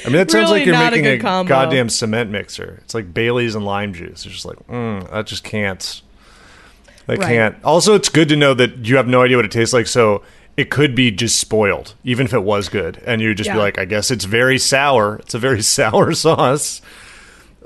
[0.06, 2.80] I mean, that sounds Really like you're not a making a, goddamn cement mixer.
[2.84, 4.26] It's like Bailey's and lime juice.
[4.26, 6.02] It's just like, mm, that just can't.
[7.08, 7.28] They Right.
[7.28, 7.56] can't.
[7.64, 10.24] Also, it's good to know that you have no idea what it tastes like, so
[10.58, 13.58] it could be just spoiled, even if it was good, and you would just be
[13.58, 15.18] like, I guess it's very sour.
[15.18, 16.82] It's a very sour sauce.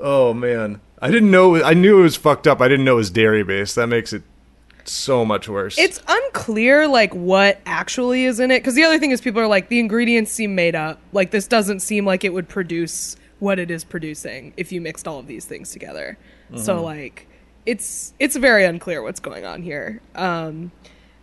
[0.00, 1.62] Oh man, I didn't know.
[1.62, 2.60] I knew it was fucked up.
[2.60, 3.74] I didn't know it was dairy based.
[3.76, 4.22] That makes it
[4.88, 5.78] so much worse.
[5.78, 9.46] it's unclear like what actually is in it because the other thing is people are
[9.46, 10.98] like the ingredients seem made up.
[11.12, 15.06] Like this doesn't seem like it would produce what it is producing if you mixed
[15.06, 16.18] all of these things together.
[16.56, 17.28] So like
[17.66, 20.00] it's it's very unclear what's going on here.
[20.14, 20.72] Um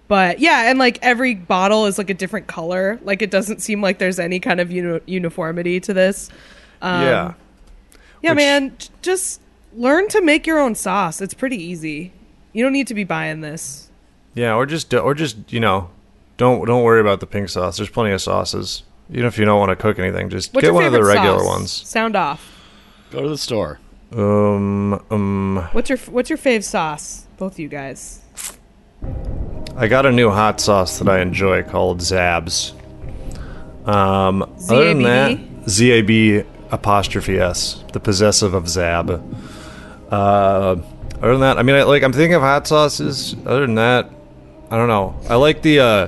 [0.07, 2.99] but yeah and like every bottle is like a different color.
[3.03, 6.29] Like it doesn't seem like there's any kind of uni- uniformity to this.
[6.81, 7.33] Yeah.
[8.21, 9.41] yeah Which- man j- just
[9.75, 11.19] learn to make your own sauce.
[11.21, 12.13] It's pretty easy
[12.55, 13.89] you don't need to be buying this
[14.33, 15.89] Yeah, or just or just you know,
[16.37, 17.77] don't don't worry about the pink sauce.
[17.77, 18.83] There's plenty of sauces.
[19.11, 21.37] Even if you don't want to cook anything, just What's get one of the regular
[21.39, 21.47] sauce?
[21.47, 21.71] ones.
[21.71, 22.41] Sound off.
[23.11, 23.79] Go to the store.
[24.13, 27.27] Um, um, What's your What's your fave sauce?
[27.37, 28.21] Both you guys.
[29.77, 32.73] I got a new hot sauce that I enjoy called Zabs.
[33.87, 39.21] Um, other than that, Z A B apostrophe S, the possessive of Zab.
[40.09, 40.77] Uh,
[41.17, 43.35] other than that, I mean, I, like I'm thinking of hot sauces.
[43.45, 44.09] Other than that,
[44.69, 45.15] I don't know.
[45.29, 46.07] I like the uh,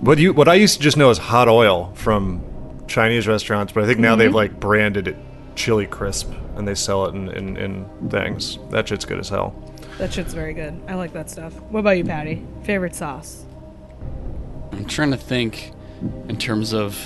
[0.00, 2.42] what you what I used to just know as hot oil from
[2.86, 5.16] Chinese restaurants, but I think now they've like branded it
[5.56, 8.58] chili crisp and they sell it in, in, in things.
[8.70, 9.54] That shit's good as hell.
[9.98, 10.80] That shit's very good.
[10.88, 11.54] I like that stuff.
[11.70, 12.44] What about you, Patty?
[12.64, 13.44] Favorite sauce?
[14.72, 15.72] I'm trying to think
[16.28, 16.96] in terms of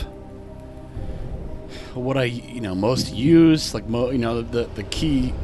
[1.94, 5.34] what I you know most use, like mo, you know the the key.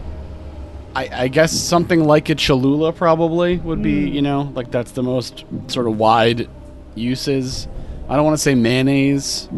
[0.97, 5.03] I, I guess something like a Cholula probably would be you know like that's the
[5.03, 6.49] most sort of wide
[6.95, 7.67] uses.
[8.09, 9.49] I don't want to say mayonnaise.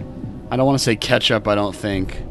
[0.50, 1.46] I don't want to say ketchup.
[1.48, 2.22] I don't think.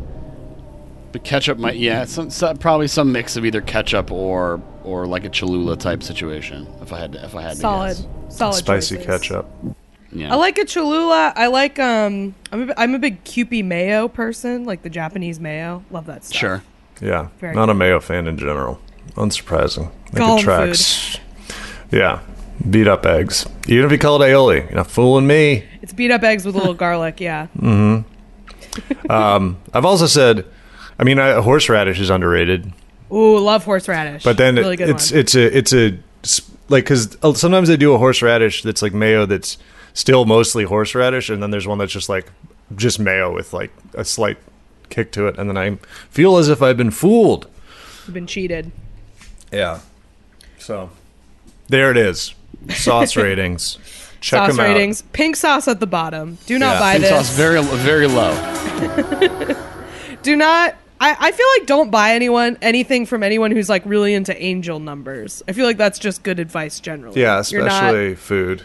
[1.11, 5.23] But ketchup might yeah some, some probably some mix of either ketchup or or like
[5.23, 6.67] a Cholula type situation.
[6.81, 8.37] If I had to, if I had Solid, to guess.
[8.37, 8.55] solid.
[8.55, 9.05] Spicy choices.
[9.05, 9.45] ketchup.
[10.11, 10.33] Yeah.
[10.33, 11.33] I like a Cholula.
[11.35, 12.35] I like um.
[12.51, 15.83] I'm a, I'm a big Kewpie mayo person, like the Japanese mayo.
[15.91, 16.37] Love that stuff.
[16.39, 16.63] sure.
[17.01, 18.79] Yeah, Very not a mayo fan in general.
[19.13, 19.91] Unsurprising.
[20.11, 21.17] Golem it tracks.
[21.91, 22.19] Yeah,
[22.69, 23.45] beat up eggs.
[23.67, 25.63] Even if you call it aioli, you're not fooling me.
[25.81, 27.19] It's beat up eggs with a little garlic.
[27.19, 27.47] Yeah.
[27.57, 29.11] Mm-hmm.
[29.11, 30.45] um, I've also said,
[30.99, 32.73] I mean, I, horseradish is underrated,
[33.11, 34.23] Ooh, love horseradish.
[34.23, 35.19] but then really good it's one.
[35.19, 35.97] it's a it's a
[36.69, 39.57] like because sometimes they do a horseradish that's like mayo that's
[39.93, 42.31] still mostly horseradish, and then there's one that's just like
[42.75, 44.37] just mayo with like a slight
[44.89, 45.77] kick to it, and then I
[46.09, 47.47] feel as if I've been fooled.
[48.05, 48.71] You've been cheated.
[49.55, 49.79] Yeah.
[50.59, 50.89] So
[51.67, 52.33] there it is.
[52.69, 53.77] Sauce ratings.
[54.21, 55.01] Check sauce them ratings.
[55.13, 56.37] Pink sauce at the bottom.
[56.47, 56.79] Do not Yeah.
[56.79, 57.09] buy Pink this.
[57.11, 58.33] sauce very very low.
[60.23, 64.13] do not I, I feel like don't buy anyone anything from anyone who's like really
[64.13, 65.43] into angel numbers.
[65.47, 67.21] I feel like that's just good advice generally.
[67.21, 68.63] Yeah, You're not- especially food.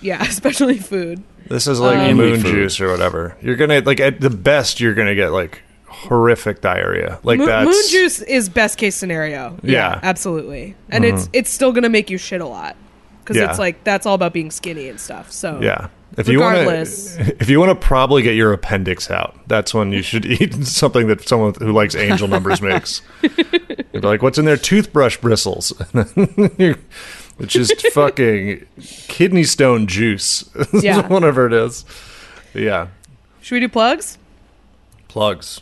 [0.00, 1.22] yeah, especially food.
[1.48, 2.50] This is like Um, moon Food.
[2.50, 3.36] juice or whatever.
[3.42, 5.62] You're gonna like at the best you're gonna get like
[6.04, 7.18] horrific diarrhea.
[7.22, 9.56] Like Mo- that's moon juice is best case scenario.
[9.62, 9.94] Yeah.
[9.96, 10.04] Mm-hmm.
[10.04, 10.74] absolutely.
[10.90, 12.76] And it's it's still gonna make you shit a lot
[13.22, 13.50] because Yeah.
[13.50, 15.32] it's like that's all about being skinny and stuff.
[15.32, 15.88] So Yeah.
[16.16, 17.16] If you want Regardless.
[17.16, 20.54] to, if you want to probably get your appendix out, that's when you should eat
[20.64, 23.02] something that someone who likes angel numbers makes.
[23.22, 24.56] You'd be like, "What's in there?
[24.56, 25.70] Toothbrush bristles,"
[27.36, 28.64] which is fucking
[29.08, 31.06] kidney stone juice, Yeah.
[31.08, 31.84] whatever it is.
[32.54, 32.88] Yeah,
[33.42, 34.16] should we do plugs?
[35.08, 35.60] plugs.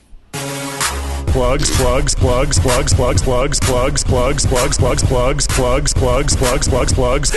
[1.34, 6.92] Plugs, plugs, plugs, plugs, plugs, plugs, plugs, plugs, plugs, plugs, plugs, plugs, plugs, plugs, plugs,
[6.92, 7.32] plugs.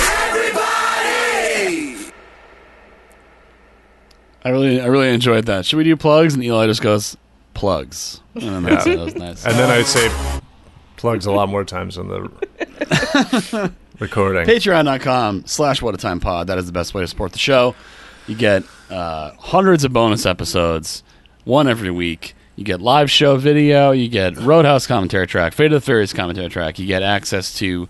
[4.46, 5.66] I really, I really enjoyed that.
[5.66, 6.36] Should we do plugs?
[6.36, 7.18] And Eli just goes
[7.56, 8.86] plugs, and then that's.
[8.86, 9.44] That was nice.
[9.44, 10.12] And then I say
[10.98, 14.46] plugs a lot more times in the recording.
[14.46, 16.46] Patreon.com slash What a Time Pod.
[16.46, 17.74] That is the best way to support the show.
[18.28, 18.62] You get
[18.92, 21.02] uh, hundreds of bonus episodes,
[21.46, 22.36] one every week.
[22.58, 23.92] You get live show video.
[23.92, 26.80] You get Roadhouse commentary track, Fate of the Furious commentary track.
[26.80, 27.88] You get access to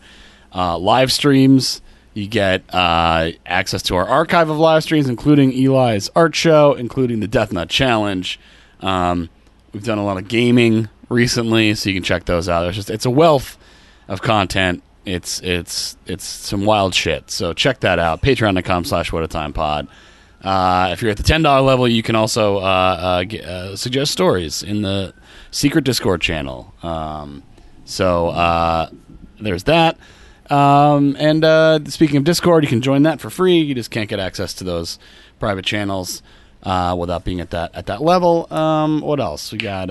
[0.54, 1.82] uh, live streams.
[2.14, 7.22] You get uh, access to our archive of live streams, including Eli's art show, including
[7.22, 8.38] the Death Nut Challenge.
[8.82, 9.30] Um,
[9.72, 12.68] we've done a lot of gaming recently, so you can check those out.
[12.68, 13.58] It's just it's a wealth
[14.10, 14.84] of content.
[15.06, 17.32] It's it's it's some wild shit.
[17.32, 18.22] So check that out.
[18.22, 19.88] Patreon.com slash what a time pod.
[20.44, 23.76] Uh, if you're at the ten dollar level, you can also uh, uh, g uh,
[23.76, 25.14] suggest stories in the
[25.52, 26.74] secret Discord channel.
[26.84, 27.44] Um,
[27.86, 28.90] so uh,
[29.40, 29.98] there's that.
[30.50, 33.58] Um, and uh, speaking of Discord, you can join that for free.
[33.58, 35.00] You just can't get access to those
[35.40, 36.22] private channels
[36.64, 38.52] without being at that at that level.
[38.54, 39.52] Um, what else?
[39.52, 39.88] We got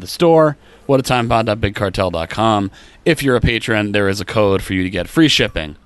[0.00, 0.56] the store.
[0.86, 2.70] What a timepod.bigcartel.com.
[3.04, 5.76] If you're a patron, there is a code for you to get free shipping.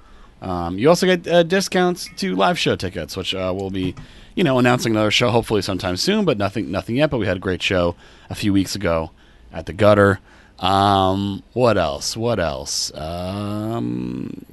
[0.43, 3.94] Um, you also get uh, discounts to live show tickets, which uh, we'll be,
[4.35, 7.10] you know, announcing another show hopefully sometime soon, but nothing, nothing yet.
[7.10, 7.94] But we had a great show
[8.28, 9.12] a few weeks ago
[9.52, 10.19] at the Gutter.
[10.59, 12.16] Um, what else?
[12.16, 12.93] What else?
[12.94, 14.44] Um,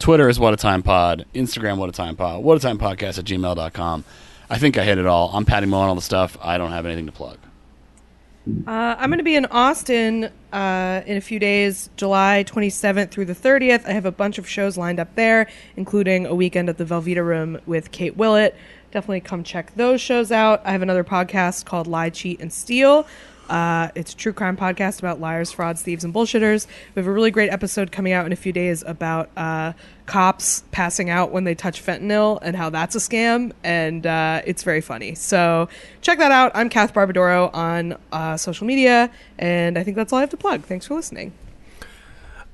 [0.00, 1.24] Twitter is What a Time Pod.
[1.34, 2.42] Instagram What a Time Pod.
[2.42, 4.04] What a Time Podcast at gmail.com.
[4.50, 5.30] I think I hit it all.
[5.32, 6.36] I'm Patty Moe on all the stuff.
[6.40, 7.38] I don't have anything to plug.
[8.46, 13.24] Uh, I'm going to be in Austin uh, in a few days, July 27th through
[13.24, 13.84] the 30th.
[13.86, 17.24] I have a bunch of shows lined up there, including a weekend at the Velveeta
[17.24, 18.54] Room with Kate Willett.
[18.92, 20.62] Definitely come check those shows out.
[20.64, 23.08] I have another podcast called Lie, Cheat, and Steal.
[23.48, 26.66] Uh, it's a true crime podcast about liars, frauds, thieves, and bullshitters.
[26.94, 29.72] We have a really great episode coming out in a few days about uh,
[30.06, 34.62] cops passing out when they touch fentanyl and how that's a scam, and uh, it's
[34.62, 35.14] very funny.
[35.14, 35.68] So
[36.00, 36.52] check that out.
[36.54, 40.36] I'm Kath Barbadoro on uh, social media, and I think that's all I have to
[40.36, 40.62] plug.
[40.62, 41.32] Thanks for listening.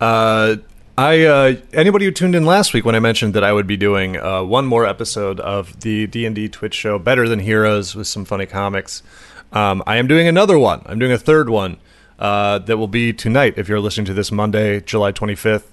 [0.01, 0.57] Uh,
[0.99, 3.79] I uh, anybody who tuned in last week when I mentioned that I would be
[3.79, 7.95] doing uh, one more episode of the D and D Twitch show, Better Than Heroes,
[7.95, 9.03] with some funny comics.
[9.53, 10.83] Um, I am doing another one.
[10.87, 11.77] I'm doing a third one
[12.19, 13.55] uh, that will be tonight.
[13.57, 15.65] If you're listening to this Monday, July 25th,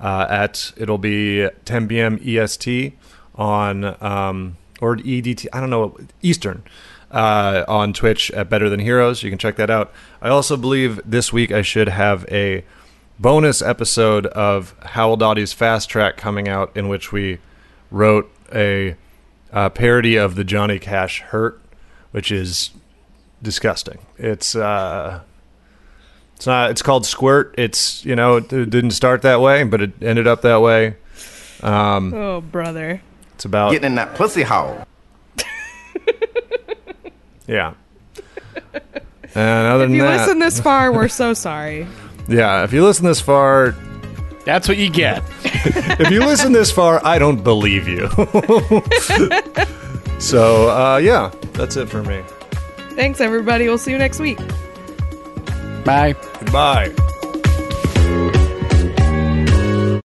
[0.00, 2.20] uh, at it'll be 10 p.m.
[2.24, 2.96] EST
[3.34, 5.46] on um, or EDT.
[5.52, 6.62] I don't know Eastern
[7.10, 9.22] uh, on Twitch at Better Than Heroes.
[9.22, 9.92] You can check that out.
[10.20, 12.64] I also believe this week I should have a
[13.18, 17.38] bonus episode of Howell Dottie's Fast Track coming out, in which we
[17.90, 18.96] wrote a,
[19.52, 21.60] uh parody of the Johnny Cash Hurt,
[22.10, 22.70] which is
[23.42, 23.98] disgusting.
[24.16, 25.20] It's uh,
[26.36, 26.70] it's not.
[26.70, 27.54] It's called Squirt.
[27.58, 30.96] It's you know it, it didn't start that way, but it ended up that way.
[31.62, 33.00] Um, Oh, brother.
[33.34, 34.84] it's about Getting in that pussy hole.
[37.46, 37.74] yeah.
[39.34, 41.86] And other If than you that, listen this far, we're so sorry.
[42.28, 43.74] yeah, if you listen this far,
[44.44, 45.22] That's what you get.
[45.44, 48.08] if you listen this far, I don't believe you.
[50.20, 52.22] so uh, yeah, that's it for me.
[52.98, 53.68] Thanks, everybody.
[53.68, 54.38] We'll see you next week.
[55.84, 56.16] Bye.
[56.40, 56.92] Goodbye.